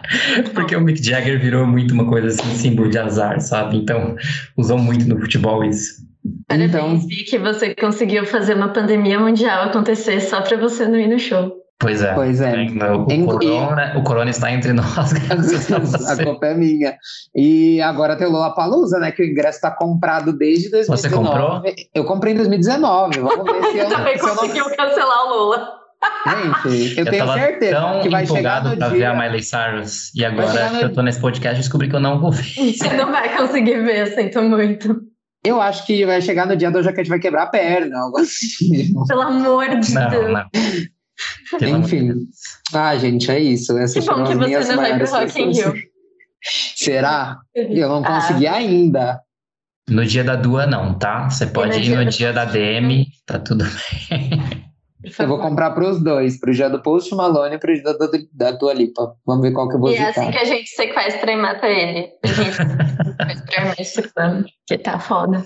Porque 0.54 0.76
o 0.76 0.82
Mick 0.82 1.04
Jagger 1.04 1.39
virou 1.39 1.66
muito 1.66 1.93
uma 1.93 2.06
coisa 2.06 2.28
assim, 2.28 2.56
símbolo 2.56 2.89
de 2.89 2.97
azar, 2.97 3.39
sabe? 3.39 3.78
Então, 3.78 4.16
usou 4.58 4.78
muito 4.78 5.08
no 5.08 5.20
futebol 5.20 5.64
isso. 5.64 6.02
Parabéns, 6.47 6.70
então, 6.70 6.99
vi 6.99 7.24
que 7.24 7.39
você 7.39 7.74
conseguiu 7.74 8.26
fazer 8.26 8.56
uma 8.56 8.70
pandemia 8.70 9.20
mundial 9.20 9.64
acontecer 9.64 10.20
só 10.20 10.41
para 10.41 10.58
você 10.58 10.88
não 10.88 10.99
ir 10.99 11.08
no 11.08 11.18
show. 11.18 11.62
Pois 11.82 12.04
é. 12.04 12.14
Pois 12.14 12.39
é. 12.39 12.54
O, 12.54 13.12
em, 13.12 13.26
corona, 13.26 13.93
e... 13.93 13.97
o 13.97 14.04
corona 14.04 14.30
está 14.30 14.52
entre 14.52 14.72
nós. 14.72 15.14
a 16.08 16.16
culpa 16.24 16.45
é 16.45 16.54
minha. 16.54 16.95
E 17.36 17.82
agora 17.82 18.16
tem 18.16 18.28
o 18.28 18.30
Lollapalooza, 18.30 18.99
né? 18.99 19.12
Que 19.12 19.24
o 19.24 19.26
ingresso 19.26 19.58
está 19.58 19.72
comprado 19.72 20.32
desde 20.32 20.70
2019. 20.70 21.02
Você 21.02 21.10
comprou? 21.10 21.64
Eu 21.95 22.06
comprei 22.06 22.34
em 22.34 22.38
2019. 22.38 23.20
Vamos 23.20 23.52
ver 23.52 23.72
se 23.72 23.78
eu, 23.80 23.89
Também 23.89 24.18
se 24.18 24.22
conseguiu 24.22 24.66
não... 24.70 24.76
cancelar 24.76 25.26
o 25.26 25.36
Lula. 25.36 25.81
Gente, 26.26 26.97
eu, 26.97 27.06
eu 27.06 27.12
tenho 27.12 27.34
certeza 27.34 27.99
que 28.02 28.10
vai 28.10 28.26
chegar 28.26 28.64
no 28.64 28.78
pra 28.78 28.89
dia... 28.89 28.97
ver 28.97 29.06
a 29.06 29.16
Miley 29.16 29.43
Cyrus. 29.43 30.14
E 30.16 30.26
agora 30.26 30.70
que 30.70 30.86
eu 30.86 30.93
tô 30.93 31.02
nesse 31.02 31.20
podcast, 31.20 31.58
descobri 31.58 31.89
que 31.89 31.95
eu 31.95 31.99
não 31.99 32.20
vou 32.20 32.32
ver. 32.32 32.43
Você 32.74 32.93
não 32.93 33.12
vai 33.12 33.36
conseguir 33.36 33.84
ver, 33.84 34.08
sinto 34.14 34.41
muito. 34.41 35.02
Eu 35.43 35.60
acho 35.60 35.86
que 35.86 36.06
vai 36.06 36.22
chegar 36.22 36.45
no 36.45 36.56
dia 36.56 36.70
do 36.70 36.84
Jaquete 36.84 37.10
vai 37.10 37.20
quebrar 37.20 37.43
a 37.43 37.47
perna, 37.47 37.99
algo 37.99 38.20
assim. 38.20 38.93
Pelo 39.08 39.22
amor 39.22 39.68
de 39.80 39.93
não, 39.93 40.10
Deus. 40.10 40.32
Não. 40.32 41.80
Enfim. 41.80 42.14
Ah, 42.74 42.95
gente, 42.97 43.30
é 43.32 43.39
isso. 43.39 43.78
Essas 43.78 44.08
que 44.08 44.14
bom 44.14 44.24
que 44.24 44.36
você 44.36 44.76
não 44.76 44.82
vai 44.82 44.97
pro 44.97 45.10
Rock 45.10 45.41
in 45.41 45.52
Rio. 45.52 45.74
Será? 46.76 47.38
Eu 47.54 47.89
não 47.89 48.04
consegui 48.04 48.47
ah. 48.47 48.56
ainda. 48.56 49.22
No 49.89 50.06
dia 50.06 50.24
da 50.24 50.36
Dua, 50.36 50.66
não, 50.66 50.97
tá? 50.97 51.30
Você 51.30 51.47
pode 51.47 51.80
ir 51.80 51.95
no 51.95 52.06
dia 52.06 52.32
da 52.32 52.45
DM, 52.45 53.08
tá 53.26 53.39
tudo 53.39 53.66
bem. 53.66 54.39
Eu 55.20 55.28
vou 55.28 55.39
comprar 55.39 55.72
para 55.72 55.89
os 55.89 56.02
dois, 56.02 56.39
para 56.39 56.52
o 56.52 56.54
dia 56.54 56.70
do 56.70 56.82
Post 56.82 57.14
Malone 57.16 57.56
e 57.56 57.58
para 57.58 57.72
o 57.72 57.74
dia 57.74 57.84
da, 57.84 58.08
da 58.34 58.52
Dua 58.52 58.74
Lipa. 58.74 59.16
Vamos 59.26 59.41
ver 59.41 59.52
qual 59.52 59.68
que 59.68 59.76
eu 59.76 59.80
vou 59.80 59.91
E 59.91 59.95
é 59.95 60.10
assim 60.10 60.30
que 60.30 60.38
a 60.38 60.45
gente 60.45 60.70
sequestra 60.70 61.32
e 61.32 61.36
mata 61.36 61.68
ele. 61.68 62.10
A 62.24 62.28
gente 62.28 62.56
sequestra 63.45 63.82
esse 63.82 64.02
plano, 64.14 64.45
que 64.68 64.78
tá 64.78 64.99
foda. 64.99 65.43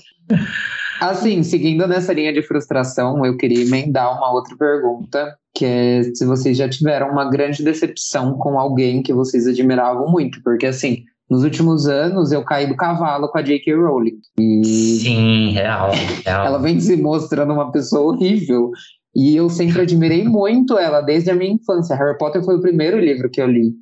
Assim, 1.00 1.44
seguindo 1.44 1.88
nessa 1.88 2.14
linha 2.14 2.34
de 2.34 2.42
frustração, 2.42 3.26
eu 3.26 3.38
queria 3.38 3.64
emendar 3.64 4.18
uma 4.18 4.32
outra 4.32 4.56
pergunta, 4.58 5.38
que 5.54 5.66
é 5.66 6.04
se 6.04 6.26
vocês 6.26 6.58
já 6.58 6.68
tiveram 6.68 7.10
uma 7.10 7.30
grande 7.30 7.64
decepção 7.64 8.38
com 8.38 8.60
alguém 8.60 9.02
que 9.02 9.14
vocês 9.14 9.48
admiravam 9.48 10.10
muito, 10.10 10.42
porque 10.44 10.66
assim, 10.66 11.04
nos 11.30 11.44
últimos 11.44 11.88
anos 11.88 12.32
eu 12.32 12.44
caí 12.44 12.68
do 12.68 12.76
cavalo 12.76 13.28
com 13.30 13.38
a 13.38 13.42
J.K. 13.42 13.74
Rowling. 13.74 14.20
E 14.40 14.64
Sim, 14.66 15.52
real, 15.52 15.92
real. 16.24 16.46
Ela 16.46 16.60
vem 16.60 16.80
se 16.80 16.96
mostrando 16.96 17.54
uma 17.54 17.72
pessoa 17.72 18.14
horrível. 18.14 18.72
E 19.16 19.36
eu 19.36 19.50
sempre 19.50 19.82
admirei 19.82 20.24
muito 20.26 20.78
ela, 20.78 21.02
desde 21.02 21.32
a 21.32 21.36
minha 21.36 21.54
infância. 21.54 21.96
Harry 21.96 22.18
Potter 22.18 22.44
foi 22.44 22.58
o 22.58 22.62
primeiro 22.62 23.00
livro 23.00 23.30
que 23.30 23.42
eu 23.42 23.48
li. 23.48 23.74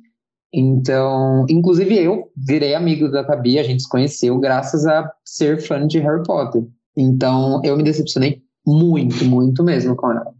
Então, 0.52 1.44
inclusive 1.50 1.98
eu 1.98 2.30
virei 2.36 2.74
amigo 2.76 3.10
da 3.10 3.24
Gabi, 3.24 3.58
a 3.58 3.64
gente 3.64 3.82
se 3.82 3.88
conheceu 3.88 4.38
graças 4.38 4.86
a 4.86 5.10
ser 5.24 5.60
fã 5.60 5.84
de 5.84 5.98
Harry 5.98 6.22
Potter. 6.22 6.62
Então, 6.96 7.60
eu 7.64 7.76
me 7.76 7.82
decepcionei 7.82 8.40
muito, 8.64 9.24
muito 9.24 9.64
mesmo 9.64 9.96
com 9.96 10.12
ela. 10.12 10.32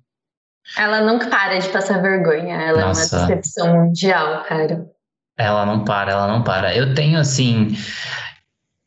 Ela 0.79 1.01
nunca 1.01 1.29
para 1.29 1.59
de 1.59 1.69
passar 1.69 2.01
vergonha, 2.01 2.55
ela 2.55 2.87
Nossa. 2.87 3.17
é 3.17 3.19
uma 3.19 3.27
decepção 3.27 3.75
mundial, 3.75 4.45
cara. 4.45 4.87
Ela 5.37 5.67
não 5.67 5.85
para, 5.85 6.13
ela 6.13 6.29
não 6.29 6.45
para. 6.45 6.75
Eu 6.77 6.95
tenho, 6.95 7.19
assim, 7.19 7.77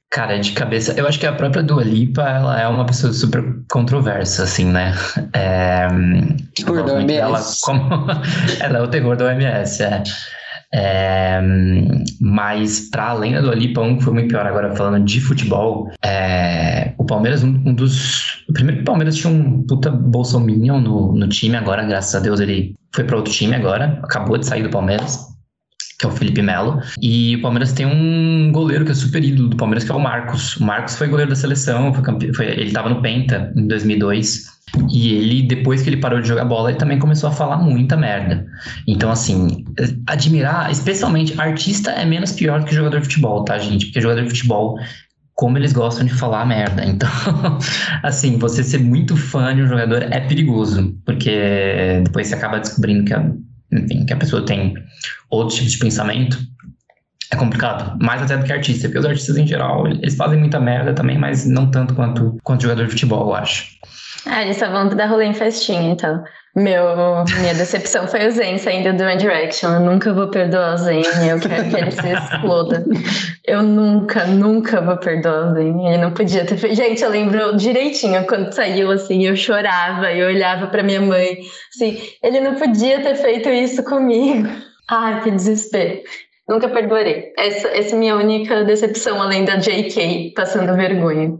Cara, 0.10 0.40
de 0.40 0.54
cabeça, 0.54 0.94
eu 0.94 1.06
acho 1.06 1.20
que 1.20 1.26
a 1.26 1.34
própria 1.34 1.62
Dua 1.62 1.84
Lipa, 1.84 2.22
ela 2.22 2.60
é 2.60 2.68
uma 2.68 2.86
pessoa 2.86 3.12
super 3.12 3.44
controversa, 3.70 4.44
assim, 4.44 4.66
né? 4.66 4.94
É, 5.34 5.86
terror 6.56 6.86
da 6.86 6.94
OMS. 6.94 7.14
Ela, 7.14 7.42
como, 7.62 8.08
ela 8.62 8.78
é 8.78 8.82
o 8.82 8.88
terror 8.88 9.18
da 9.18 9.26
OMS, 9.26 9.84
é. 9.84 10.04
é 10.74 11.42
mas, 12.22 12.90
para 12.90 13.10
além 13.10 13.34
da 13.34 13.42
Dua 13.42 13.54
Lipa, 13.54 13.82
um 13.82 13.98
que 13.98 14.04
foi 14.06 14.14
muito 14.14 14.30
pior 14.30 14.46
agora, 14.46 14.74
falando 14.76 15.04
de 15.04 15.20
futebol, 15.20 15.92
é, 16.02 16.94
o 16.98 17.06
Palmeiras, 17.06 17.44
um, 17.44 17.62
um 17.66 17.74
dos... 17.74 18.46
O 18.50 18.54
primeiro 18.54 18.82
o 18.82 18.86
Palmeiras 18.86 19.18
tinha 19.18 19.32
um 19.32 19.62
puta 19.68 19.92
bolsominion 19.92 20.80
no, 20.80 21.14
no 21.14 21.28
time, 21.28 21.58
agora, 21.58 21.84
graças 21.84 22.16
a 22.16 22.20
Deus, 22.20 22.40
ele 22.40 22.76
foi 22.96 23.04
para 23.04 23.18
outro 23.18 23.34
time 23.34 23.56
agora, 23.56 24.00
acabou 24.02 24.38
de 24.38 24.48
sair 24.48 24.64
do 24.64 24.70
Palmeiras 24.70 25.37
que 25.98 26.06
é 26.06 26.10
o 26.10 26.12
Felipe 26.12 26.42
Melo. 26.42 26.80
E 27.02 27.36
o 27.36 27.42
Palmeiras 27.42 27.74
tem 27.74 27.86
um 27.86 28.52
goleiro 28.52 28.86
que 28.86 28.92
é 28.92 28.96
super 28.96 29.24
ídolo 29.24 29.50
do 29.50 29.58
Palmeiras, 29.58 29.84
que 29.84 29.92
é 29.92 29.96
o 29.96 30.00
Marcos. 30.00 30.56
O 30.58 30.64
Marcos 30.64 30.96
foi 30.96 31.08
goleiro 31.08 31.30
da 31.30 31.36
seleção, 31.36 31.94
foi 31.94 32.04
campe... 32.04 32.34
foi... 32.34 32.46
ele 32.46 32.68
estava 32.68 32.90
no 32.90 33.02
Penta 33.02 33.52
em 33.56 33.68
2002. 33.68 34.58
E 34.92 35.14
ele, 35.14 35.44
depois 35.44 35.82
que 35.82 35.90
ele 35.90 35.98
parou 35.98 36.22
de 36.22 36.28
jogar 36.28 36.46
bola, 36.46 36.70
ele 36.70 36.78
também 36.78 37.00
começou 37.00 37.30
a 37.30 37.32
falar 37.32 37.58
muita 37.58 37.96
merda. 37.96 38.46
Então, 38.86 39.10
assim, 39.10 39.66
admirar, 40.06 40.70
especialmente, 40.70 41.40
artista 41.40 41.92
é 41.92 42.06
menos 42.06 42.34
pior 42.34 42.60
do 42.60 42.66
que 42.66 42.76
jogador 42.76 43.00
de 43.00 43.06
futebol, 43.06 43.44
tá, 43.44 43.58
gente? 43.58 43.86
Porque 43.86 44.02
jogador 44.02 44.24
de 44.24 44.30
futebol, 44.30 44.78
como 45.34 45.58
eles 45.58 45.72
gostam 45.72 46.06
de 46.06 46.14
falar 46.14 46.46
merda. 46.46 46.86
Então, 46.86 47.10
assim, 48.04 48.38
você 48.38 48.62
ser 48.62 48.80
muito 48.80 49.16
fã 49.16 49.56
de 49.56 49.64
um 49.64 49.68
jogador 49.68 50.04
é 50.04 50.20
perigoso, 50.20 50.94
porque 51.06 52.02
depois 52.04 52.28
você 52.28 52.36
acaba 52.36 52.60
descobrindo 52.60 53.06
que 53.06 53.14
a 53.14 53.32
enfim, 53.78 54.06
que 54.06 54.14
a 54.14 54.18
pessoa 54.18 54.46
tem 54.46 54.76
outro 55.30 55.56
tipo 55.56 55.70
de 55.70 55.78
pensamento, 55.78 56.38
é 57.32 57.36
complicado. 57.36 57.98
Mais 58.02 58.22
até 58.22 58.38
do 58.38 58.46
que 58.46 58.54
artista, 58.54 58.88
porque 58.88 59.00
os 59.00 59.06
artistas 59.06 59.38
em 59.38 59.46
geral, 59.46 59.88
eles 59.88 60.16
fazem 60.16 60.40
muita 60.40 60.60
merda 60.60 60.94
também, 60.94 61.18
mas 61.18 61.46
não 61.46 61.70
tanto 61.70 61.94
quanto, 61.94 62.38
quanto 62.44 62.64
jogador 62.64 62.86
de 62.86 62.92
futebol, 62.92 63.28
eu 63.28 63.36
acho. 63.36 63.78
Ah, 64.26 64.44
eles 64.44 64.60
vão 64.60 64.90
dar 64.90 65.08
rolê 65.08 65.26
em 65.26 65.34
festinha, 65.34 65.92
então. 65.92 66.24
Meu, 66.56 67.24
minha 67.40 67.54
decepção 67.54 68.08
foi 68.08 68.26
o 68.26 68.32
Zen 68.32 68.58
saindo 68.58 68.92
do 68.98 69.04
One 69.04 69.18
Direction. 69.18 69.76
Eu 69.76 69.80
nunca 69.80 70.12
vou 70.12 70.28
perdoar 70.28 70.74
o 70.74 70.78
Zen, 70.78 71.04
eu 71.30 71.40
quero 71.40 71.70
que 71.70 71.76
ele 71.76 71.92
se 71.92 72.08
exploda. 72.08 72.84
Eu 73.46 73.62
nunca, 73.62 74.26
nunca 74.26 74.82
vou 74.82 74.98
perdoar 74.98 75.52
o 75.52 75.54
Zen. 75.54 75.88
Ele 75.88 75.98
não 76.00 76.12
podia 76.12 76.46
ter 76.46 76.58
feito. 76.58 76.76
Gente, 76.76 77.04
eu 77.04 77.12
lembro 77.12 77.56
direitinho 77.56 78.26
quando 78.26 78.52
saiu, 78.52 78.90
assim, 78.90 79.24
eu 79.24 79.36
chorava, 79.36 80.12
eu 80.12 80.28
olhava 80.28 80.66
para 80.66 80.82
minha 80.82 81.00
mãe, 81.00 81.38
assim, 81.76 82.02
ele 82.24 82.40
não 82.40 82.56
podia 82.56 83.02
ter 83.04 83.16
feito 83.16 83.50
isso 83.50 83.84
comigo. 83.84 84.50
Ai, 84.90 85.22
que 85.22 85.30
desespero. 85.30 86.02
Nunca 86.48 86.70
perdoarei. 86.70 87.34
Essa, 87.38 87.68
essa 87.68 87.94
é 87.94 87.96
a 87.96 88.00
minha 88.00 88.16
única 88.16 88.64
decepção, 88.64 89.22
além 89.22 89.44
da 89.44 89.58
JK 89.58 90.32
passando 90.34 90.74
vergonha. 90.76 91.38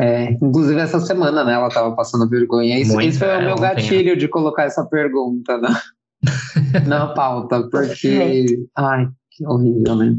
É, 0.00 0.32
inclusive 0.32 0.80
essa 0.80 0.98
semana, 1.00 1.44
né, 1.44 1.52
ela 1.52 1.68
tava 1.68 1.94
passando 1.94 2.28
vergonha. 2.28 2.78
Isso, 2.78 2.98
isso 3.00 3.18
foi 3.18 3.36
o 3.36 3.42
meu 3.42 3.56
gatilho 3.56 4.16
de 4.16 4.26
colocar 4.26 4.64
essa 4.64 4.84
pergunta 4.86 5.58
na, 5.58 5.82
na 6.86 7.06
pauta, 7.08 7.62
porque. 7.70 8.46
Ai, 8.74 9.08
horrível, 9.46 9.96
né? 9.96 10.14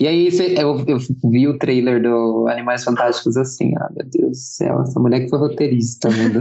E 0.00 0.06
aí 0.06 0.28
eu, 0.56 0.84
eu 0.86 0.98
vi 1.30 1.48
o 1.48 1.58
trailer 1.58 2.02
do 2.02 2.46
Animais 2.48 2.84
Fantásticos 2.84 3.36
assim, 3.36 3.72
ah, 3.76 3.88
meu 3.94 4.06
Deus 4.10 4.30
do 4.30 4.36
céu, 4.36 4.82
essa 4.82 5.00
mulher 5.00 5.20
que 5.20 5.28
foi 5.28 5.38
roteirista, 5.38 6.08
né? 6.08 6.32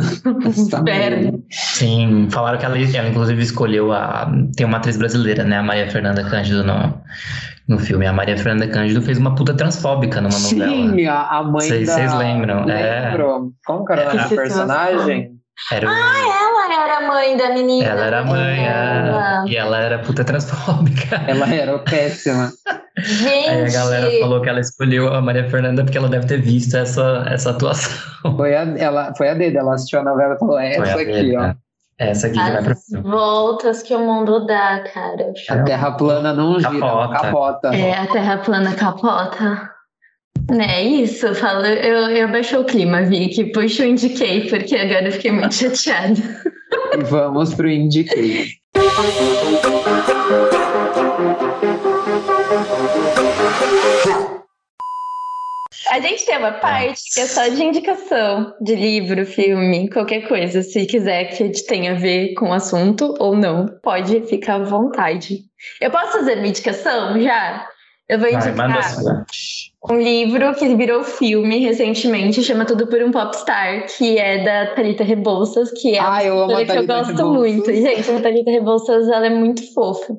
Sim, 1.49 2.27
falaram 2.29 2.57
que 2.57 2.65
ela, 2.65 2.77
ela 2.77 3.09
inclusive 3.09 3.41
escolheu 3.41 3.91
a. 3.91 4.31
Tem 4.55 4.65
uma 4.65 4.77
atriz 4.77 4.97
brasileira, 4.97 5.43
né? 5.43 5.57
A 5.57 5.63
Maria 5.63 5.89
Fernanda 5.89 6.23
Cândido 6.29 6.63
no, 6.63 6.93
no 7.67 7.79
filme. 7.79 8.05
A 8.05 8.13
Maria 8.13 8.37
Fernanda 8.37 8.67
Cândido 8.67 9.01
fez 9.01 9.17
uma 9.17 9.35
puta 9.35 9.53
transfóbica 9.53 10.21
numa 10.21 10.37
novela. 10.37 10.71
Sim, 10.71 11.05
a 11.07 11.43
mãe 11.43 11.67
Vocês 11.67 11.87
da... 11.87 12.17
lembram? 12.17 12.69
É. 12.69 13.09
Lembro. 13.11 13.25
É. 13.25 13.65
Como 13.65 13.85
que 13.85 13.93
era 13.93 14.11
a 14.11 14.27
personagem? 14.27 15.35
Era 15.71 15.89
Ah, 15.89 16.44
ela 16.73 16.83
era 16.83 16.97
a 16.97 17.07
mãe 17.07 17.37
da 17.37 17.49
menina. 17.49 17.89
Ela 17.89 18.05
era 18.05 18.19
a 18.19 18.23
mãe, 18.23 18.65
ela... 18.65 19.45
e 19.47 19.55
ela 19.55 19.79
era 19.79 19.99
puta 19.99 20.23
transfóbica. 20.23 21.23
Ela 21.27 21.47
era 21.53 21.79
péssima. 21.79 22.51
Gente! 22.97 23.49
Aí 23.49 23.65
a 23.65 23.71
galera 23.71 24.11
falou 24.19 24.41
que 24.41 24.49
ela 24.49 24.59
escolheu 24.59 25.13
a 25.13 25.21
Maria 25.21 25.49
Fernanda 25.49 25.83
porque 25.83 25.97
ela 25.97 26.09
deve 26.09 26.27
ter 26.27 26.41
visto 26.41 26.75
essa, 26.75 27.25
essa 27.27 27.51
atuação. 27.51 28.35
Foi 28.35 28.55
a, 28.55 28.61
ela, 28.77 29.13
foi 29.15 29.29
a 29.29 29.33
dele, 29.33 29.57
ela 29.57 29.75
assistiu 29.75 29.99
a 29.99 30.03
novela 30.03 30.35
e 30.35 30.39
falou: 30.39 30.59
é 30.59 30.75
essa 30.75 30.95
aqui, 30.95 31.05
dele, 31.05 31.37
ó. 31.37 31.41
Né? 31.41 31.55
Essa 31.97 32.27
aqui 32.27 32.39
As 32.39 32.45
que 32.45 32.51
vai 32.51 32.63
pro 32.63 33.01
voltas 33.03 33.81
que 33.81 33.95
o 33.95 33.99
mundo 33.99 34.45
dá, 34.45 34.83
cara. 34.93 35.33
A 35.49 35.63
terra 35.63 35.91
plana 35.91 36.33
não 36.33 36.59
gira, 36.59 36.79
capota. 36.79 37.19
capota. 37.19 37.75
É, 37.75 37.97
a 37.97 38.07
terra 38.07 38.37
plana 38.37 38.73
capota. 38.73 39.74
Né, 40.49 40.81
é 40.81 40.83
isso, 40.83 41.25
eu 41.25 41.35
falo, 41.35 41.65
eu, 41.65 42.09
eu 42.09 42.61
o 42.61 42.63
clima, 42.65 43.01
Vicky, 43.01 43.51
puxa 43.51 43.83
o 43.83 43.87
indiquei, 43.87 44.47
porque 44.47 44.75
agora 44.75 45.07
eu 45.07 45.11
fiquei 45.11 45.31
muito 45.31 45.53
chateada. 45.55 46.21
Vamos 47.09 47.53
pro 47.55 47.67
indiquei. 47.67 48.49
A 55.89 55.99
gente 55.99 56.25
tem 56.25 56.37
uma 56.37 56.51
parte 56.51 57.01
que 57.13 57.21
é 57.21 57.25
só 57.25 57.47
de 57.47 57.63
indicação 57.63 58.53
de 58.59 58.75
livro, 58.75 59.25
filme, 59.25 59.89
qualquer 59.89 60.27
coisa. 60.27 60.61
Se 60.61 60.85
quiser 60.85 61.25
que 61.25 61.49
tenha 61.65 61.91
a 61.91 61.95
ver 61.95 62.33
com 62.33 62.49
o 62.49 62.53
assunto 62.53 63.15
ou 63.19 63.35
não, 63.35 63.67
pode 63.81 64.21
ficar 64.27 64.55
à 64.55 64.63
vontade. 64.63 65.39
Eu 65.79 65.91
posso 65.91 66.13
fazer 66.13 66.35
medicação 66.37 67.17
indicação 67.17 67.21
já? 67.21 67.67
Eu 68.07 68.19
vou 68.19 68.27
indicar 68.27 68.55
Vai, 68.55 69.25
um 69.89 69.99
livro 69.99 70.53
que 70.55 70.75
virou 70.75 71.03
filme 71.03 71.59
recentemente, 71.59 72.43
chama 72.43 72.65
Tudo 72.65 72.87
por 72.87 73.01
um 73.01 73.11
Popstar, 73.11 73.85
que 73.87 74.17
é 74.17 74.43
da 74.43 74.75
Thalita 74.75 75.03
Rebouças, 75.03 75.71
que 75.71 75.95
é 75.95 75.99
ah, 75.99 76.09
uma 76.09 76.23
eu 76.23 76.65
que 76.65 76.71
eu 76.71 76.87
gosto 76.87 77.11
Rebouças. 77.11 77.21
muito. 77.21 77.73
Gente, 77.73 78.11
a 78.11 78.21
Thalita 78.21 78.51
Rebouças, 78.51 79.07
ela 79.07 79.27
é 79.27 79.29
muito 79.29 79.73
fofa. 79.73 80.17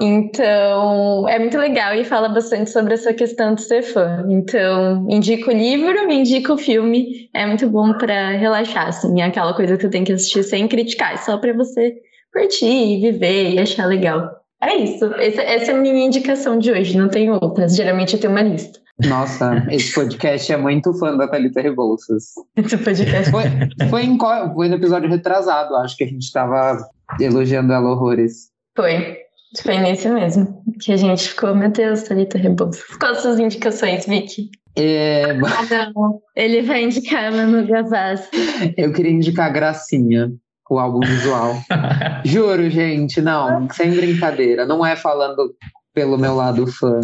Então, 0.00 1.28
é 1.28 1.38
muito 1.38 1.58
legal 1.58 1.94
e 1.94 2.04
fala 2.04 2.28
bastante 2.28 2.70
sobre 2.70 2.94
essa 2.94 3.12
questão 3.12 3.54
de 3.54 3.62
ser 3.62 3.82
fã. 3.82 4.24
Então, 4.28 5.06
indico 5.08 5.50
o 5.50 5.54
livro, 5.54 6.10
indico 6.10 6.52
o 6.54 6.58
filme. 6.58 7.28
É 7.34 7.46
muito 7.46 7.68
bom 7.68 7.94
para 7.94 8.30
relaxar, 8.32 8.88
assim. 8.88 9.20
É 9.20 9.24
aquela 9.24 9.54
coisa 9.54 9.76
que 9.76 9.86
tu 9.86 9.90
tem 9.90 10.04
que 10.04 10.12
assistir 10.12 10.42
sem 10.44 10.68
criticar, 10.68 11.14
é 11.14 11.16
só 11.16 11.36
para 11.38 11.52
você 11.52 11.94
curtir, 12.32 13.00
viver 13.00 13.52
e 13.52 13.58
achar 13.58 13.86
legal. 13.86 14.37
É 14.60 14.74
isso. 14.76 15.04
Essa, 15.14 15.42
essa 15.42 15.72
é 15.72 15.74
a 15.74 15.78
minha 15.78 16.04
indicação 16.04 16.58
de 16.58 16.72
hoje, 16.72 16.96
não 16.96 17.08
tem 17.08 17.30
outras. 17.30 17.76
Geralmente 17.76 18.14
eu 18.14 18.20
tenho 18.20 18.32
uma 18.32 18.42
lista. 18.42 18.80
Nossa, 19.06 19.64
esse 19.70 19.94
podcast 19.94 20.52
é 20.52 20.56
muito 20.56 20.92
fã 20.94 21.16
da 21.16 21.28
Thalita 21.28 21.60
Rebouças. 21.60 22.32
Esse 22.56 22.76
podcast. 22.78 23.30
Foi, 23.30 23.44
foi, 23.88 24.02
em, 24.02 24.18
foi 24.18 24.68
no 24.68 24.74
episódio 24.74 25.08
retrasado, 25.08 25.76
acho 25.76 25.96
que 25.96 26.02
a 26.02 26.08
gente 26.08 26.22
estava 26.22 26.78
elogiando 27.20 27.72
ela 27.72 27.90
horrores. 27.90 28.50
Foi. 28.76 29.18
Foi 29.62 29.78
nesse 29.78 30.08
mesmo. 30.08 30.62
Que 30.82 30.92
a 30.92 30.96
gente 30.96 31.28
ficou, 31.28 31.54
meu 31.54 31.70
Deus, 31.70 32.02
Thalita 32.02 32.38
Rebouças. 32.38 32.84
Quais 32.98 33.18
suas 33.18 33.38
indicações, 33.38 34.04
Vicky? 34.04 34.50
É... 34.76 35.30
Ah, 35.30 35.90
não. 35.94 36.20
Ele 36.34 36.62
vai 36.62 36.82
indicar 36.82 37.32
Manu 37.32 37.66
Gavassi. 37.66 38.28
Eu 38.76 38.92
queria 38.92 39.12
indicar 39.12 39.52
Gracinha 39.52 40.32
o 40.70 40.78
álbum 40.78 41.00
visual. 41.00 41.54
Juro, 42.24 42.68
gente, 42.70 43.20
não, 43.20 43.68
sem 43.70 43.90
brincadeira. 43.90 44.66
Não 44.66 44.84
é 44.84 44.96
falando 44.96 45.54
pelo 45.94 46.18
meu 46.18 46.34
lado 46.34 46.66
fã, 46.66 47.00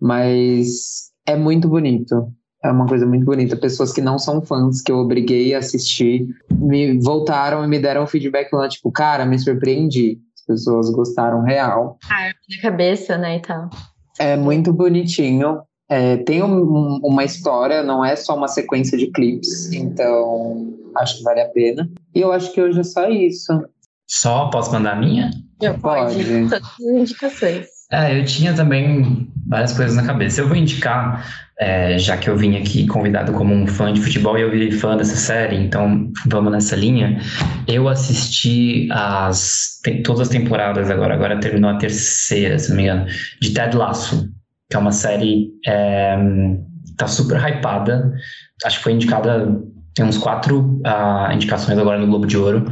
mas 0.00 1.10
é 1.26 1.36
muito 1.36 1.68
bonito. 1.68 2.28
É 2.62 2.70
uma 2.70 2.86
coisa 2.86 3.06
muito 3.06 3.26
bonita. 3.26 3.56
Pessoas 3.56 3.92
que 3.92 4.00
não 4.00 4.18
são 4.18 4.40
fãs, 4.40 4.80
que 4.80 4.90
eu 4.90 4.96
obriguei 4.96 5.54
a 5.54 5.58
assistir, 5.58 6.26
me 6.50 6.98
voltaram 7.00 7.62
e 7.64 7.68
me 7.68 7.78
deram 7.78 8.06
feedback 8.06 8.52
lá, 8.52 8.68
tipo, 8.68 8.90
cara, 8.90 9.26
me 9.26 9.38
surpreendi. 9.38 10.18
As 10.34 10.46
pessoas 10.46 10.90
gostaram 10.90 11.42
real. 11.42 11.98
Ah, 12.10 12.28
na 12.28 12.62
cabeça, 12.62 13.18
né, 13.18 13.36
e 13.36 13.40
tal. 13.40 13.68
É 14.18 14.36
muito 14.36 14.72
bonitinho. 14.72 15.60
É, 15.88 16.16
tem 16.18 16.42
um, 16.42 17.00
uma 17.02 17.24
história, 17.24 17.82
não 17.82 18.04
é 18.04 18.16
só 18.16 18.36
uma 18.36 18.48
sequência 18.48 18.96
de 18.96 19.08
clipes, 19.08 19.70
então 19.72 20.74
acho 20.96 21.18
que 21.18 21.24
vale 21.24 21.40
a 21.40 21.48
pena. 21.48 21.90
E 22.14 22.20
eu 22.20 22.32
acho 22.32 22.52
que 22.52 22.60
hoje 22.60 22.80
é 22.80 22.84
só 22.84 23.08
isso. 23.08 23.52
Só 24.06 24.48
posso 24.48 24.72
mandar 24.72 24.92
a 24.92 25.00
minha? 25.00 25.30
Eu 25.60 25.78
pode. 25.78 26.18
indicações. 26.80 27.66
É, 27.90 28.18
eu 28.18 28.24
tinha 28.24 28.54
também 28.54 29.28
várias 29.46 29.72
coisas 29.72 29.94
na 29.94 30.04
cabeça. 30.04 30.40
Eu 30.40 30.48
vou 30.48 30.56
indicar, 30.56 31.24
é, 31.58 31.98
já 31.98 32.16
que 32.16 32.28
eu 32.28 32.36
vim 32.36 32.56
aqui 32.56 32.86
convidado 32.86 33.32
como 33.32 33.54
um 33.54 33.66
fã 33.66 33.92
de 33.92 34.00
futebol 34.00 34.38
e 34.38 34.42
eu 34.42 34.50
virei 34.50 34.72
fã 34.72 34.96
dessa 34.96 35.16
série, 35.16 35.56
então 35.56 36.10
vamos 36.26 36.50
nessa 36.50 36.74
linha. 36.74 37.20
Eu 37.68 37.88
assisti 37.88 38.88
as, 38.90 39.80
todas 40.04 40.22
as 40.22 40.28
temporadas 40.28 40.90
agora, 40.90 41.14
agora 41.14 41.38
terminou 41.38 41.70
a 41.70 41.76
terceira, 41.76 42.58
se 42.58 42.70
não 42.70 42.76
me 42.76 42.82
engano, 42.84 43.06
de 43.40 43.52
Ted 43.52 43.76
Lasso, 43.76 44.28
que 44.70 44.76
é 44.76 44.78
uma 44.78 44.92
série 44.92 45.50
é, 45.66 46.16
tá 46.96 47.06
super 47.06 47.38
hypada. 47.38 48.12
Acho 48.64 48.78
que 48.78 48.84
foi 48.84 48.92
indicada 48.92 49.62
tem 49.94 50.04
uns 50.04 50.18
quatro 50.18 50.80
uh, 50.84 51.32
indicações 51.32 51.78
agora 51.78 51.98
no 51.98 52.06
Globo 52.08 52.26
de 52.26 52.36
Ouro. 52.36 52.64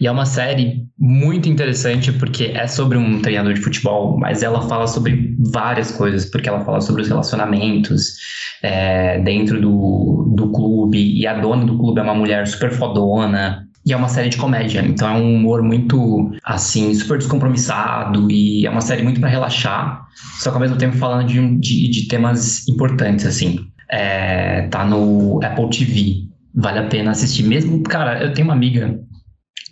E 0.00 0.06
é 0.06 0.10
uma 0.10 0.24
série 0.24 0.86
muito 0.98 1.48
interessante 1.48 2.10
porque 2.12 2.44
é 2.44 2.66
sobre 2.66 2.96
um 2.96 3.20
treinador 3.20 3.52
de 3.52 3.60
futebol, 3.60 4.18
mas 4.18 4.42
ela 4.42 4.62
fala 4.62 4.86
sobre 4.86 5.36
várias 5.52 5.90
coisas, 5.90 6.24
porque 6.30 6.48
ela 6.48 6.64
fala 6.64 6.80
sobre 6.80 7.02
os 7.02 7.08
relacionamentos 7.08 8.14
é, 8.62 9.18
dentro 9.20 9.60
do, 9.60 10.32
do 10.34 10.50
clube. 10.50 10.98
E 10.98 11.26
a 11.26 11.34
dona 11.34 11.66
do 11.66 11.76
clube 11.76 12.00
é 12.00 12.02
uma 12.02 12.14
mulher 12.14 12.46
super 12.46 12.72
fodona. 12.72 13.68
E 13.84 13.92
é 13.92 13.96
uma 13.96 14.08
série 14.08 14.28
de 14.28 14.36
comédia, 14.36 14.80
então 14.80 15.08
é 15.08 15.12
um 15.12 15.34
humor 15.34 15.60
muito, 15.62 16.30
assim, 16.44 16.94
super 16.94 17.18
descompromissado 17.18 18.30
e 18.30 18.64
é 18.64 18.70
uma 18.70 18.80
série 18.80 19.02
muito 19.02 19.18
para 19.18 19.28
relaxar, 19.28 20.06
só 20.38 20.50
que 20.50 20.56
ao 20.56 20.60
mesmo 20.60 20.76
tempo 20.76 20.96
falando 20.96 21.26
de, 21.26 21.58
de, 21.58 21.90
de 21.90 22.08
temas 22.08 22.68
importantes, 22.68 23.26
assim. 23.26 23.58
É, 23.90 24.68
tá 24.68 24.84
no 24.84 25.40
Apple 25.44 25.68
TV, 25.68 26.28
vale 26.54 26.78
a 26.78 26.86
pena 26.86 27.10
assistir. 27.10 27.42
Mesmo, 27.42 27.82
cara, 27.82 28.22
eu 28.22 28.32
tenho 28.32 28.46
uma 28.46 28.54
amiga 28.54 28.98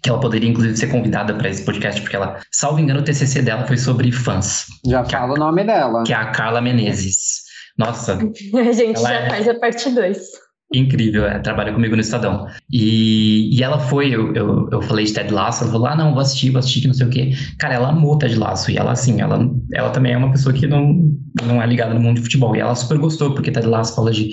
que 0.03 0.11
ela 0.11 0.21
poderia 0.21 0.49
inclusive 0.49 0.77
ser 0.77 0.89
convidada 0.89 1.35
para 1.35 1.49
esse 1.49 1.65
podcast, 1.65 2.01
porque 2.01 2.17
ela, 2.17 2.41
salvo 2.51 2.81
engano, 2.81 3.01
o 3.01 3.05
TCC 3.05 3.43
dela 3.43 3.67
foi 3.67 3.77
sobre 3.77 4.11
fãs. 4.11 4.67
Já 4.87 5.05
fala 5.05 5.33
a, 5.33 5.35
o 5.35 5.39
nome 5.39 5.65
dela. 5.65 6.03
Que 6.05 6.13
é 6.13 6.17
a 6.17 6.27
Carla 6.33 6.61
Menezes. 6.61 7.43
Nossa. 7.79 8.15
a 8.19 8.73
gente 8.73 9.01
já 9.01 9.13
é... 9.13 9.31
faz 9.31 9.49
a 9.49 9.55
parte 9.55 9.89
2 9.89 10.50
incrível, 10.73 11.27
é, 11.27 11.39
trabalha 11.39 11.73
comigo 11.73 11.95
no 11.95 12.01
Estadão. 12.01 12.47
E, 12.71 13.57
e 13.57 13.63
ela 13.63 13.79
foi, 13.79 14.15
eu, 14.15 14.35
eu, 14.35 14.69
eu 14.71 14.83
falei 14.83 15.05
de 15.05 15.13
Ted 15.13 15.33
Lasso, 15.33 15.65
ela 15.65 15.73
falou, 15.73 15.87
ah, 15.89 15.97
não, 15.97 16.13
vou 16.13 16.21
assistir, 16.21 16.51
vou 16.51 16.61
assistir, 16.61 16.83
que 16.83 16.87
não 16.87 16.95
sei 16.95 17.07
o 17.07 17.11
quê. 17.11 17.33
Cara, 17.59 17.75
ela 17.75 17.89
amou 17.89 18.19
Ted 18.19 18.37
Lasso, 18.37 18.71
e 18.71 18.77
ela, 18.77 18.93
assim, 18.93 19.21
ela, 19.21 19.51
ela 19.73 19.91
também 19.91 20.13
é 20.13 20.17
uma 20.17 20.31
pessoa 20.31 20.55
que 20.55 20.67
não, 20.67 21.13
não 21.45 21.61
é 21.61 21.67
ligada 21.67 21.95
no 21.95 22.01
mundo 22.01 22.17
de 22.17 22.23
futebol, 22.23 22.55
e 22.55 22.61
ela 22.61 22.75
super 22.75 22.99
gostou, 22.99 23.35
porque 23.35 23.51
Ted 23.51 23.67
Lasso 23.67 23.95
fala 23.95 24.11
de 24.11 24.31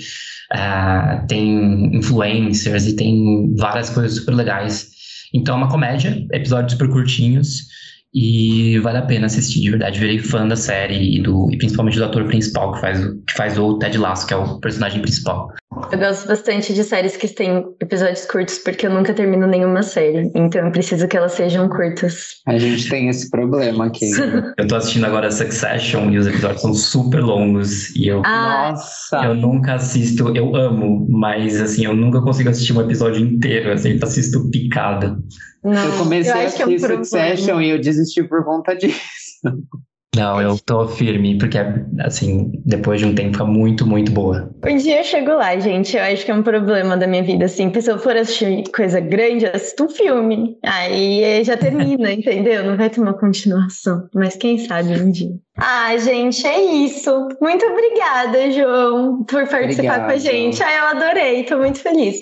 Uh, 0.50 1.26
tem 1.26 1.94
influencers 1.94 2.86
e 2.86 2.96
tem 2.96 3.54
várias 3.56 3.90
coisas 3.90 4.16
super 4.16 4.34
legais. 4.34 4.88
Então 5.34 5.54
é 5.54 5.58
uma 5.58 5.68
comédia, 5.68 6.26
episódios 6.32 6.72
super 6.72 6.88
curtinhos 6.88 7.66
e 8.14 8.78
vale 8.78 8.98
a 8.98 9.02
pena 9.02 9.26
assistir, 9.26 9.60
de 9.60 9.70
verdade. 9.70 10.00
Virei 10.00 10.18
fã 10.18 10.48
da 10.48 10.56
série 10.56 11.18
e, 11.18 11.22
do, 11.22 11.50
e 11.52 11.58
principalmente 11.58 11.98
do 11.98 12.04
ator 12.04 12.24
principal 12.24 12.72
que 12.72 12.80
faz, 12.80 13.04
que 13.04 13.32
faz 13.34 13.58
o 13.58 13.78
Ted 13.78 13.98
Lasso, 13.98 14.26
que 14.26 14.32
é 14.32 14.36
o 14.36 14.58
personagem 14.58 15.02
principal. 15.02 15.52
Eu 15.92 15.98
gosto 15.98 16.26
bastante 16.26 16.72
de 16.72 16.82
séries 16.82 17.16
que 17.16 17.28
têm 17.28 17.62
episódios 17.78 18.24
curtos, 18.24 18.58
porque 18.58 18.86
eu 18.86 18.90
nunca 18.90 19.12
termino 19.12 19.46
nenhuma 19.46 19.82
série. 19.82 20.30
Então 20.34 20.64
eu 20.64 20.72
preciso 20.72 21.06
que 21.06 21.16
elas 21.16 21.32
sejam 21.32 21.68
curtas. 21.68 22.40
A 22.46 22.56
gente 22.56 22.88
tem 22.88 23.08
esse 23.08 23.30
problema 23.30 23.86
aqui. 23.86 24.10
eu 24.56 24.66
tô 24.66 24.76
assistindo 24.76 25.04
agora 25.04 25.30
Succession 25.30 26.10
e 26.10 26.18
os 26.18 26.26
episódios 26.26 26.62
são 26.62 26.72
super 26.72 27.20
longos. 27.20 27.94
E 27.94 28.08
eu. 28.08 28.22
Ah. 28.24 28.70
Nossa! 28.70 29.24
Eu 29.26 29.34
nunca 29.34 29.74
assisto, 29.74 30.34
eu 30.34 30.56
amo, 30.56 31.06
mas 31.10 31.60
assim, 31.60 31.84
eu 31.84 31.94
nunca 31.94 32.22
consigo 32.22 32.48
assistir 32.48 32.72
um 32.72 32.80
episódio 32.80 33.20
inteiro. 33.20 33.70
Assim, 33.70 33.90
eu 33.90 33.98
assisto 34.02 34.50
picado. 34.50 35.22
Não, 35.62 35.84
eu 35.84 35.98
comecei 35.98 36.32
eu 36.32 36.36
a 36.36 36.42
assistir 36.44 36.62
é 36.62 36.66
um 36.66 36.78
Succession 36.78 37.60
e 37.60 37.70
eu 37.70 37.80
desisti 37.80 38.22
por 38.22 38.42
conta 38.42 38.74
disso. 38.74 38.98
Não, 40.16 40.40
eu 40.40 40.58
tô 40.58 40.88
firme, 40.88 41.38
porque, 41.38 41.58
assim, 42.00 42.50
depois 42.64 42.98
de 42.98 43.06
um 43.06 43.14
tempo 43.14 43.32
fica 43.32 43.44
muito, 43.44 43.86
muito 43.86 44.10
boa. 44.10 44.50
Um 44.66 44.76
dia 44.76 44.98
eu 44.98 45.04
chego 45.04 45.32
lá, 45.32 45.56
gente. 45.58 45.96
Eu 45.96 46.02
acho 46.02 46.24
que 46.24 46.30
é 46.30 46.34
um 46.34 46.42
problema 46.42 46.96
da 46.96 47.06
minha 47.06 47.22
vida, 47.22 47.44
assim. 47.44 47.72
Se 47.80 47.90
eu 47.90 47.98
for 47.98 48.16
assistir 48.16 48.64
coisa 48.74 49.00
grande, 49.00 49.44
eu 49.44 49.52
assisto 49.54 49.84
um 49.84 49.88
filme. 49.88 50.58
Aí 50.64 51.44
já 51.44 51.56
termina, 51.56 52.10
entendeu? 52.12 52.64
Não 52.64 52.76
vai 52.76 52.90
ter 52.90 53.00
uma 53.00 53.14
continuação. 53.14 54.08
Mas 54.14 54.34
quem 54.34 54.58
sabe 54.58 54.92
um 55.00 55.10
dia. 55.10 55.38
Ah, 55.60 55.96
gente, 55.98 56.46
é 56.46 56.60
isso. 56.60 57.28
Muito 57.40 57.66
obrigada, 57.66 58.50
João, 58.52 59.24
por 59.24 59.46
participar 59.48 59.64
Obrigado. 59.64 60.04
com 60.06 60.12
a 60.12 60.16
gente. 60.16 60.62
Ah, 60.62 60.72
eu 60.72 60.84
adorei, 60.96 61.42
tô 61.44 61.58
muito 61.58 61.80
feliz. 61.80 62.16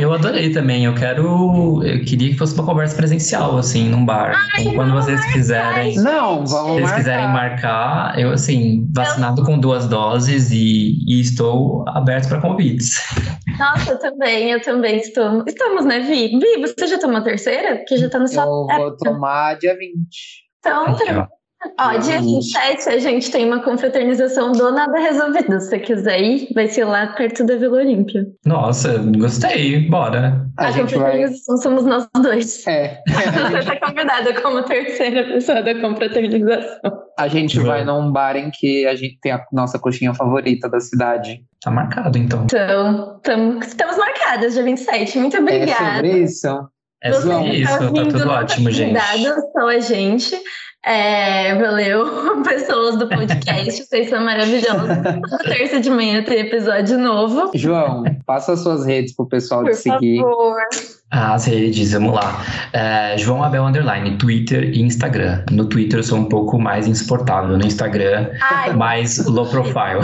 Eu 0.00 0.12
adorei 0.12 0.50
também. 0.50 0.86
Eu 0.86 0.94
quero. 0.94 1.82
Eu 1.84 2.02
queria 2.04 2.30
que 2.30 2.38
fosse 2.38 2.54
uma 2.54 2.64
conversa 2.64 2.96
presencial, 2.96 3.58
assim, 3.58 3.88
num 3.88 4.04
bar. 4.04 4.32
Ai, 4.54 4.62
então, 4.62 4.74
quando 4.74 4.92
vocês 4.92 5.24
quiserem. 5.32 5.96
Não, 5.96 6.46
vamos. 6.46 6.76
Se 6.76 6.80
vocês 6.80 6.92
quiserem 6.92 7.28
marcar, 7.28 8.18
eu, 8.18 8.30
assim, 8.30 8.88
vacinado 8.94 9.44
com 9.44 9.58
duas 9.58 9.86
doses 9.86 10.50
e, 10.50 10.96
e 11.06 11.20
estou 11.20 11.84
aberto 11.88 12.28
para 12.28 12.40
convites. 12.40 12.96
Nossa, 13.58 13.92
eu 13.92 13.98
também, 13.98 14.50
eu 14.50 14.62
também 14.62 14.96
estou. 14.96 15.44
Estamos, 15.46 15.84
né, 15.84 16.00
Vi? 16.00 16.38
Vi, 16.38 16.60
você 16.60 16.86
já 16.86 16.98
tomou 16.98 17.18
a 17.18 17.22
terceira? 17.22 17.84
Que 17.86 17.98
já 17.98 18.08
tá 18.08 18.18
no 18.18 18.26
seu. 18.26 18.42
Eu 18.42 18.66
vou 18.66 18.96
tomar 18.96 19.58
dia 19.58 19.76
20. 19.76 19.92
Então, 20.60 20.96
tranquilo. 20.96 21.28
Ó, 21.78 21.96
dia 21.98 22.20
27 22.20 22.88
a 22.88 22.98
gente 22.98 23.30
tem 23.30 23.46
uma 23.46 23.62
confraternização 23.62 24.52
do 24.52 24.72
Nada 24.72 24.98
Resolvido. 24.98 25.60
Se 25.60 25.68
você 25.68 25.78
quiser 25.78 26.20
ir, 26.20 26.48
vai 26.54 26.66
ser 26.68 26.84
lá 26.84 27.08
perto 27.08 27.44
da 27.44 27.56
Vila 27.56 27.78
Olímpia. 27.78 28.26
Nossa, 28.44 28.98
gostei, 29.16 29.88
bora. 29.88 30.46
A, 30.56 30.68
a 30.68 30.72
confraternização 30.72 31.56
vai... 31.56 31.62
somos 31.62 31.84
nós 31.84 32.08
dois. 32.20 32.66
É. 32.66 33.00
Você 33.08 33.58
está 33.58 33.80
convidada 33.80 34.40
como 34.40 34.62
terceira 34.62 35.24
pessoa 35.24 35.62
da 35.62 35.74
confraternização. 35.80 36.92
A 37.18 37.28
gente 37.28 37.58
vai 37.60 37.84
num 37.84 38.10
bar 38.10 38.36
em 38.36 38.50
que 38.50 38.86
a 38.86 38.94
gente 38.94 39.18
tem 39.20 39.32
a 39.32 39.44
nossa 39.52 39.78
coxinha 39.78 40.14
favorita 40.14 40.68
da 40.68 40.80
cidade. 40.80 41.44
Tá 41.62 41.70
marcado, 41.70 42.18
então. 42.18 42.44
Então, 42.44 43.20
tam, 43.22 43.58
estamos 43.60 43.96
marcadas, 43.96 44.54
dia 44.54 44.62
27. 44.62 45.18
Muito 45.18 45.38
obrigada. 45.38 45.72
É 45.72 45.94
sobre 45.94 46.18
isso. 46.18 46.48
É 47.02 47.12
sobre 47.12 47.48
isso, 47.56 47.78
tá 47.78 48.04
tudo 48.04 48.30
ótimo, 48.30 48.70
gente. 48.70 48.98
Só 49.52 49.68
a 49.68 49.80
gente. 49.80 50.36
É, 50.84 51.54
valeu, 51.54 52.04
pessoas 52.42 52.98
do 52.98 53.08
podcast, 53.08 53.82
vocês 53.86 54.10
são 54.10 54.24
maravilhosos. 54.24 54.88
Toda 55.30 55.38
terça 55.44 55.80
de 55.80 55.88
manhã 55.88 56.24
tem 56.24 56.40
episódio 56.40 56.98
novo. 56.98 57.52
João, 57.54 58.02
passa 58.26 58.56
suas 58.56 58.84
redes 58.84 59.14
pro 59.14 59.26
pessoal 59.26 59.62
Por 59.62 59.70
te 59.70 59.76
seguir. 59.76 60.20
favor. 60.20 60.56
As 61.08 61.44
redes, 61.44 61.92
vamos 61.92 62.14
lá. 62.14 62.42
É, 62.72 63.16
João 63.18 63.44
Abel 63.44 63.64
Underline, 63.64 64.16
Twitter 64.16 64.64
e 64.64 64.80
Instagram. 64.80 65.44
No 65.52 65.66
Twitter 65.66 65.98
eu 66.00 66.02
sou 66.02 66.18
um 66.18 66.24
pouco 66.24 66.58
mais 66.58 66.88
insuportável, 66.88 67.56
no 67.56 67.64
Instagram 67.66 68.30
Ai, 68.40 68.72
mais 68.74 69.24
low 69.26 69.46
profile. 69.46 70.00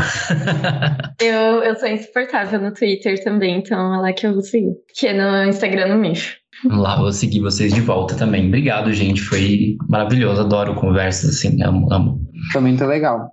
eu, 1.21 1.63
eu 1.63 1.75
sou 1.77 1.89
insuportável 1.89 2.61
no 2.61 2.73
Twitter 2.73 3.25
também, 3.25 3.59
então 3.59 3.95
é 3.95 3.99
lá 3.99 4.13
que 4.13 4.27
eu 4.27 4.35
vou 4.35 4.43
seguir. 4.43 4.75
Que 4.95 5.13
no 5.13 5.45
Instagram 5.45 5.89
não 5.89 5.99
mexo. 5.99 6.37
Vamos 6.65 6.83
lá, 6.83 6.97
vou 6.97 7.13
seguir 7.13 7.41
vocês 7.41 7.73
de 7.73 7.81
volta 7.81 8.17
também. 8.17 8.49
Obrigado, 8.49 8.93
gente. 8.93 9.21
Foi 9.21 9.77
maravilhoso. 9.89 10.41
Adoro 10.41 10.75
conversas 10.75 11.31
assim. 11.31 11.63
Amo, 11.63 11.93
amo. 11.93 12.21
Foi 12.53 12.61
muito 12.61 12.85
legal. 12.85 13.31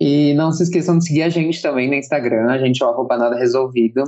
E 0.00 0.32
não 0.34 0.52
se 0.52 0.62
esqueçam 0.62 0.98
de 0.98 1.06
seguir 1.06 1.22
a 1.22 1.28
gente 1.28 1.60
também 1.60 1.88
no 1.88 1.94
Instagram, 1.94 2.50
a 2.50 2.58
gente 2.58 2.82
é 2.82 2.86
o 2.86 2.90
arroba 2.90 3.16
nada 3.16 3.36
resolvido. 3.36 4.04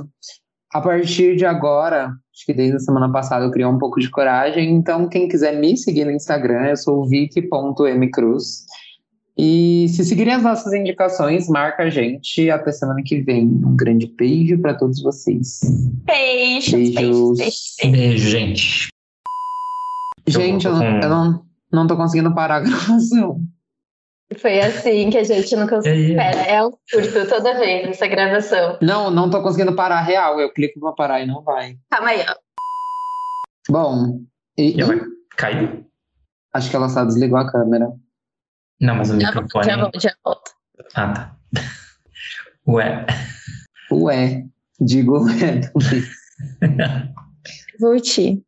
A 0.73 0.79
partir 0.79 1.35
de 1.35 1.45
agora, 1.45 2.05
acho 2.05 2.45
que 2.45 2.53
desde 2.53 2.77
a 2.77 2.79
semana 2.79 3.11
passada 3.11 3.43
eu 3.43 3.51
criei 3.51 3.67
um 3.67 3.77
pouco 3.77 3.99
de 3.99 4.09
coragem, 4.09 4.73
então 4.73 5.09
quem 5.09 5.27
quiser 5.27 5.53
me 5.57 5.75
seguir 5.77 6.05
no 6.05 6.11
Instagram, 6.11 6.67
eu 6.67 6.77
sou 6.77 7.05
vic.mcruz. 7.05 8.65
E 9.37 9.87
se 9.89 10.03
seguirem 10.03 10.33
as 10.33 10.43
nossas 10.43 10.73
indicações, 10.73 11.47
marca 11.47 11.83
a 11.83 11.89
gente. 11.89 12.49
Até 12.49 12.71
semana 12.71 13.01
que 13.03 13.21
vem. 13.21 13.45
Um 13.45 13.75
grande 13.75 14.07
beijo 14.07 14.59
para 14.59 14.73
todos 14.73 15.01
vocês. 15.01 15.59
Beijos, 16.05 16.71
Beijos. 16.73 17.37
beijos. 17.37 17.75
Beijo, 17.81 18.29
gente. 18.29 18.87
Gente, 20.27 20.67
eu, 20.67 20.73
não, 20.75 20.99
eu 20.99 21.09
não, 21.09 21.45
não 21.71 21.87
tô 21.87 21.95
conseguindo 21.97 22.33
parar 22.35 22.57
a 22.57 22.59
gravação. 22.61 23.41
Foi 24.37 24.59
assim 24.61 25.09
que 25.09 25.17
a 25.17 25.23
gente 25.23 25.55
não 25.55 25.67
conseguiu. 25.67 26.19
É, 26.19 26.27
é. 26.27 26.31
Pera, 26.31 26.41
é 26.43 26.65
um 26.65 26.71
surto 26.89 27.27
toda 27.27 27.57
vez 27.57 27.89
essa 27.89 28.07
gravação. 28.07 28.77
Não, 28.81 29.09
não 29.11 29.29
tô 29.29 29.41
conseguindo 29.41 29.75
parar 29.75 30.01
real. 30.01 30.39
Eu 30.39 30.53
clico 30.53 30.79
pra 30.79 30.91
parar 30.93 31.21
e 31.21 31.25
não 31.25 31.41
vai. 31.41 31.77
Calma 31.89 32.09
aí, 32.09 32.23
ó. 32.29 32.35
Bom, 33.69 34.21
e, 34.57 34.77
E 34.77 34.81
ela 34.81 34.93
caiu? 35.35 35.85
acho 36.53 36.69
que 36.69 36.75
ela 36.75 36.89
só 36.89 37.03
desligou 37.05 37.39
a 37.39 37.51
câmera. 37.51 37.91
Não, 38.81 38.95
mas 38.95 39.11
o 39.11 39.19
Já, 39.19 39.27
microfone. 39.31 39.65
já 39.65 39.77
volto, 39.77 39.99
já 40.01 40.13
volto. 40.25 40.51
Ah, 40.95 41.13
tá. 41.13 41.35
Ué. 42.67 43.05
Ué, 43.91 44.43
digo 44.79 45.23
ué. 45.25 45.61
Voltei. 47.79 48.43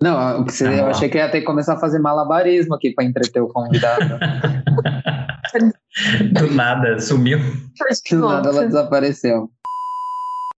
Não, 0.00 0.30
eu, 0.38 0.44
precisei- 0.44 0.80
eu 0.80 0.86
achei 0.86 1.08
que 1.08 1.16
ia 1.18 1.30
ter 1.30 1.40
que 1.40 1.46
começar 1.46 1.74
a 1.74 1.78
fazer 1.78 1.98
malabarismo 2.00 2.74
aqui 2.74 2.92
pra 2.92 3.04
entreter 3.04 3.40
o 3.40 3.48
convidado. 3.48 4.18
Do 6.32 6.50
nada, 6.52 6.98
sumiu. 6.98 7.38
Do 8.10 8.28
nada 8.28 8.48
ela 8.48 8.66
desapareceu. 8.66 9.50